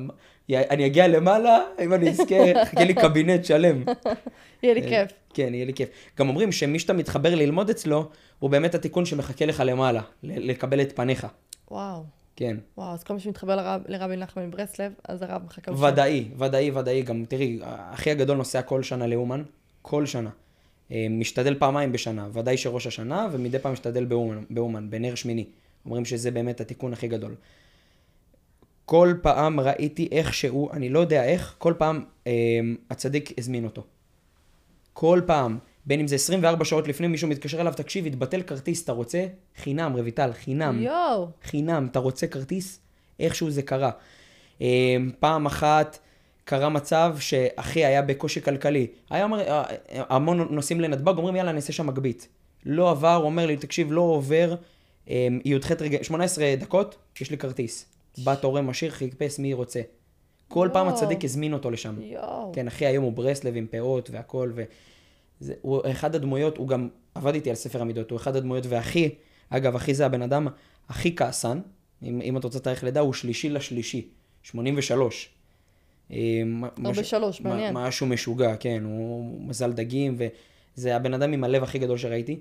אני 0.50 0.86
אגיע 0.86 1.08
למעלה, 1.08 1.60
אם 1.84 1.94
אני 1.94 2.10
אזכה, 2.10 2.66
חכה 2.66 2.84
לי 2.84 2.94
קבינט 2.94 3.46
שלם. 3.46 3.84
יהיה 4.64 4.74
לי 4.74 4.82
כיף. 4.82 5.12
כן, 5.34 5.54
יהיה 5.54 5.66
לי 5.66 5.74
כיף. 5.74 5.90
גם 6.20 6.30
אומרים 6.30 6.52
שמי 6.52 6.80
שאתה 6.80 6.94
מתחבר 6.94 7.36
ללמוד 7.36 7.70
אצלו, 7.70 8.10
הוא 8.40 8.50
באמת 8.50 8.76
התיקון 8.76 9.06
שמחכה 9.06 9.46
לך 9.46 9.64
למעלה, 9.66 10.02
לקבל 10.24 10.82
את 10.82 10.96
פניך. 10.96 11.28
וואו. 11.72 12.04
כן. 12.36 12.58
וואו, 12.78 12.94
אז 12.94 13.04
כל 13.04 13.14
מי 13.14 13.20
שמתחבר 13.20 13.56
לרב, 13.56 13.82
לרבי 13.88 14.18
נחמן 14.18 14.48
מברסלב, 14.48 14.94
אז 15.08 15.22
הרב 15.22 15.42
מחכה 15.46 15.72
בשביל. 15.72 15.90
ודאי, 15.90 16.28
ודאי, 16.38 16.72
ודאי. 16.72 17.02
גם, 17.02 17.26
תראי, 17.28 17.60
אחי 17.64 18.12
הגדול 18.12 18.38
נוסע 18.38 18.62
כל 18.62 18.84
שנה 18.84 19.08
לאומן, 19.08 19.44
כל 19.82 20.06
שנה. 20.06 20.30
אה, 20.92 21.08
משתדל 21.10 21.56
פעמיים 21.60 21.92
בשנה, 21.92 22.28
ודאי 22.34 22.58
שראש 22.58 22.88
השנה, 22.88 23.28
ומדי 23.32 23.60
פעם 23.60 23.74
משתדל 23.74 24.06
באומן, 24.06 24.44
באומן, 24.50 24.90
בנר 24.90 25.16
שמיני. 25.16 25.46
אומרים 25.86 26.06
שזה 26.06 26.32
באמת 26.32 26.62
התיקון 26.62 26.94
הכי 26.94 27.08
גדול. 27.08 27.36
כל 28.86 29.14
פעם 29.22 29.60
ראיתי 29.60 30.08
איך 30.12 30.34
שהוא, 30.34 30.72
אני 30.72 30.90
לא 30.90 31.00
יודע 31.00 31.24
איך, 31.24 31.56
כל 31.58 31.74
פעם 31.78 32.06
אה, 32.28 32.32
הצדיק 32.90 33.34
הזמין 33.38 33.66
אותו. 33.66 33.84
כל 34.94 35.22
פעם. 35.26 35.58
בין 35.86 36.00
אם 36.00 36.08
זה 36.08 36.16
24 36.16 36.66
שעות 36.66 36.88
לפני 36.88 37.08
מישהו 37.08 37.28
מתקשר 37.28 37.62
אליו, 37.62 37.74
תקשיב, 37.78 38.06
התבטל 38.06 38.42
כרטיס, 38.42 38.84
אתה 38.84 38.92
רוצה? 38.92 39.26
חינם, 39.58 39.94
רויטל, 39.94 40.34
חינם. 40.34 40.82
יואו. 40.82 41.28
חינם, 41.44 41.88
אתה 41.92 42.00
רוצה 42.00 42.28
כרטיס? 42.28 42.80
איכשהו 43.20 43.52
זה 43.52 43.62
קרה. 43.62 43.92
אמ, 44.62 45.12
פעם 45.20 45.46
אחת 45.46 46.00
קרה 46.44 46.70
מצב 46.70 47.16
שאחי 47.20 47.86
היה 47.86 48.02
בקושי 48.02 48.42
כלכלי. 48.42 48.88
היה 49.10 49.24
אומר, 49.24 49.42
אה, 49.42 49.64
המון 49.90 50.48
נוסעים 50.50 50.82
לנתב"ג, 50.82 51.18
אומרים 51.18 51.36
יאללה, 51.36 51.52
נעשה 51.52 51.74
שם 51.74 51.88
מגבית. 51.88 52.28
לא 52.66 52.92
עבר, 52.92 53.22
אומר 53.24 53.46
לי, 53.46 53.58
תקשיב, 53.58 53.92
לא 53.92 54.02
עובר, 54.02 54.56
י"ח 55.46 55.72
רגע, 55.82 56.04
18 56.04 56.56
דקות, 56.60 56.96
יש 57.22 57.32
לי 57.32 57.38
כרטיס. 57.38 57.86
בא 58.18 58.36
תורם 58.36 58.70
עשיר, 58.70 58.92
חיפש 58.92 59.40
מי 59.40 59.54
רוצה. 59.54 59.82
כל 60.48 60.70
פעם. 60.74 60.88
הצדיק 60.88 61.24
הזמין 61.26 61.54
אותו 61.54 61.72
לשם. 61.72 61.96
יואו. 62.02 62.52
כן, 62.56 62.68
אחי 62.68 62.86
היום 62.86 63.04
הוא 63.04 63.12
ברסלב 63.14 63.56
עם 63.56 63.68
פאות 63.72 64.10
והכל, 64.10 64.52
וזה, 64.56 65.54
הוא 65.62 65.82
אחד 65.92 66.16
הדמויות, 66.16 66.58
הוא 66.58 66.68
גם 66.68 66.90
עבד 67.16 67.34
איתי 67.36 67.50
על 67.50 67.56
ספר 67.56 67.82
המידות, 67.82 68.12
הוא 68.12 68.18
אחד 68.18 68.36
הדמויות, 68.36 68.66
ואחי, 68.70 69.10
אגב, 69.50 69.76
אחי 69.76 69.94
זה 69.94 70.06
הבן 70.06 70.22
אדם 70.22 70.48
הכי 70.90 71.16
כעסן, 71.16 71.60
אם, 72.04 72.22
אם 72.22 72.38
את 72.38 72.44
רוצה 72.44 72.60
תאריך 72.60 72.84
לידה, 72.84 73.00
הוא 73.00 73.14
שלישי 73.14 73.50
לשלישי, 73.50 74.08
83. 74.44 75.30
אה, 76.12 76.18
מה- 76.46 76.68
הרבה 76.78 76.90
משהו- 76.90 77.04
שלוש, 77.06 77.42
מה- 77.42 77.50
מעניין. 77.50 77.74
משהו 77.74 78.08
משוגע, 78.08 78.56
כן, 78.56 78.84
הוא 78.86 79.42
מזל 79.48 79.72
דגים, 79.74 80.18
וזה 80.78 80.96
הבן 80.96 81.14
אדם 81.14 81.34
עם 81.34 81.44
הלב 81.44 81.64
הכי 81.64 81.80
גדול 81.80 81.98
שראיתי, 81.98 82.40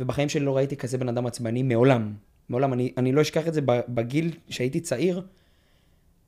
ובחיים 0.00 0.28
שלי 0.28 0.44
לא 0.44 0.56
ראיתי 0.56 0.76
כזה 0.76 0.98
בן 0.98 1.08
אדם 1.08 1.26
עצבני 1.26 1.62
מעולם. 1.62 2.14
מעולם, 2.48 2.72
אני, 2.72 2.92
אני 2.96 3.12
לא 3.12 3.20
אשכח 3.20 3.48
את 3.48 3.54
זה 3.54 3.60
בגיל 3.66 4.36
שהייתי 4.48 4.80
צעיר, 4.80 5.22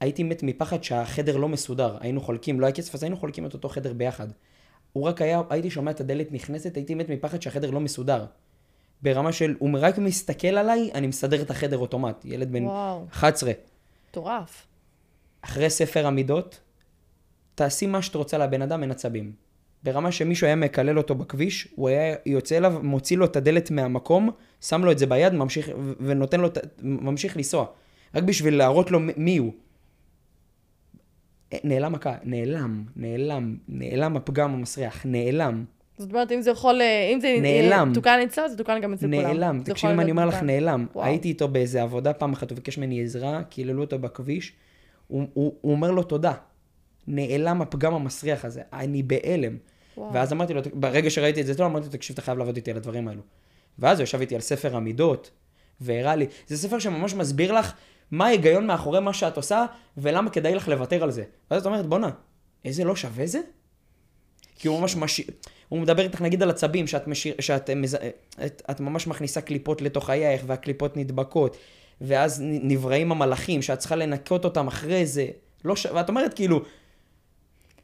הייתי 0.01 0.23
מת 0.23 0.43
מפחד 0.43 0.85
שהחדר 0.85 1.37
לא 1.37 1.49
מסודר. 1.49 1.97
היינו 2.01 2.21
חולקים, 2.21 2.61
לא 2.61 2.67
היה 2.67 2.75
כסף, 2.75 2.95
אז 2.95 3.03
היינו 3.03 3.17
חולקים 3.17 3.47
את 3.47 3.55
אותו 3.55 3.69
חדר 3.69 3.93
ביחד. 3.93 4.27
הוא 4.93 5.05
רק 5.05 5.23
היה, 5.23 5.43
הייתי 5.51 5.71
שומע 5.71 5.91
את 5.91 6.01
הדלת 6.01 6.33
נכנסת, 6.33 6.77
הייתי 6.77 6.95
מת 6.95 7.09
מפחד 7.09 7.43
שהחדר 7.43 7.71
לא 7.71 7.81
מסודר. 7.81 8.25
ברמה 9.03 9.33
של, 9.33 9.57
הוא 9.59 9.71
רק 9.81 9.99
מסתכל 9.99 10.49
עליי, 10.49 10.91
אני 10.95 11.07
מסדר 11.07 11.43
את 11.43 11.51
החדר 11.51 11.79
אוטומט. 11.79 12.25
ילד 12.25 12.53
בן 12.53 12.65
וואו, 12.65 13.07
11. 13.11 13.53
מטורף. 14.11 14.67
אחרי 15.43 15.71
ספר 15.71 16.07
המידות, 16.07 16.61
תעשי 17.55 17.87
מה 17.87 18.03
שאת 18.03 18.15
רוצה 18.15 18.39
לבן 18.39 18.63
אדם, 18.63 18.83
אין 18.83 18.91
עצבים. 18.91 19.33
ברמה 19.85 20.13
שמישהו 20.13 20.47
היה 20.47 20.57
מקלל 20.57 20.99
אותו 20.99 21.15
בכביש, 21.15 21.69
הוא 21.75 21.89
היה 21.89 22.15
יוצא 22.27 22.57
אליו, 22.57 22.81
מוציא 22.83 23.17
לו 23.17 23.25
את 23.25 23.37
הדלת 23.37 23.71
מהמקום, 23.71 24.31
שם 24.61 24.85
לו 24.85 24.93
את 24.93 24.99
זה 24.99 25.07
ביד, 25.07 25.35
ממשיך, 25.35 25.71
ונותן 26.01 26.41
לו, 26.41 26.49
ממשיך 26.83 27.37
לנסוע. 27.37 27.67
רק 28.15 28.23
בשביל 28.23 28.57
להראות 28.57 28.91
לו 28.91 29.01
מי 29.17 29.37
הוא. 29.37 29.53
אה, 31.53 31.59
נעלם 31.65 31.95
הקה, 31.95 32.15
נעלם, 32.25 32.85
נעלם, 32.97 33.57
נעלם 33.69 34.17
הפגם 34.17 34.55
המסריח, 34.55 35.03
נעלם, 35.05 35.65
זאת 35.99 36.11
אומרת, 36.11 36.33
אם 36.33 36.43
זה 36.43 36.51
יכול, 36.51 36.81
אה, 36.81 37.11
אם 37.15 37.21
זה 37.21 37.37
נעלם. 37.43 37.91
תוקן 37.95 38.21
אצלו, 38.25 38.49
זה 38.49 38.57
תוקן 38.57 38.81
גם 38.81 38.93
אצל 38.93 39.07
כולם. 39.07 39.23
נעלם. 39.23 39.61
תקשיבי 39.65 39.77
יכול 39.77 39.93
מה 39.93 40.03
אני 40.03 40.11
אומר 40.11 40.27
לך. 40.27 40.43
נעלם. 40.43 40.87
וואו. 40.95 41.07
הייתי 41.07 41.29
איתו 41.29 41.49
באיזה 41.49 41.83
עבודה 41.83 42.13
פעם 42.13 42.33
אחת, 42.33 42.51
הוא 42.51 42.57
ביקש 42.57 42.79
ממני 42.79 43.03
עזרה, 43.03 43.43
קיללו 43.43 43.81
אותו 43.81 43.99
בכביש, 43.99 44.53
הוא, 45.09 45.27
הוא, 45.35 45.55
הוא 45.61 45.73
אומר 45.73 45.91
לו 45.91 46.03
תודה. 46.03 46.33
נעלם 47.07 47.63
הפגם 47.63 47.95
המסריח 47.95 48.45
הזה, 48.45 48.63
אני 48.73 49.03
בהלם. 49.03 49.57
וואו. 49.97 50.13
ואז 50.13 50.33
אמרתי 50.33 50.55
לו, 50.55 50.61
ברגע 50.75 51.11
שראיתי 51.11 51.41
את 51.41 51.47
זה 51.47 51.55
טוב, 51.55 51.67
אמרתי 51.67 51.87
לו, 51.87 51.93
תקשיב, 51.93 52.15
אתה 52.15 52.23
חייב 52.23 52.39
לעבוד 52.39 52.57
איתי 52.57 52.71
על 52.71 52.77
הדברים 52.77 53.09
האלו. 53.09 53.23
ואז 53.79 53.99
הוא 53.99 54.05
ישב 54.05 54.21
איתי 54.21 54.35
על 54.35 54.41
ספר 54.41 54.77
המידות, 54.77 55.31
והראה 55.81 56.17
לי, 56.17 56.27
זה 56.47 56.57
ספר 56.57 56.79
שממש 56.79 57.15
מסביר 57.15 57.53
לך 57.53 57.73
מה 58.11 58.27
ההיגיון 58.27 58.67
מאחורי 58.67 59.01
מה 59.01 59.13
שאת 59.13 59.37
עושה, 59.37 59.65
ולמה 59.97 60.31
כדאי 60.31 60.55
לך 60.55 60.69
לוותר 60.69 61.03
על 61.03 61.11
זה. 61.11 61.25
ואז 61.51 61.61
את 61.61 61.67
אומרת, 61.67 61.87
בואנה, 61.87 62.11
איזה 62.65 62.85
לא 62.85 62.97
שווה 62.97 63.27
זה? 63.27 63.41
כי 64.59 64.69
הוא 64.69 64.81
ממש 64.81 64.97
משאיר, 64.97 65.27
הוא 65.69 65.81
מדבר 65.81 66.03
איתך 66.03 66.21
נגיד 66.21 66.43
על 66.43 66.51
עצבים, 66.51 66.87
שאת, 66.87 67.09
משאיר, 67.09 67.35
שאת 67.41 67.71
מז... 67.71 67.97
את, 68.47 68.63
את 68.71 68.81
ממש 68.81 69.07
מכניסה 69.07 69.41
קליפות 69.41 69.83
לתוך 69.83 70.11
הירך, 70.11 70.43
והקליפות 70.47 70.97
נדבקות, 70.97 71.57
ואז 72.01 72.43
נבראים 72.45 73.13
המלאכים, 73.13 73.63
שאת 73.63 73.79
צריכה 73.79 73.97
לנקות 73.97 74.45
אותם 74.45 74.67
אחרי 74.67 75.07
זה. 75.07 75.27
לא 75.65 75.77
ש... 75.77 75.87
ואת 75.87 76.09
אומרת 76.09 76.35
כאילו, 76.35 76.63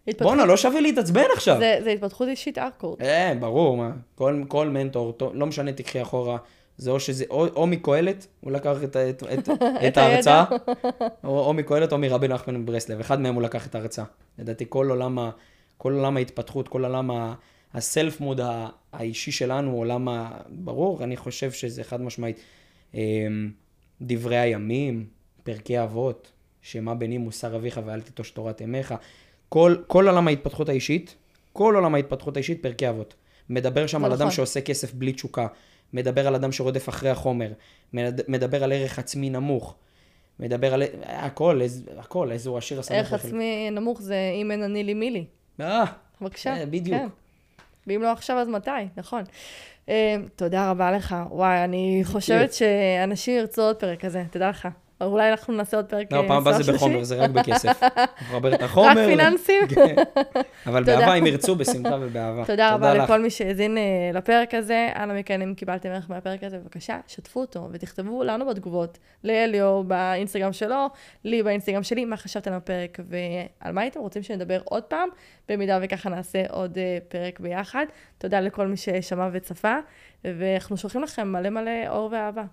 התפתחות- 0.09 0.26
בואנה, 0.32 0.44
לא 0.44 0.56
שווה 0.56 0.80
להתעצבן 0.80 1.24
עכשיו. 1.36 1.59
זה 1.59 1.78
זה 1.84 1.90
התפתחות 1.90 2.28
אישית 2.28 2.59
ארקורד. 2.59 3.02
אה, 3.02 3.34
ברור, 3.40 3.76
מה. 3.76 3.90
כל, 4.14 4.42
כל 4.48 4.68
מנטור, 4.68 5.12
לא 5.32 5.46
משנה, 5.46 5.72
תקחי 5.72 6.02
אחורה. 6.02 6.38
זה 6.76 6.90
או 6.90 7.00
שזה, 7.00 7.24
או, 7.30 7.46
או 7.46 7.66
מקהלת, 7.66 8.26
הוא 8.40 8.52
לקח 8.52 8.76
את, 8.84 8.96
את, 8.96 9.22
את, 9.38 9.48
את 9.88 9.96
ההרצאה, 9.98 10.44
או, 11.24 11.38
או 11.40 11.52
מקהלת 11.52 11.92
או 11.92 11.98
מרבי 11.98 12.28
נחמן 12.28 12.56
מברסלב. 12.56 13.00
אחד 13.00 13.20
מהם 13.20 13.34
הוא 13.34 13.42
לקח 13.42 13.66
את 13.66 13.74
ההרצאה. 13.74 14.04
לדעתי 14.38 14.64
כל 14.68 14.90
עולם, 14.90 15.18
ה, 15.18 15.30
כל 15.76 15.92
עולם 15.92 16.16
ההתפתחות, 16.16 16.68
כל 16.68 16.84
עולם 16.84 17.11
ה- 17.11 17.34
הסלף 17.74 18.20
מוד 18.20 18.40
האישי 18.92 19.32
שלנו, 19.32 19.76
עולם 19.76 20.09
ה... 20.09 20.30
ברור, 20.48 21.04
אני 21.04 21.16
חושב 21.16 21.52
שזה 21.52 21.84
חד 21.84 22.00
משמעית. 22.02 22.40
אמ, 22.94 23.50
דברי 24.00 24.38
הימים, 24.38 25.06
פרקי 25.42 25.82
אבות, 25.82 26.30
שמה 26.62 26.94
בני 26.94 27.18
מוסר 27.18 27.56
אביך 27.56 27.80
ואל 27.84 28.00
תיטוש 28.00 28.30
תורת 28.30 28.62
אמך. 28.62 28.94
כל, 29.49 29.76
כל 29.86 30.09
עולם 30.09 30.28
ההתפתחות 30.28 30.68
האישית, 30.68 31.14
כל 31.53 31.74
עולם 31.74 31.94
ההתפתחות 31.94 32.36
האישית, 32.36 32.62
פרקי 32.62 32.88
אבות. 32.88 33.14
מדבר 33.51 33.86
שם 33.86 34.05
על 34.05 34.12
אדם 34.12 34.20
נכון. 34.20 34.30
שעושה 34.30 34.61
כסף 34.61 34.92
בלי 34.94 35.12
תשוקה, 35.12 35.46
מדבר 35.92 36.26
על 36.26 36.34
אדם 36.34 36.53
שרודף 36.53 36.88
אחרי 36.88 37.11
החומר, 37.11 37.53
מד- 37.92 38.20
מדבר 38.30 38.64
על 38.64 38.72
ערך 38.72 38.99
עצמי 38.99 39.30
נמוך, 39.30 39.74
מדבר 40.40 40.74
על 40.74 40.82
הכל, 41.05 41.61
הכל, 41.96 42.32
איזה 42.32 42.51
הוא 42.51 42.59
עשיר 42.59 42.80
השמח. 42.80 42.96
ערך. 42.96 43.12
עצמי 43.12 43.70
נמוך 43.70 44.03
זה 44.03 44.16
אם 44.34 44.51
אין 44.51 44.62
אני 44.62 44.84
לי 44.84 44.94
מי 44.94 45.11
לי. 45.11 45.24
אה, 45.61 45.84
בבקשה. 46.20 46.57
אה, 46.57 46.66
בדיוק. 46.66 46.99
כן. 46.99 47.09
ואם 47.86 48.03
לא 48.03 48.12
עכשיו, 48.12 48.36
אז 48.36 48.49
מתי, 48.49 48.70
נכון. 48.96 49.22
אה, 49.88 50.16
תודה 50.36 50.70
רבה 50.70 50.90
לך. 50.92 51.16
וואי, 51.30 51.64
אני 51.64 52.01
חושבת 52.05 52.53
שאנשים 52.53 53.36
ירצו 53.36 53.62
עוד 53.62 53.76
פרק 53.76 54.01
כזה, 54.05 54.24
תדע 54.30 54.49
לך. 54.51 54.68
אולי 55.01 55.30
אנחנו 55.30 55.55
נעשה 55.55 55.76
עוד 55.76 55.86
פרק 55.86 56.12
לא, 56.12 56.16
אה, 56.16 56.28
פעם 56.28 56.36
הבאה 56.36 56.62
זה 56.62 56.72
בחומר, 56.72 56.92
שלישי. 56.92 57.05
זה 57.05 57.16
רק 57.16 57.30
בכסף. 57.30 57.82
נחבר 58.22 58.55
את 58.55 58.62
החומר. 58.62 58.88
רק 58.88 58.96
פיננסים? 58.96 59.66
כן. 59.74 59.94
אבל. 60.66 60.84
באהבה, 60.84 61.14
אם 61.14 61.26
ירצו, 61.26 61.57
בשמחה 61.57 61.96
ובאהבה. 62.01 62.44
תודה 62.44 62.74
רבה. 62.74 62.94
לכל 62.94 63.22
מי 63.22 63.30
שהאזין 63.30 63.78
אה, 63.78 63.82
לפרק 64.14 64.55
הזה. 64.55 64.88
אנא 64.96 65.18
מכן, 65.18 65.42
אם 65.42 65.55
קיבלתם 65.55 65.88
ערך 65.88 66.11
מהפרק 66.11 66.44
הזה, 66.44 66.59
בבקשה, 66.59 66.99
שתפו 67.07 67.40
אותו 67.40 67.68
ותכתבו 67.72 68.24
לנו 68.24 68.46
בתגובות, 68.46 68.99
לאליאור 69.24 69.84
באינסטגרם 69.84 70.53
שלו, 70.53 70.86
לי 71.24 71.42
באינסטגרם 71.42 71.82
שלי, 71.82 72.05
מה 72.05 72.16
חשבתם 72.16 72.51
על 72.51 72.57
הפרק 72.57 73.01
ועל 73.09 73.72
מה 73.72 73.80
הייתם 73.80 74.01
רוצים 74.01 74.22
שנדבר 74.22 74.61
עוד 74.64 74.82
פעם, 74.82 75.09
במידה 75.49 75.78
וככה 75.82 76.11
נעשה 76.11 76.42
עוד 76.51 76.78
אה, 76.78 76.99
פרק 77.09 77.40
ביחד. 77.40 77.86
תודה 78.18 78.40
לכל 78.40 78.66
מי 78.66 78.76
ששמע 78.76 79.28
וצפה, 79.32 79.76
ואנחנו 80.24 80.76
שולחים 80.76 81.03
לכם 81.03 81.32
מלא 81.32 81.51
מלא 81.51 81.88
אור 81.88 82.09
ואהבה. 82.12 82.44